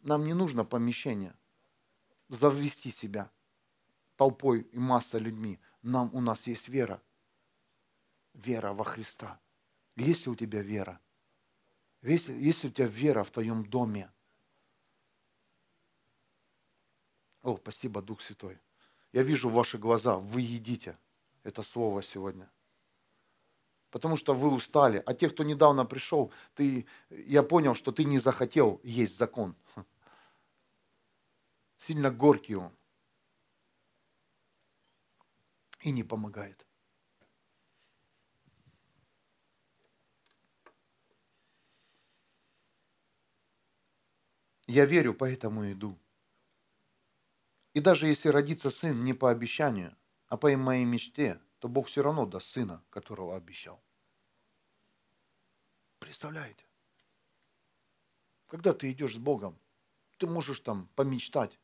Нам 0.03 0.25
не 0.25 0.35
нужно 0.35 0.65
помещение, 0.65 1.35
завести 2.29 2.91
себя 2.91 3.29
толпой 4.15 4.61
и 4.61 4.79
массой 4.79 5.19
людьми. 5.19 5.59
Нам, 5.83 6.11
у 6.15 6.21
нас 6.21 6.47
есть 6.47 6.69
вера, 6.69 7.03
вера 8.39 8.73
во 8.73 8.85
Христа? 8.85 9.41
Есть 9.97 10.27
ли 10.27 10.33
у 10.33 10.35
тебя 10.35 10.63
вера? 10.63 11.01
Есть, 12.03 12.29
есть 12.29 12.65
ли 12.65 12.71
у 12.71 12.73
тебя 12.73 12.87
вера 12.87 13.25
в 13.25 13.31
твоем 13.31 13.65
доме? 13.65 14.11
О, 17.43 17.57
спасибо, 17.57 18.03
Дух 18.03 18.21
Святой. 18.21 18.59
Я 19.13 19.23
вижу 19.23 19.49
ваши 19.49 19.79
глаза, 19.79 20.17
вы 20.17 20.43
едите 20.43 20.99
это 21.43 21.63
слово 21.63 22.03
сегодня. 22.03 22.51
Потому 23.91 24.17
что 24.17 24.35
вы 24.35 24.51
устали. 24.51 25.03
А 25.07 25.15
те, 25.15 25.31
кто 25.31 25.45
недавно 25.45 25.87
пришел, 25.87 26.31
ты, 26.55 26.87
я 27.09 27.43
понял, 27.43 27.75
что 27.75 27.91
ты 27.91 28.05
не 28.05 28.19
захотел 28.19 28.81
есть 28.83 29.17
закон. 29.17 29.57
Сильно 31.79 32.11
горький 32.11 32.57
он. 32.57 32.73
И 35.81 35.91
не 35.91 36.05
помогает. 36.05 36.68
Я 44.69 44.85
верю, 44.85 45.15
поэтому 45.15 45.73
иду. 45.73 45.99
И 47.73 47.81
даже 47.81 48.07
если 48.07 48.29
родится 48.29 48.71
сын 48.71 49.03
не 49.03 49.15
по 49.15 49.31
обещанию, 49.31 49.97
а 50.27 50.37
по 50.37 50.55
моей 50.59 50.85
мечте, 50.85 51.41
то 51.59 51.69
Бог 51.69 51.89
все 51.89 52.03
равно 52.03 52.27
даст 52.27 52.49
сына, 52.49 52.85
которого 52.91 53.35
обещал. 53.35 53.83
Представляете? 55.99 56.67
Когда 58.47 58.75
ты 58.75 58.93
идешь 58.93 59.15
с 59.15 59.19
Богом, 59.19 59.59
ты 60.19 60.27
можешь 60.27 60.61
там 60.61 60.89
помечтать 60.97 61.59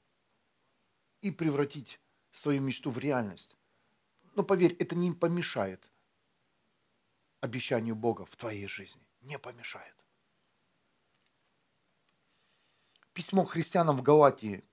и 1.20 1.30
превратить 1.30 2.00
свою 2.32 2.62
мечту 2.62 2.90
в 2.90 2.98
реальность. 2.98 3.54
Но 4.34 4.44
поверь, 4.44 4.76
это 4.78 4.96
не 4.96 5.12
помешает 5.12 5.90
обещанию 7.40 7.94
Бога 7.94 8.24
в 8.24 8.34
твоей 8.36 8.66
жизни. 8.66 9.06
Не 9.20 9.38
помешает. 9.38 10.03
Письмо 13.14 13.44
христианам 13.44 13.96
в 13.96 14.02
Галатии, 14.02 14.64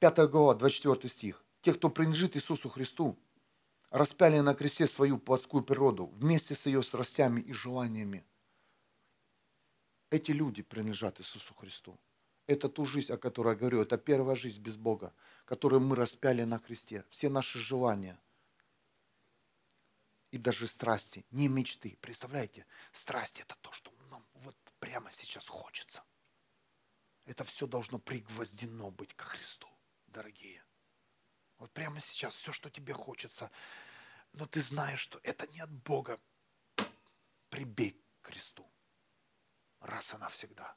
5 0.00 0.28
глава, 0.28 0.54
24 0.54 1.08
стих. 1.08 1.44
Те, 1.60 1.74
кто 1.74 1.88
принадлежит 1.90 2.36
Иисусу 2.36 2.68
Христу, 2.68 3.16
распяли 3.90 4.40
на 4.40 4.52
кресте 4.52 4.88
свою 4.88 5.18
плотскую 5.18 5.62
природу 5.62 6.06
вместе 6.06 6.56
с 6.56 6.66
ее 6.66 6.82
страстями 6.82 7.40
и 7.40 7.52
желаниями. 7.52 8.24
Эти 10.10 10.32
люди 10.32 10.62
принадлежат 10.62 11.20
Иисусу 11.20 11.54
Христу. 11.54 12.00
Это 12.48 12.68
ту 12.68 12.84
жизнь, 12.84 13.12
о 13.12 13.16
которой 13.16 13.54
я 13.54 13.60
говорю, 13.60 13.80
это 13.80 13.96
первая 13.96 14.34
жизнь 14.34 14.60
без 14.60 14.76
Бога, 14.76 15.14
которую 15.44 15.82
мы 15.82 15.94
распяли 15.94 16.42
на 16.42 16.58
кресте. 16.58 17.04
Все 17.10 17.28
наши 17.28 17.60
желания 17.60 18.20
и 20.32 20.36
даже 20.36 20.66
страсти, 20.66 21.24
не 21.30 21.46
мечты. 21.46 21.96
Представляете, 22.00 22.66
страсти 22.90 23.42
это 23.42 23.54
то, 23.60 23.70
что 23.70 23.92
нам 24.10 24.26
вот 24.34 24.56
прямо 24.80 25.12
сейчас 25.12 25.46
хочется. 25.46 26.02
Это 27.24 27.44
все 27.44 27.66
должно 27.66 27.98
пригвоздено 27.98 28.90
быть 28.90 29.14
к 29.14 29.22
Христу, 29.22 29.68
дорогие. 30.06 30.64
Вот 31.58 31.70
прямо 31.72 32.00
сейчас 32.00 32.34
все, 32.34 32.52
что 32.52 32.70
тебе 32.70 32.92
хочется, 32.92 33.50
но 34.32 34.46
ты 34.46 34.60
знаешь, 34.60 35.00
что 35.00 35.20
это 35.22 35.46
не 35.46 35.60
от 35.60 35.70
Бога, 35.70 36.20
прибей 37.48 38.00
к 38.20 38.26
Христу. 38.26 38.68
Раз 39.80 40.14
и 40.14 40.16
навсегда. 40.16 40.76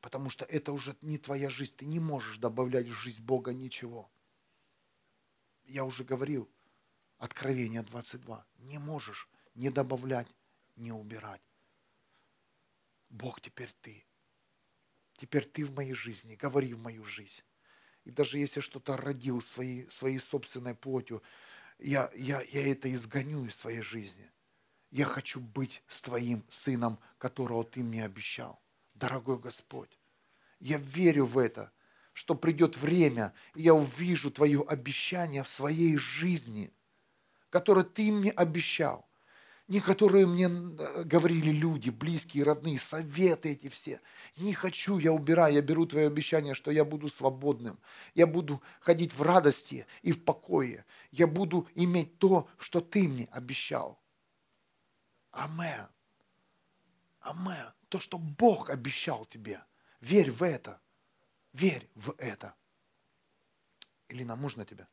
Потому 0.00 0.30
что 0.30 0.44
это 0.44 0.72
уже 0.72 0.96
не 1.00 1.18
твоя 1.18 1.50
жизнь. 1.50 1.74
Ты 1.76 1.86
не 1.86 2.00
можешь 2.00 2.38
добавлять 2.38 2.86
в 2.86 2.92
жизнь 2.92 3.24
Бога 3.24 3.52
ничего. 3.52 4.10
Я 5.64 5.84
уже 5.84 6.04
говорил, 6.04 6.50
Откровение 7.18 7.82
22. 7.82 8.46
Не 8.58 8.78
можешь 8.78 9.28
не 9.54 9.70
добавлять, 9.70 10.28
не 10.76 10.92
убирать. 10.92 11.40
Бог 13.08 13.40
теперь 13.40 13.72
ты. 13.80 14.04
Теперь 15.16 15.44
ты 15.44 15.64
в 15.64 15.74
моей 15.74 15.94
жизни, 15.94 16.36
говори 16.36 16.74
в 16.74 16.78
мою 16.78 17.04
жизнь. 17.04 17.42
И 18.04 18.10
даже 18.10 18.38
если 18.38 18.60
что-то 18.60 18.96
родил 18.96 19.40
своей, 19.40 19.88
своей 19.90 20.18
собственной 20.18 20.74
плотью, 20.74 21.22
я, 21.78 22.10
я, 22.14 22.40
я 22.42 22.70
это 22.70 22.92
изгоню 22.92 23.46
из 23.46 23.56
своей 23.56 23.80
жизни. 23.80 24.30
Я 24.90 25.04
хочу 25.04 25.40
быть 25.40 25.82
с 25.88 26.00
твоим 26.00 26.44
сыном, 26.48 26.98
которого 27.18 27.64
ты 27.64 27.82
мне 27.82 28.04
обещал. 28.04 28.62
Дорогой 28.94 29.38
Господь, 29.38 29.98
я 30.60 30.78
верю 30.78 31.26
в 31.26 31.38
это, 31.38 31.72
что 32.12 32.34
придет 32.34 32.76
время, 32.76 33.34
и 33.54 33.62
я 33.62 33.74
увижу 33.74 34.30
твое 34.30 34.62
обещание 34.62 35.42
в 35.42 35.48
своей 35.48 35.98
жизни, 35.98 36.72
которое 37.50 37.84
ты 37.84 38.12
мне 38.12 38.30
обещал. 38.30 39.05
Не 39.68 39.80
которые 39.80 40.26
мне 40.26 40.48
говорили 40.48 41.50
люди, 41.50 41.90
близкие, 41.90 42.44
родные, 42.44 42.78
советы 42.78 43.50
эти 43.50 43.68
все. 43.68 44.00
Не 44.36 44.54
хочу, 44.54 44.98
я 44.98 45.12
убираю, 45.12 45.54
я 45.54 45.62
беру 45.62 45.86
твое 45.86 46.06
обещание, 46.06 46.54
что 46.54 46.70
я 46.70 46.84
буду 46.84 47.08
свободным. 47.08 47.78
Я 48.14 48.26
буду 48.26 48.62
ходить 48.80 49.12
в 49.12 49.22
радости 49.22 49.86
и 50.02 50.12
в 50.12 50.24
покое. 50.24 50.84
Я 51.10 51.26
буду 51.26 51.68
иметь 51.74 52.18
то, 52.18 52.48
что 52.58 52.80
ты 52.80 53.08
мне 53.08 53.28
обещал. 53.32 53.98
Амен. 55.32 55.88
Амен. 57.20 57.72
То, 57.88 57.98
что 57.98 58.18
Бог 58.18 58.70
обещал 58.70 59.24
тебе. 59.26 59.60
Верь 60.00 60.30
в 60.30 60.42
это. 60.44 60.80
Верь 61.52 61.90
в 61.94 62.14
это. 62.18 62.54
Илина, 64.08 64.36
можно 64.36 64.64
тебя? 64.64 64.86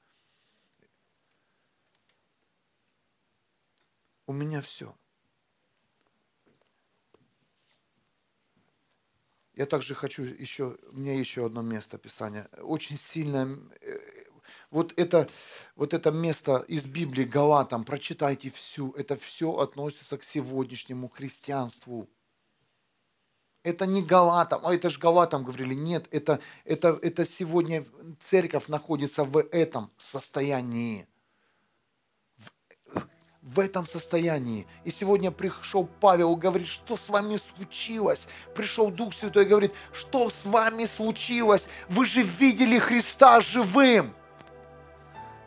У 4.26 4.34
меня 4.34 4.62
все. 4.62 4.96
Я 9.54 9.68
также 9.68 9.94
хочу 9.94 10.24
еще, 10.24 10.78
у 10.92 10.98
меня 10.98 11.18
еще 11.18 11.46
одно 11.46 11.62
место 11.62 11.98
Писания. 11.98 12.50
Очень 12.58 12.98
сильное, 12.98 13.48
э, 13.82 14.00
вот 14.72 14.94
это, 14.98 15.30
вот 15.76 15.94
это 15.94 16.12
место 16.12 16.66
из 16.68 16.86
Библии 16.86 17.24
Галатам, 17.24 17.86
прочитайте 17.86 18.50
всю, 18.50 18.92
это 18.94 19.16
все 19.16 19.52
относится 19.60 20.18
к 20.18 20.24
сегодняшнему 20.24 21.08
христианству. 21.08 22.10
Это 23.62 23.86
не 23.86 24.02
Галатам, 24.02 24.66
а 24.66 24.74
это 24.74 24.90
же 24.90 25.00
Галатам 25.00 25.44
говорили. 25.44 25.76
Нет, 25.76 26.08
это, 26.10 26.40
это, 26.66 27.00
это 27.02 27.24
сегодня 27.24 27.86
церковь 28.20 28.68
находится 28.68 29.24
в 29.24 29.38
этом 29.40 29.92
состоянии 29.98 31.08
в 33.44 33.60
этом 33.60 33.86
состоянии. 33.86 34.66
И 34.86 34.90
сегодня 34.90 35.30
пришел 35.30 35.86
Павел 36.00 36.36
и 36.36 36.40
говорит, 36.40 36.68
что 36.68 36.96
с 36.96 37.10
вами 37.10 37.36
случилось? 37.36 38.28
Пришел 38.56 38.90
Дух 38.90 39.14
Святой 39.14 39.44
и 39.44 39.48
говорит, 39.48 39.74
что 39.92 40.30
с 40.30 40.46
вами 40.46 40.86
случилось? 40.86 41.66
Вы 41.90 42.06
же 42.06 42.22
видели 42.22 42.80
Христа 42.80 43.42
живым. 43.42 44.14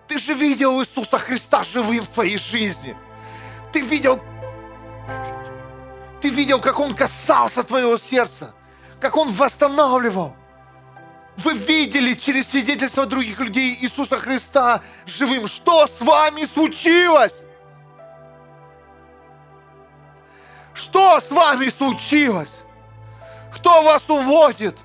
Ты 0.09 0.19
же 0.19 0.35
видел 0.35 0.81
Иисуса 0.81 1.19
Христа 1.19 1.65
живым 1.65 2.05
в 2.05 2.09
своей 2.09 2.37
жизни. 2.37 2.95
Ты 3.73 3.81
видел, 3.81 4.21
ты 6.21 6.29
видел, 6.29 6.61
как 6.61 6.79
Он 6.79 6.95
касался 6.95 7.63
твоего 7.63 7.97
сердца, 7.97 8.55
как 9.01 9.17
Он 9.17 9.33
восстанавливал. 9.33 10.37
Вы 11.39 11.55
видели 11.55 12.13
через 12.13 12.49
свидетельство 12.49 13.07
других 13.07 13.41
людей 13.41 13.77
Иисуса 13.81 14.19
Христа 14.19 14.83
живым. 15.07 15.49
Что 15.49 15.87
с 15.87 16.01
вами 16.01 16.45
случилось? 16.45 17.43
Что 20.77 21.21
с 21.21 21.31
вами 21.31 21.69
случилось? 21.69 22.61
Кто 23.55 23.83
вас 23.83 24.03
уводит? 24.09 24.77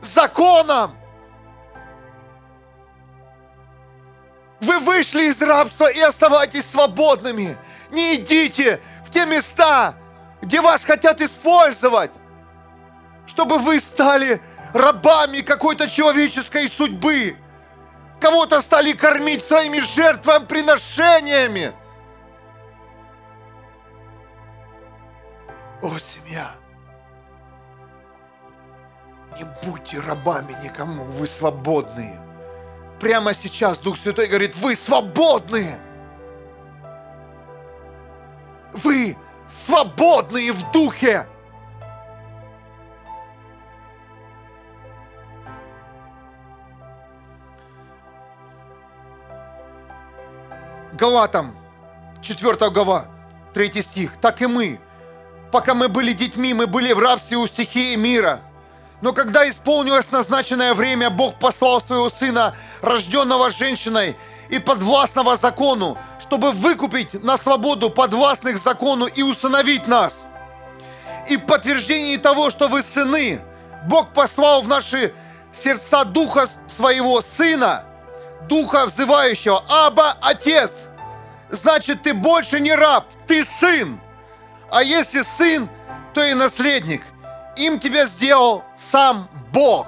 Законом. 0.00 0.96
Вы 4.60 4.78
вышли 4.78 5.24
из 5.24 5.42
рабства 5.42 5.90
и 5.90 5.98
оставайтесь 6.00 6.70
свободными. 6.70 7.58
Не 7.90 8.14
идите 8.14 8.80
в 9.04 9.10
те 9.10 9.26
места, 9.26 9.96
где 10.40 10.60
вас 10.60 10.84
хотят 10.84 11.20
использовать, 11.20 12.12
чтобы 13.26 13.58
вы 13.58 13.80
стали 13.80 14.40
рабами 14.72 15.40
какой-то 15.40 15.90
человеческой 15.90 16.68
судьбы. 16.68 17.36
Кого-то 18.20 18.60
стали 18.60 18.92
кормить 18.92 19.44
своими 19.44 19.80
жертвами, 19.80 20.44
приношениями. 20.44 21.72
О, 25.80 25.96
семья, 25.98 26.54
не 29.36 29.44
будьте 29.64 30.00
рабами 30.00 30.56
никому, 30.62 31.04
вы 31.04 31.24
свободные. 31.26 32.18
Прямо 32.98 33.32
сейчас 33.32 33.78
Дух 33.78 33.96
Святой 33.96 34.26
говорит, 34.26 34.56
вы 34.56 34.74
свободные. 34.74 35.78
Вы 38.72 39.16
свободные 39.46 40.52
в 40.52 40.72
духе. 40.72 41.28
Галатам, 50.94 51.56
4 52.20 52.70
глава, 52.70 53.06
3 53.54 53.80
стих. 53.80 54.16
Так 54.20 54.42
и 54.42 54.48
мы, 54.48 54.80
Пока 55.52 55.74
мы 55.74 55.88
были 55.88 56.12
детьми, 56.12 56.52
мы 56.52 56.66
были 56.66 56.92
в 56.92 56.98
рабстве 56.98 57.36
у 57.38 57.46
стихии 57.46 57.94
мира. 57.94 58.40
Но 59.00 59.12
когда 59.12 59.48
исполнилось 59.48 60.10
назначенное 60.10 60.74
время, 60.74 61.08
Бог 61.08 61.38
послал 61.38 61.80
своего 61.80 62.10
Сына, 62.10 62.54
рожденного 62.82 63.50
женщиной 63.50 64.16
и 64.50 64.58
подвластного 64.58 65.36
закону, 65.36 65.96
чтобы 66.20 66.52
выкупить 66.52 67.22
на 67.22 67.36
свободу 67.38 67.90
подвластных 67.90 68.58
закону 68.58 69.06
и 69.06 69.22
усыновить 69.22 69.86
нас. 69.86 70.26
И 71.28 71.36
в 71.36 71.46
подтверждении 71.46 72.16
того, 72.16 72.50
что 72.50 72.68
вы 72.68 72.82
сыны, 72.82 73.40
Бог 73.86 74.12
послал 74.12 74.62
в 74.62 74.68
наши 74.68 75.14
сердца 75.52 76.04
Духа 76.04 76.46
Своего 76.66 77.20
Сына, 77.20 77.84
Духа 78.48 78.86
взывающего, 78.86 79.64
Аба, 79.68 80.16
Отец. 80.20 80.86
Значит, 81.50 82.02
ты 82.02 82.14
больше 82.14 82.60
не 82.60 82.74
раб, 82.74 83.06
ты 83.26 83.44
сын. 83.44 84.00
А 84.70 84.82
если 84.82 85.22
сын, 85.22 85.68
то 86.12 86.22
и 86.22 86.34
наследник. 86.34 87.02
Им 87.56 87.80
тебя 87.80 88.06
сделал 88.06 88.64
сам 88.76 89.28
Бог. 89.52 89.86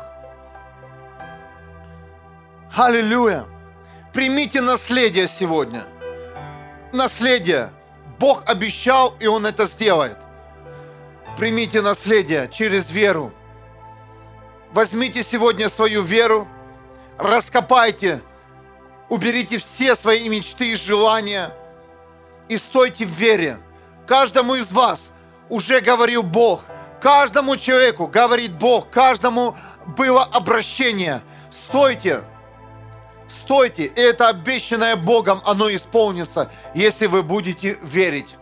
Аллилуйя. 2.75 3.45
Примите 4.13 4.61
наследие 4.61 5.29
сегодня. 5.29 5.85
Наследие. 6.93 7.71
Бог 8.19 8.43
обещал, 8.47 9.15
и 9.21 9.27
Он 9.27 9.47
это 9.47 9.67
сделает. 9.67 10.19
Примите 11.37 11.81
наследие 11.81 12.49
через 12.53 12.91
веру. 12.91 13.33
Возьмите 14.73 15.23
сегодня 15.23 15.69
свою 15.69 16.03
веру, 16.03 16.47
раскопайте, 17.19 18.23
уберите 19.09 19.59
все 19.59 19.97
свои 19.97 20.29
мечты 20.29 20.73
и 20.73 20.75
желания 20.77 21.53
и 22.49 22.57
стойте 22.57 23.05
в 23.05 23.11
вере 23.11 23.59
каждому 24.11 24.57
из 24.57 24.73
вас 24.73 25.13
уже 25.49 25.81
говорил 25.81 26.25
Бог. 26.25 26.65
Каждому 27.01 27.57
человеку 27.57 28.09
говорит 28.09 28.51
Бог, 28.51 28.91
каждому 28.91 29.57
было 29.87 30.25
обращение. 30.25 31.23
Стойте, 31.49 32.25
стойте, 33.29 33.85
и 33.85 34.01
это 34.01 34.27
обещанное 34.27 34.97
Богом, 34.97 35.41
оно 35.47 35.73
исполнится, 35.73 36.51
если 36.75 37.07
вы 37.07 37.23
будете 37.23 37.79
верить. 37.83 38.35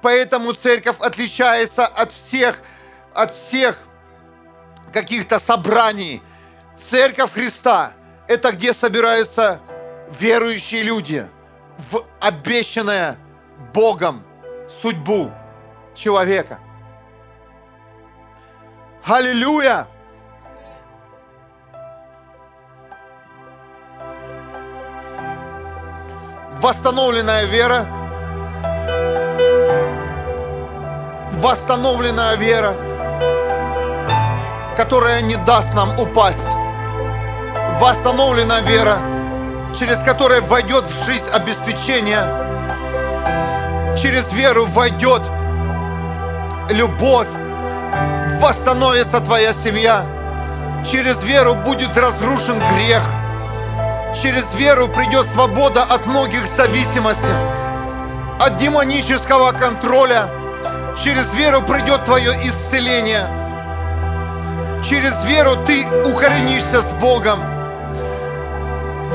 Поэтому 0.00 0.52
церковь 0.52 1.00
отличается 1.00 1.86
от 1.86 2.12
всех, 2.12 2.60
от 3.12 3.34
всех 3.34 3.80
каких-то 4.92 5.40
собраний. 5.40 6.22
Церковь 6.78 7.32
Христа– 7.32 7.94
это 8.28 8.52
где 8.52 8.72
собираются 8.72 9.60
верующие 10.20 10.84
люди 10.84 11.28
в 11.90 12.04
обещанное 12.20 13.18
Богом 13.74 14.24
судьбу 14.80 15.30
человека. 15.94 16.58
Аллилуйя! 19.04 19.86
Восстановленная 26.60 27.44
вера, 27.44 27.86
восстановленная 31.32 32.36
вера, 32.36 32.74
которая 34.76 35.20
не 35.20 35.36
даст 35.36 35.74
нам 35.74 35.98
упасть. 36.00 36.48
Восстановленная 37.78 38.62
вера, 38.62 38.98
через 39.78 40.02
которую 40.02 40.42
войдет 40.42 40.86
в 40.86 41.04
жизнь 41.04 41.28
обеспечение 41.28 42.53
через 43.96 44.32
веру 44.32 44.66
войдет 44.66 45.22
любовь, 46.70 47.28
восстановится 48.40 49.20
твоя 49.20 49.52
семья. 49.52 50.04
Через 50.90 51.22
веру 51.22 51.54
будет 51.54 51.96
разрушен 51.96 52.60
грех. 52.74 53.02
Через 54.20 54.54
веру 54.54 54.88
придет 54.88 55.26
свобода 55.28 55.82
от 55.82 56.06
многих 56.06 56.46
зависимостей, 56.46 57.34
от 58.40 58.56
демонического 58.56 59.52
контроля. 59.52 60.28
Через 61.02 61.32
веру 61.34 61.62
придет 61.62 62.04
твое 62.04 62.38
исцеление. 62.42 63.26
Через 64.84 65.24
веру 65.24 65.56
ты 65.66 65.86
укоренишься 66.04 66.82
с 66.82 66.92
Богом. 66.94 67.40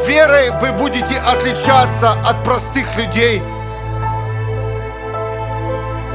Верой 0.08 0.52
вы 0.62 0.72
будете 0.72 1.18
отличаться 1.20 2.14
от 2.14 2.44
простых 2.44 2.96
людей– 2.96 3.44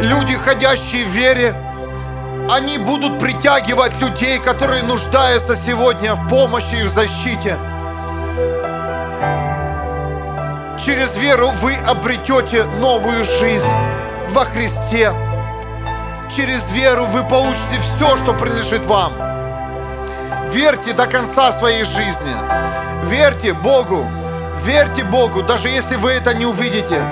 Люди, 0.00 0.36
ходящие 0.36 1.04
в 1.04 1.08
вере, 1.08 1.54
они 2.50 2.78
будут 2.78 3.18
притягивать 3.18 3.98
людей, 4.00 4.38
которые 4.38 4.82
нуждаются 4.82 5.54
сегодня 5.54 6.14
в 6.14 6.28
помощи 6.28 6.74
и 6.74 6.82
в 6.82 6.88
защите. 6.88 7.56
Через 10.84 11.16
веру 11.16 11.50
вы 11.62 11.74
обретете 11.76 12.64
новую 12.64 13.24
жизнь 13.24 13.74
во 14.30 14.44
Христе. 14.44 15.14
Через 16.36 16.68
веру 16.72 17.06
вы 17.06 17.22
получите 17.22 17.78
все, 17.78 18.16
что 18.16 18.34
принадлежит 18.34 18.84
вам. 18.86 19.12
Верьте 20.50 20.92
до 20.92 21.06
конца 21.06 21.52
своей 21.52 21.84
жизни. 21.84 22.34
Верьте 23.04 23.52
Богу. 23.52 24.06
Верьте 24.64 25.04
Богу, 25.04 25.42
даже 25.42 25.68
если 25.68 25.96
вы 25.96 26.12
это 26.12 26.34
не 26.34 26.46
увидите. 26.46 27.02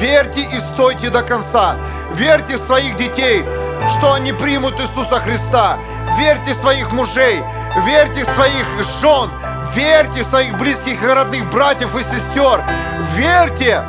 Верьте 0.00 0.40
и 0.40 0.58
стойте 0.58 1.10
до 1.10 1.22
конца. 1.22 1.76
Верьте 2.14 2.56
в 2.56 2.60
своих 2.60 2.96
детей, 2.96 3.44
что 3.90 4.14
они 4.14 4.32
примут 4.32 4.80
Иисуса 4.80 5.20
Христа. 5.20 5.78
Верьте 6.18 6.52
в 6.52 6.56
своих 6.56 6.90
мужей, 6.90 7.42
верьте 7.84 8.22
в 8.22 8.26
своих 8.28 8.66
жен, 9.00 9.30
верьте 9.74 10.22
в 10.22 10.26
своих 10.26 10.56
близких 10.56 11.02
и 11.02 11.06
родных 11.06 11.50
братьев 11.50 11.94
и 11.96 12.02
сестер. 12.02 12.64
Верьте! 13.14 13.82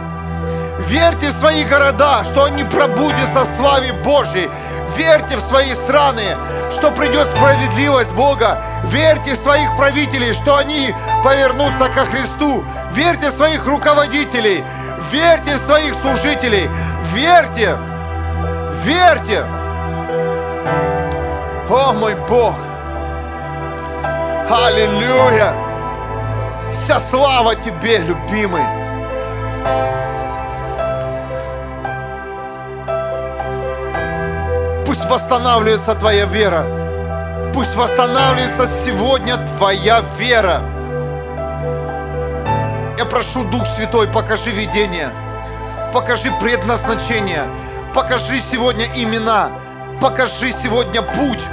Верьте 0.80 1.30
в 1.30 1.40
свои 1.40 1.64
города, 1.64 2.26
что 2.26 2.44
они 2.44 2.66
пробудятся 2.66 3.46
в 3.46 3.58
славе 3.58 3.94
Божьей. 3.94 4.50
Верьте 4.98 5.38
в 5.38 5.40
свои 5.40 5.74
страны, 5.74 6.36
что 6.72 6.92
придет 6.92 7.30
справедливость 7.30 8.12
Бога. 8.12 8.62
Верьте 8.84 9.36
в 9.36 9.38
своих 9.38 9.78
правителей, 9.78 10.34
что 10.34 10.58
они 10.58 10.94
повернутся 11.24 11.88
ко 11.88 12.06
Христу. 12.06 12.66
Верьте 12.94 13.30
в 13.30 13.34
своих 13.34 13.66
руководителей. 13.66 14.66
Верьте 15.12 15.56
в 15.56 15.66
своих 15.66 15.94
служителей. 15.96 16.70
Верьте. 17.14 17.78
Верьте. 18.86 19.44
О 21.70 21.94
мой 21.94 22.16
Бог. 22.30 22.56
Аллилуйя. 24.50 25.54
Вся 26.72 27.00
слава 27.00 27.56
Тебе, 27.56 28.00
любимый. 28.00 28.64
Пусть 34.86 35.06
восстанавливается 35.10 35.96
Твоя 35.96 36.26
вера. 36.26 37.52
Пусть 37.54 37.76
восстанавливается 37.76 38.66
сегодня 38.68 39.38
Твоя 39.58 40.02
вера. 40.18 40.71
Я 43.02 43.08
прошу, 43.08 43.44
Дух 43.44 43.66
Святой, 43.66 44.08
покажи 44.08 44.52
видение, 44.52 45.10
покажи 45.92 46.32
предназначение, 46.40 47.46
покажи 47.96 48.40
сегодня 48.40 48.86
имена, 48.94 49.50
покажи 50.00 50.52
сегодня 50.52 51.02
путь, 51.02 51.44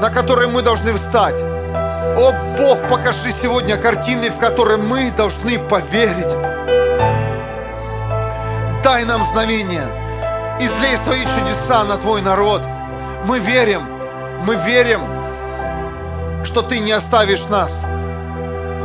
на 0.00 0.10
который 0.14 0.46
мы 0.46 0.62
должны 0.62 0.94
встать. 0.94 1.34
О 1.34 2.54
Бог, 2.56 2.88
покажи 2.88 3.32
сегодня 3.32 3.76
картины, 3.76 4.30
в 4.30 4.38
которые 4.38 4.78
мы 4.78 5.10
должны 5.10 5.58
поверить. 5.58 6.32
Дай 8.84 9.04
нам 9.04 9.24
знамение. 9.32 9.88
Излей 10.60 10.96
свои 10.98 11.26
чудеса 11.36 11.82
на 11.82 11.96
Твой 11.96 12.22
народ. 12.22 12.62
Мы 13.26 13.40
верим, 13.40 13.88
мы 14.44 14.54
верим, 14.54 15.00
что 16.44 16.62
Ты 16.62 16.78
не 16.78 16.92
оставишь 16.92 17.44
нас. 17.46 17.82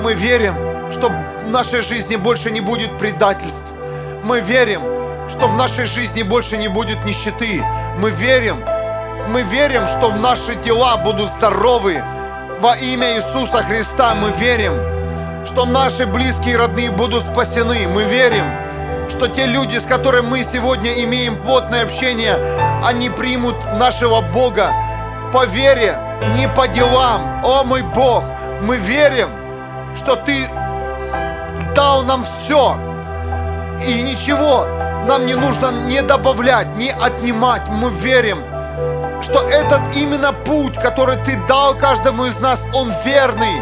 Мы 0.01 0.15
верим, 0.15 0.68
что 0.91 1.09
в 1.09 1.49
нашей 1.49 1.81
жизни 1.81 2.15
больше 2.15 2.51
не 2.51 2.61
будет 2.61 2.97
предательств. 2.97 3.71
Мы 4.23 4.41
верим, 4.41 4.81
что 5.29 5.47
в 5.47 5.55
нашей 5.55 5.85
жизни 5.85 6.23
больше 6.23 6.57
не 6.57 6.67
будет 6.67 7.05
нищеты. 7.05 7.63
Мы 7.97 8.11
верим, 8.11 8.63
мы 9.29 9.43
верим, 9.43 9.87
что 9.87 10.09
в 10.09 10.19
наши 10.19 10.55
тела 10.55 10.97
будут 10.97 11.29
здоровы. 11.31 12.03
Во 12.59 12.75
имя 12.75 13.15
Иисуса 13.15 13.63
Христа 13.63 14.15
мы 14.15 14.31
верим, 14.31 14.73
что 15.45 15.65
наши 15.65 16.05
близкие 16.05 16.53
и 16.53 16.57
родные 16.57 16.91
будут 16.91 17.23
спасены. 17.23 17.87
Мы 17.87 18.03
верим, 18.03 18.45
что 19.09 19.27
те 19.27 19.45
люди, 19.45 19.77
с 19.77 19.85
которыми 19.85 20.27
мы 20.27 20.43
сегодня 20.43 21.03
имеем 21.03 21.41
плотное 21.43 21.83
общение, 21.83 22.37
они 22.83 23.09
примут 23.09 23.55
нашего 23.77 24.21
Бога 24.21 24.71
по 25.31 25.45
вере, 25.45 25.97
не 26.35 26.47
по 26.49 26.67
делам. 26.67 27.41
О 27.43 27.63
мой 27.63 27.81
Бог, 27.81 28.23
мы 28.61 28.77
верим, 28.77 29.29
что 29.95 30.15
Ты 30.15 30.49
дал 31.75 32.03
нам 32.03 32.23
все. 32.23 32.77
И 33.85 34.01
ничего 34.01 34.65
нам 35.05 35.25
не 35.25 35.35
нужно 35.35 35.71
не 35.87 36.01
добавлять, 36.01 36.67
не 36.75 36.91
отнимать. 36.91 37.67
Мы 37.69 37.89
верим, 37.89 38.43
что 39.21 39.41
этот 39.47 39.95
именно 39.95 40.33
путь, 40.33 40.75
который 40.75 41.17
Ты 41.17 41.37
дал 41.47 41.75
каждому 41.75 42.25
из 42.25 42.39
нас, 42.39 42.67
он 42.73 42.93
верный. 43.05 43.61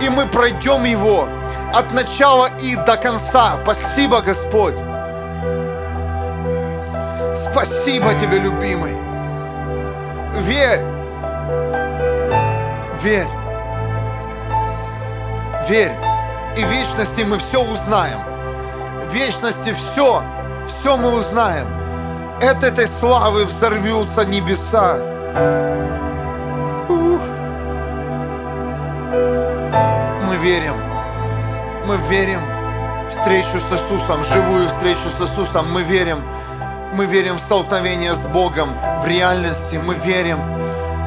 И 0.00 0.08
мы 0.08 0.26
пройдем 0.26 0.84
его 0.84 1.28
от 1.72 1.92
начала 1.92 2.50
и 2.60 2.76
до 2.76 2.96
конца. 2.96 3.58
Спасибо, 3.62 4.20
Господь. 4.20 4.74
Спасибо 7.50 8.14
Тебе, 8.14 8.38
любимый. 8.38 8.96
Верь. 10.40 10.80
Верь. 13.02 13.28
Верь. 15.68 16.13
И 16.56 16.62
вечности 16.62 17.22
мы 17.22 17.38
все 17.38 17.60
узнаем. 17.64 18.20
В 19.08 19.12
вечности 19.12 19.72
все, 19.72 20.22
все 20.68 20.96
мы 20.96 21.16
узнаем. 21.16 21.66
От 22.40 22.62
этой 22.62 22.86
славы 22.86 23.44
взорвутся 23.44 24.24
небеса. 24.24 24.98
Мы 30.28 30.36
верим. 30.36 30.76
Мы 31.86 31.96
верим 32.08 32.40
в 33.08 33.10
встречу 33.10 33.58
с 33.58 33.72
Иисусом, 33.72 34.22
живую 34.22 34.68
встречу 34.68 35.10
с 35.10 35.20
Иисусом. 35.22 35.72
Мы 35.72 35.82
верим. 35.82 36.22
Мы 36.92 37.06
верим 37.06 37.36
в 37.36 37.40
столкновение 37.40 38.14
с 38.14 38.24
Богом, 38.26 38.70
в 39.02 39.08
реальности. 39.08 39.80
Мы 39.84 39.94
верим, 39.94 40.38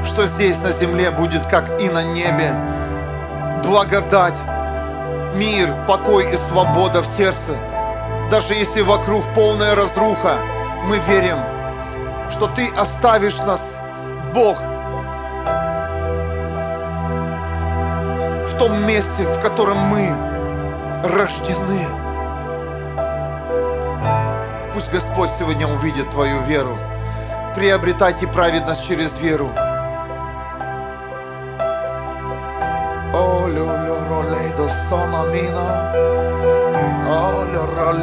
что 0.05 0.27
здесь 0.27 0.61
на 0.61 0.71
земле 0.71 1.09
будет 1.09 1.47
как 1.47 1.79
и 1.79 1.89
на 1.89 2.03
небе. 2.03 2.53
Благодать 3.63 4.35
мир, 5.37 5.73
покой 5.87 6.31
и 6.31 6.35
свобода 6.35 7.01
в 7.01 7.05
сердце. 7.05 7.55
Даже 8.31 8.55
если 8.55 8.81
вокруг 8.81 9.23
полная 9.33 9.75
разруха, 9.75 10.39
мы 10.85 10.97
верим, 10.99 11.37
что 12.31 12.47
Ты 12.47 12.69
оставишь 12.75 13.37
нас, 13.37 13.77
Бог, 14.33 14.57
в 18.47 18.57
том 18.59 18.85
месте, 18.85 19.23
в 19.23 19.39
котором 19.39 19.77
мы 19.77 20.15
рождены. 21.03 21.87
Пусть 24.73 24.91
Господь 24.91 25.29
сегодня 25.39 25.67
увидит 25.67 26.09
твою 26.11 26.41
веру. 26.41 26.77
Приобретайте 27.55 28.27
праведность 28.27 28.87
через 28.87 29.17
веру. 29.19 29.51
do 34.86 34.86
sona 34.86 35.22
mina. 35.32 35.66
Oh, 37.14 37.42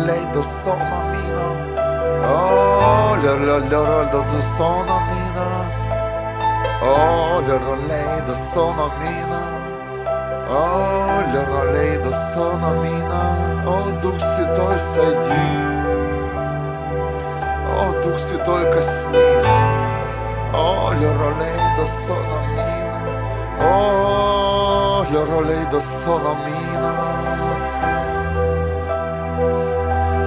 le 0.08 0.18
do 0.34 0.42
sona 0.44 1.00
mina. 1.12 1.46
Oh, 2.32 3.16
le 3.24 3.34
le 3.48 3.62
do 4.12 4.42
sona 4.56 4.98
mina. 5.10 5.48
Oh, 6.82 7.42
le 7.48 8.04
do 8.28 8.36
sona 8.36 8.86
mina. 9.00 9.42
Oh, 10.58 11.22
le 11.74 11.88
do 12.04 12.12
sona 12.30 12.70
mina. 12.84 13.22
Oh, 13.72 13.88
Дух 14.02 14.20
Святой, 14.20 14.80
сойди. 14.92 15.46
О, 17.78 17.86
Дух 18.04 18.18
Святой, 18.20 18.64
коснись. 18.74 19.58
О, 20.54 20.92
le 21.00 21.10
do 21.78 21.86
sona 22.04 22.40
mina. 22.56 23.02
Oh, 23.62 24.13
Do 25.11 25.81
Solomina. 25.81 26.95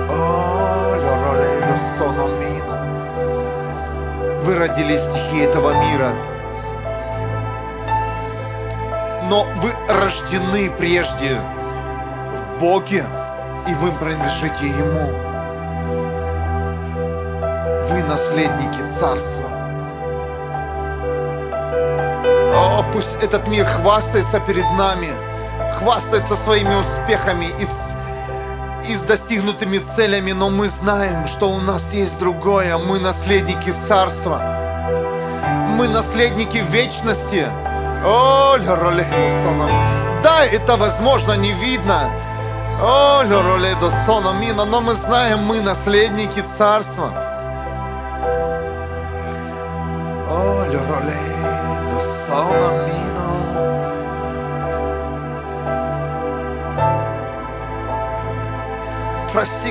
О, 0.07 0.95
Лоролей 1.03 1.59
до 1.61 1.75
Сономина. 1.75 2.77
Вы 4.43 4.55
родились 4.55 5.01
стихи 5.01 5.39
этого 5.39 5.71
мира. 5.83 6.13
Но 9.29 9.47
вы 9.55 9.73
рождены 9.89 10.69
прежде 10.69 11.41
в 12.35 12.59
Боге, 12.59 13.05
и 13.67 13.73
вы 13.73 13.91
принадлежите 13.93 14.67
Ему. 14.67 15.11
Вы 17.89 18.03
наследники 18.03 18.85
Царства. 18.85 19.56
Пусть 22.91 23.15
этот 23.21 23.47
мир 23.47 23.65
хвастается 23.65 24.39
перед 24.39 24.65
нами, 24.77 25.11
хвастается 25.79 26.35
своими 26.35 26.75
успехами 26.75 27.53
и 28.87 28.95
с 28.95 29.01
достигнутыми 29.01 29.79
целями, 29.79 30.31
но 30.31 30.49
мы 30.49 30.69
знаем, 30.69 31.27
что 31.27 31.49
у 31.49 31.59
нас 31.59 31.93
есть 31.93 32.17
другое. 32.19 32.77
Мы 32.77 32.99
наследники 32.99 33.71
царства. 33.71 34.39
Мы 35.77 35.87
наследники 35.87 36.57
вечности. 36.57 37.47
О, 38.05 38.57
Да, 40.23 40.45
это 40.45 40.77
возможно 40.77 41.33
не 41.33 41.51
видно. 41.51 42.09
О, 42.81 43.23
но 44.65 44.81
мы 44.81 44.95
знаем, 44.95 45.39
мы 45.39 45.61
наследники 45.61 46.41
царства. 46.57 47.26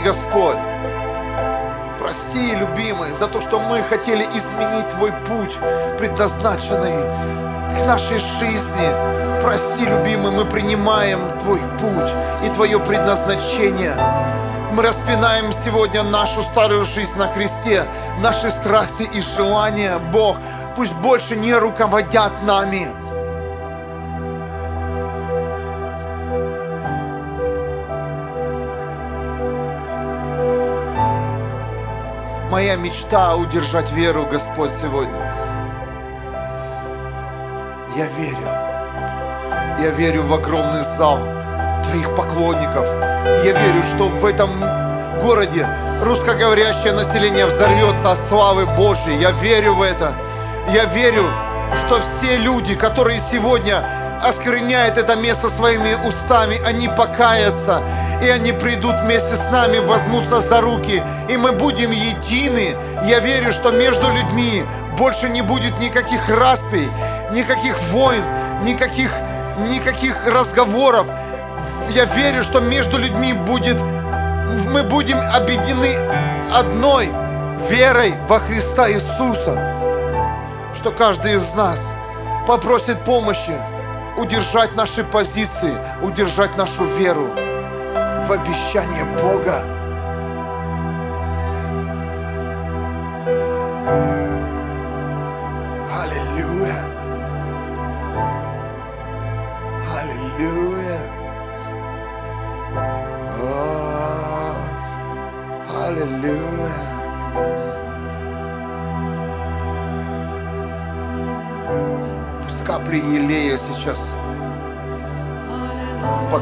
Господь. 0.06 0.58
Прости, 1.98 2.54
любимый, 2.54 3.12
за 3.12 3.26
то, 3.26 3.40
что 3.40 3.58
мы 3.58 3.82
хотели 3.82 4.22
изменить 4.36 4.88
Твой 4.90 5.10
путь, 5.26 5.56
предназначенный 5.98 6.94
к 7.76 7.86
нашей 7.88 8.20
жизни. 8.38 8.88
Прости, 9.42 9.84
любимый, 9.84 10.30
мы 10.30 10.44
принимаем 10.44 11.18
Твой 11.40 11.58
путь 11.80 12.12
и 12.44 12.54
Твое 12.54 12.78
предназначение. 12.78 13.96
Мы 14.70 14.84
распинаем 14.84 15.50
сегодня 15.64 16.04
нашу 16.04 16.42
старую 16.42 16.84
жизнь 16.84 17.18
на 17.18 17.26
кресте, 17.26 17.84
наши 18.20 18.48
страсти 18.50 19.02
и 19.02 19.20
желания, 19.20 19.98
Бог, 19.98 20.36
пусть 20.76 20.94
больше 20.94 21.34
не 21.34 21.52
руководят 21.52 22.44
нами. 22.44 23.05
Моя 32.56 32.76
мечта 32.76 33.36
удержать 33.36 33.92
веру, 33.92 34.24
Господь, 34.24 34.70
сегодня. 34.80 35.12
Я 37.94 38.06
верю. 38.16 38.48
Я 39.78 39.90
верю 39.90 40.22
в 40.22 40.32
огромный 40.32 40.80
зал 40.80 41.18
Твоих 41.84 42.16
поклонников. 42.16 42.86
Я 43.44 43.52
верю, 43.52 43.82
что 43.94 44.04
в 44.04 44.24
этом 44.24 44.58
городе 45.20 45.68
русскоговорящее 46.02 46.94
население 46.94 47.44
взорвется 47.44 48.12
от 48.12 48.18
славы 48.20 48.64
Божьей. 48.64 49.18
Я 49.18 49.32
верю 49.32 49.74
в 49.74 49.82
это. 49.82 50.14
Я 50.72 50.86
верю, 50.86 51.30
что 51.84 52.00
все 52.00 52.38
люди, 52.38 52.74
которые 52.74 53.18
сегодня 53.18 53.84
оскверняют 54.24 54.96
это 54.96 55.14
место 55.14 55.50
своими 55.50 55.92
устами, 56.08 56.58
они 56.64 56.88
покаятся 56.88 57.82
и 58.22 58.28
они 58.28 58.52
придут 58.52 59.00
вместе 59.02 59.34
с 59.34 59.50
нами, 59.50 59.78
возьмутся 59.78 60.40
за 60.40 60.60
руки, 60.60 61.02
и 61.28 61.36
мы 61.36 61.52
будем 61.52 61.90
едины. 61.90 62.76
Я 63.04 63.20
верю, 63.20 63.52
что 63.52 63.70
между 63.70 64.10
людьми 64.10 64.64
больше 64.98 65.28
не 65.28 65.42
будет 65.42 65.78
никаких 65.78 66.28
распей, 66.30 66.88
никаких 67.32 67.78
войн, 67.90 68.22
никаких, 68.62 69.12
никаких 69.70 70.26
разговоров. 70.26 71.06
Я 71.90 72.04
верю, 72.04 72.42
что 72.42 72.60
между 72.60 72.98
людьми 72.98 73.32
будет, 73.32 73.80
мы 74.70 74.82
будем 74.82 75.18
объединены 75.18 75.96
одной 76.52 77.10
верой 77.68 78.14
во 78.28 78.38
Христа 78.38 78.90
Иисуса, 78.90 79.74
что 80.74 80.90
каждый 80.90 81.34
из 81.34 81.52
нас 81.54 81.92
попросит 82.46 83.04
помощи 83.04 83.54
удержать 84.16 84.74
наши 84.74 85.04
позиции, 85.04 85.76
удержать 86.02 86.56
нашу 86.56 86.84
веру 86.84 87.45
в 88.26 88.32
обещание 88.32 89.04
Бога. 89.22 89.62
Аллилуйя. 95.94 96.74
Аллилуйя. 99.96 101.00
Аллилуйя. 105.86 106.72
Пусть 112.42 112.64
капли 112.64 112.96
елея 112.96 113.56
сейчас 113.56 114.15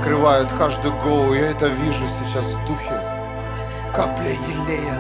покрывают 0.05 0.51
каждую 0.59 0.95
голову. 1.01 1.33
Я 1.33 1.53
это 1.53 1.67
вижу 1.67 2.05
сейчас 2.07 2.45
в 2.45 2.67
духе. 2.67 2.93
Капля 3.95 4.33
елея. 4.33 4.99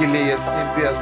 Елея 0.00 0.36
с 0.36 0.46
небес. 0.56 0.98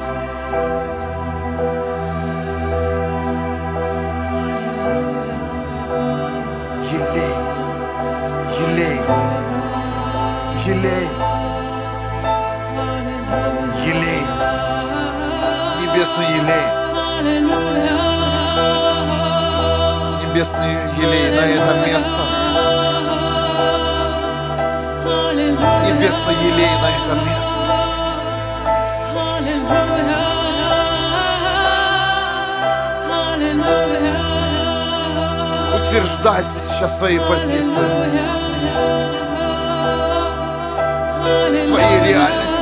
Елей. 6.92 7.34
Елей. 8.60 9.00
Елей. 10.66 11.08
Елей. 13.86 14.22
Небесный 15.80 16.26
елей 16.36 17.75
небесный 20.36 20.74
елей 20.98 21.30
на 21.30 21.44
это 21.46 21.72
место. 21.86 22.22
Небесный 25.86 26.34
елей 26.44 26.76
на 26.76 26.90
это 26.90 27.12
место. 27.24 27.56
Утверждайся 35.74 36.58
сейчас 36.68 36.98
своей 36.98 37.20
позиции, 37.20 37.88
своей 41.66 42.00
реальности. 42.12 42.56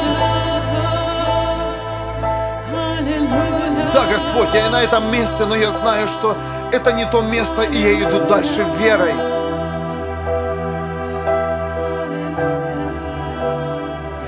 Да, 3.92 4.04
Господь, 4.06 4.54
я 4.54 4.66
и 4.66 4.70
на 4.70 4.82
этом 4.82 5.10
месте, 5.10 5.44
но 5.44 5.56
я 5.56 5.70
знаю, 5.70 6.06
что 6.08 6.36
это 6.72 6.92
не 6.92 7.04
то 7.06 7.22
место, 7.22 7.62
и 7.62 7.76
я 7.76 8.00
иду 8.02 8.26
дальше 8.26 8.64
верой. 8.78 9.14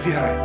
Верой. 0.05 0.39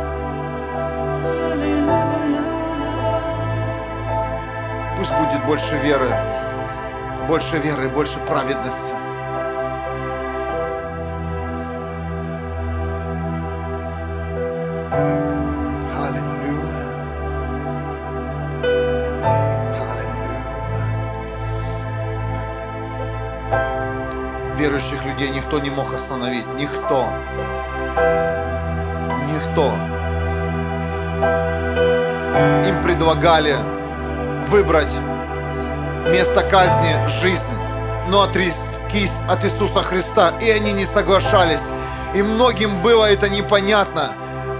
Пусть 4.96 5.12
будет 5.12 5.44
больше 5.46 5.76
веры, 5.78 6.08
больше 7.28 7.58
веры, 7.58 7.88
больше 7.88 8.18
праведности. 8.26 9.01
Никто 25.52 25.58
не 25.58 25.70
мог 25.70 25.92
остановить. 25.92 26.46
Никто. 26.54 27.08
Никто. 29.28 29.74
Им 32.66 32.82
предлагали 32.82 33.56
выбрать 34.48 34.92
место 36.06 36.42
казни 36.42 36.96
жизнь, 37.20 37.42
но 38.08 38.22
отрекись 38.22 39.20
от 39.28 39.44
Иисуса 39.44 39.82
Христа, 39.82 40.32
и 40.40 40.50
они 40.50 40.72
не 40.72 40.86
соглашались. 40.86 41.68
И 42.14 42.22
многим 42.22 42.80
было 42.80 43.12
это 43.12 43.28
непонятно. 43.28 44.12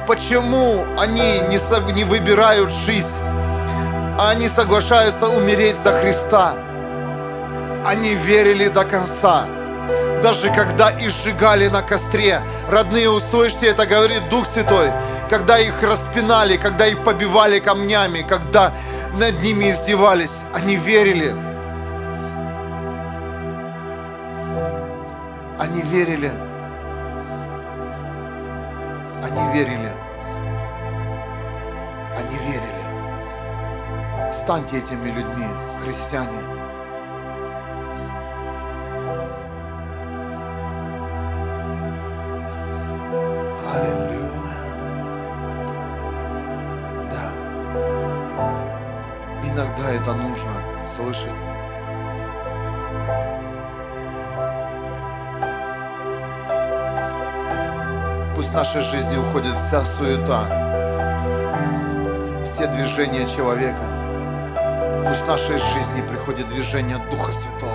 Почему 0.07 0.85
они 0.99 1.41
не, 1.49 1.93
не 1.93 2.05
выбирают 2.05 2.71
жизнь, 2.71 3.17
а 4.19 4.29
они 4.31 4.47
соглашаются 4.47 5.29
умереть 5.29 5.79
за 5.79 5.93
Христа? 5.93 6.53
Они 7.87 8.15
верили 8.15 8.69
до 8.69 8.85
конца 8.85 9.47
даже 10.23 10.51
когда 10.53 10.91
их 10.91 11.11
сжигали 11.11 11.69
на 11.69 11.83
костре. 11.83 12.41
Родные, 12.71 13.11
услышьте, 13.11 13.67
это 13.67 13.87
говорит 13.87 14.29
Дух 14.31 14.47
Святой. 14.49 14.93
Когда 15.29 15.59
их 15.59 15.83
распинали, 15.83 16.57
когда 16.57 16.87
их 16.87 17.03
побивали 17.03 17.59
камнями, 17.59 18.23
когда 18.23 18.73
над 19.15 19.43
ними 19.43 19.71
издевались, 19.71 20.43
они 20.55 20.77
верили. 20.77 21.35
Они 25.59 25.83
верили. 25.83 26.31
Они 29.23 29.53
верили. 29.53 29.93
Они 32.17 32.37
верили. 32.39 34.33
Станьте 34.33 34.79
этими 34.79 35.11
людьми, 35.11 35.47
христиане. 35.85 36.72
Это 50.03 50.15
нужно 50.15 50.61
слышать. 50.85 51.31
Пусть 58.35 58.49
в 58.49 58.55
нашей 58.55 58.81
жизни 58.81 59.17
уходит 59.17 59.55
вся 59.55 59.85
суета, 59.85 60.43
все 62.45 62.67
движения 62.67 63.29
человека. 63.29 63.87
Пусть 65.07 65.23
в 65.23 65.29
нашей 65.29 65.59
жизни 65.59 66.03
приходит 66.03 66.49
движение 66.49 66.99
Духа 67.09 67.31
Святого. 67.33 67.72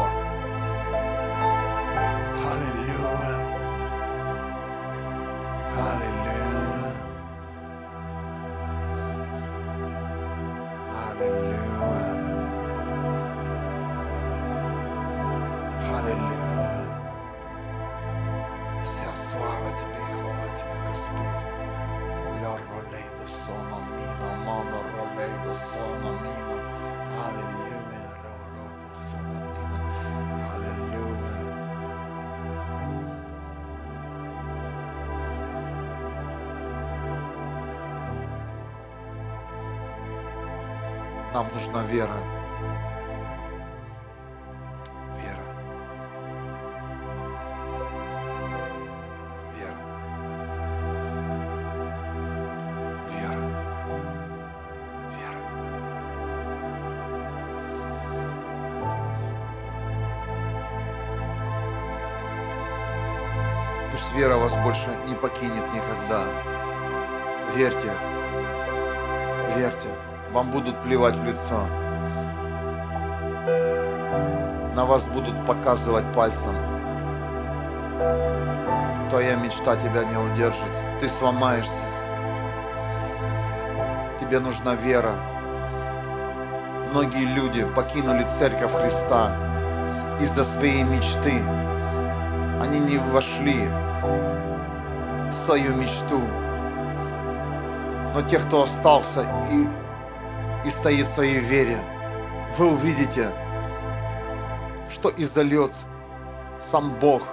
Соно 23.48 23.80
мино, 23.96 24.30
моно 24.46 24.80
ролейдо 24.94 25.54
соно 25.54 26.12
мино. 26.24 26.58
Аллилуйя, 27.26 27.80
ролейдо 28.24 29.00
соно 29.08 29.40
мино. 29.56 29.80
Аллилуйя. 30.54 31.08
Нам 41.34 41.48
нужна. 41.54 41.84
Вера. 41.84 42.37
Больше 64.68 64.90
не 65.08 65.16
покинет 65.16 65.64
никогда. 65.74 66.26
Верьте. 67.56 67.90
Верьте. 69.56 69.88
Вам 70.34 70.52
будут 70.52 70.82
плевать 70.82 71.16
в 71.16 71.24
лицо. 71.24 71.66
На 74.76 74.84
вас 74.84 75.08
будут 75.08 75.46
показывать 75.46 76.04
пальцем. 76.14 76.54
Твоя 79.10 79.36
мечта 79.36 79.78
тебя 79.78 80.04
не 80.04 80.18
удержит. 80.18 80.74
Ты 81.00 81.08
сломаешься. 81.08 81.86
Тебе 84.20 84.42
нужна 84.42 84.76
вера. 84.76 85.14
Многие 86.92 87.24
люди 87.24 87.64
покинули 87.74 88.28
церковь 88.38 88.74
Христа 88.74 89.32
из-за 90.20 90.44
своей 90.44 90.84
мечты. 90.84 91.42
Они 92.62 92.80
не 92.80 92.98
вошли 92.98 93.70
свою 95.48 95.74
мечту. 95.76 96.20
Но 98.14 98.22
те, 98.30 98.38
кто 98.38 98.64
остался 98.64 99.22
и, 99.50 100.68
и 100.68 100.70
стоит 100.70 101.08
в 101.08 101.12
своей 101.12 101.40
вере, 101.40 101.80
вы 102.58 102.74
увидите, 102.74 103.32
что 104.90 105.10
изольет 105.16 105.72
сам 106.60 106.90
Бог 107.00 107.24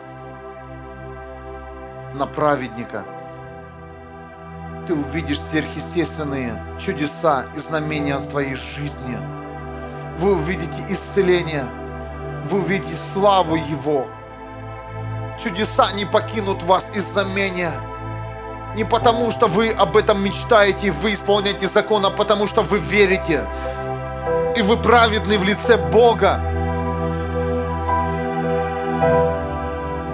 на 2.14 2.28
праведника. 2.28 3.04
Ты 4.86 4.94
увидишь 4.94 5.40
сверхъестественные 5.40 6.62
чудеса 6.78 7.46
и 7.56 7.58
знамения 7.58 8.18
в 8.18 8.30
твоей 8.30 8.54
жизни. 8.54 9.18
Вы 10.18 10.34
увидите 10.34 10.86
исцеление. 10.88 11.64
Вы 12.44 12.58
увидите 12.58 12.94
славу 12.94 13.56
Его. 13.56 14.06
Чудеса 15.42 15.90
не 15.90 16.04
покинут 16.04 16.62
вас 16.62 16.92
и 16.94 17.00
знамения. 17.00 17.72
Не 18.74 18.82
потому, 18.82 19.30
что 19.30 19.46
вы 19.46 19.70
об 19.70 19.96
этом 19.96 20.20
мечтаете, 20.20 20.88
и 20.88 20.90
вы 20.90 21.12
исполняете 21.12 21.68
закон, 21.68 22.04
а 22.04 22.10
потому, 22.10 22.48
что 22.48 22.62
вы 22.62 22.78
верите. 22.78 23.46
И 24.56 24.62
вы 24.62 24.76
праведны 24.76 25.38
в 25.38 25.44
лице 25.44 25.76
Бога. 25.76 26.40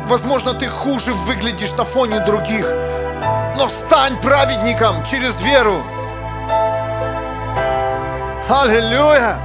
Возможно, 0.07 0.53
ты 0.53 0.69
хуже 0.69 1.15
выглядишь 1.15 1.73
на 1.73 1.85
фоне 1.85 2.21
других, 2.21 2.67
но 3.57 3.69
стань 3.71 4.21
праведником 4.21 5.05
через 5.07 5.41
веру. 5.41 5.83
Аллилуйя! 8.49 9.39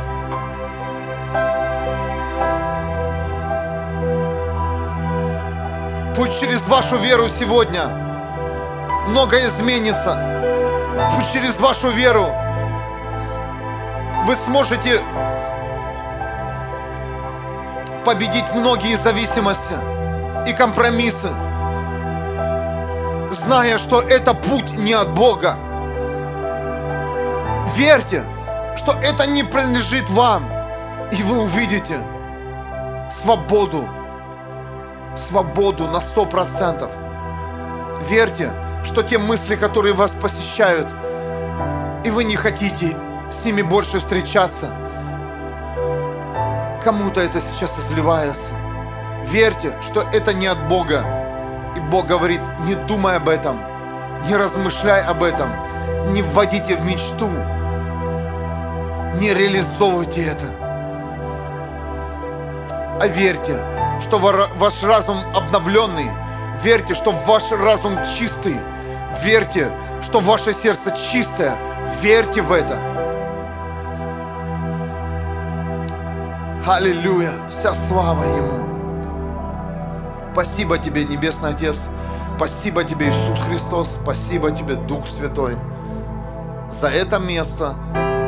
Пусть 6.15 6.39
через 6.39 6.67
вашу 6.67 6.97
веру 6.97 7.27
сегодня 7.27 8.04
многое 9.07 9.47
изменится. 9.47 10.17
Через 11.33 11.59
вашу 11.59 11.89
веру 11.89 12.29
вы 14.25 14.35
сможете 14.35 15.01
победить 18.05 18.53
многие 18.53 18.95
зависимости 18.95 19.75
и 20.47 20.53
компромиссы, 20.53 21.29
зная, 23.31 23.77
что 23.77 24.01
это 24.01 24.33
путь 24.33 24.71
не 24.71 24.93
от 24.93 25.13
Бога. 25.13 25.57
Верьте, 27.75 28.23
что 28.77 28.93
это 28.93 29.25
не 29.25 29.43
принадлежит 29.43 30.09
вам, 30.09 30.49
и 31.11 31.21
вы 31.23 31.41
увидите 31.43 31.99
свободу, 33.11 33.87
свободу 35.15 35.87
на 35.87 35.99
сто 35.99 36.25
процентов. 36.25 36.91
Верьте, 38.07 38.53
что 38.85 39.03
те 39.03 39.17
мысли, 39.17 39.55
которые 39.55 39.93
вас 39.93 40.11
посещают, 40.11 40.87
и 42.03 42.09
вы 42.09 42.23
не 42.23 42.35
хотите 42.35 42.95
с 43.31 43.43
ними 43.43 43.61
больше 43.61 43.99
встречаться, 43.99 44.69
кому-то 46.83 47.19
это 47.19 47.39
сейчас 47.39 47.79
изливается. 47.79 48.51
Верьте, 49.25 49.73
что 49.81 50.01
это 50.01 50.33
не 50.33 50.45
от 50.45 50.67
Бога. 50.67 51.03
И 51.75 51.79
Бог 51.79 52.05
говорит, 52.05 52.41
не 52.65 52.75
думай 52.75 53.17
об 53.17 53.27
этом, 53.27 53.59
не 54.27 54.35
размышляй 54.35 55.01
об 55.01 55.23
этом, 55.23 55.49
не 56.13 56.21
вводите 56.21 56.75
в 56.75 56.85
мечту, 56.85 57.29
не 59.19 59.33
реализовывайте 59.33 60.23
это. 60.23 60.45
А 63.01 63.07
верьте, 63.07 63.59
что 64.01 64.19
ваш 64.19 64.83
разум 64.83 65.17
обновленный, 65.35 66.11
верьте, 66.63 66.93
что 66.93 67.11
ваш 67.11 67.51
разум 67.51 67.97
чистый, 68.17 68.57
верьте, 69.23 69.71
что 70.03 70.19
ваше 70.19 70.53
сердце 70.53 70.91
чистое, 70.91 71.55
верьте 72.01 72.41
в 72.41 72.51
это. 72.51 72.77
Аллилуйя, 76.67 77.31
вся 77.49 77.73
слава 77.73 78.23
Ему. 78.23 78.65
Спасибо 80.33 80.77
Тебе, 80.77 81.05
Небесный 81.05 81.51
Отец. 81.51 81.77
Спасибо 82.37 82.83
Тебе, 82.83 83.09
Иисус 83.09 83.39
Христос. 83.47 83.99
Спасибо 84.01 84.51
Тебе, 84.51 84.75
Дух 84.75 85.07
Святой. 85.07 85.57
За 86.71 86.87
это 86.87 87.19
место, 87.19 87.75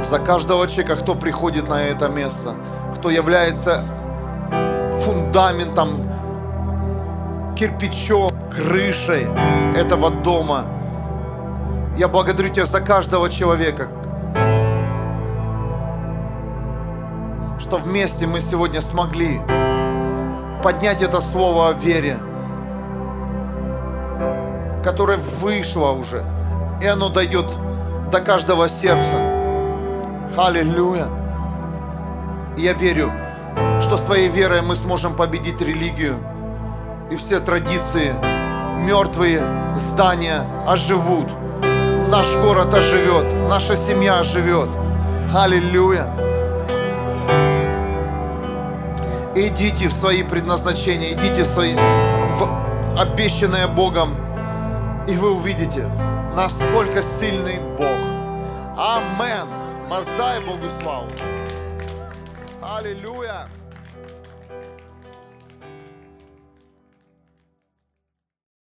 за 0.01 0.19
каждого 0.19 0.67
человека, 0.67 0.97
кто 0.97 1.15
приходит 1.15 1.67
на 1.67 1.81
это 1.81 2.07
место, 2.07 2.53
кто 2.95 3.09
является 3.09 3.83
фундаментом, 5.03 6.09
кирпичом, 7.55 8.29
крышей 8.51 9.27
этого 9.75 10.11
дома. 10.11 10.65
Я 11.97 12.07
благодарю 12.07 12.49
Тебя 12.49 12.65
за 12.65 12.79
каждого 12.79 13.27
человека, 13.27 13.87
что 17.59 17.77
вместе 17.77 18.27
мы 18.27 18.39
сегодня 18.39 18.81
смогли 18.81 19.41
поднять 20.61 21.01
это 21.01 21.21
слово 21.21 21.69
о 21.69 21.73
вере, 21.73 22.19
которое 24.83 25.17
вышло 25.41 25.89
уже, 25.89 26.23
и 26.83 26.85
оно 26.85 27.09
дойдет 27.09 27.47
до 28.11 28.21
каждого 28.21 28.69
сердца. 28.69 29.17
Аллилуйя! 30.37 31.07
Я 32.57 32.73
верю, 32.73 33.11
что 33.81 33.97
своей 33.97 34.27
верой 34.27 34.61
мы 34.61 34.75
сможем 34.75 35.15
победить 35.15 35.61
религию 35.61 36.19
и 37.09 37.15
все 37.15 37.39
традиции, 37.39 38.13
мертвые 38.85 39.41
здания 39.77 40.43
оживут. 40.67 41.27
Наш 42.09 42.35
город 42.37 42.73
оживет, 42.73 43.33
наша 43.49 43.75
семья 43.75 44.19
оживет. 44.19 44.69
Аллилуйя. 45.35 46.07
Идите 49.35 49.89
в 49.89 49.93
свои 49.93 50.23
предназначения, 50.23 51.11
идите 51.11 51.43
в, 51.43 51.45
свои, 51.45 51.75
в 51.75 52.97
обещанное 52.97 53.67
Богом, 53.67 54.15
и 55.05 55.15
вы 55.15 55.31
увидите, 55.31 55.89
насколько 56.33 57.01
сильный 57.01 57.59
Бог. 57.77 57.97
Амен. 58.77 59.47
Воздай 59.89 60.39
Богу 60.39 60.69
славу. 60.81 61.07
Аллилуйя. 62.61 63.47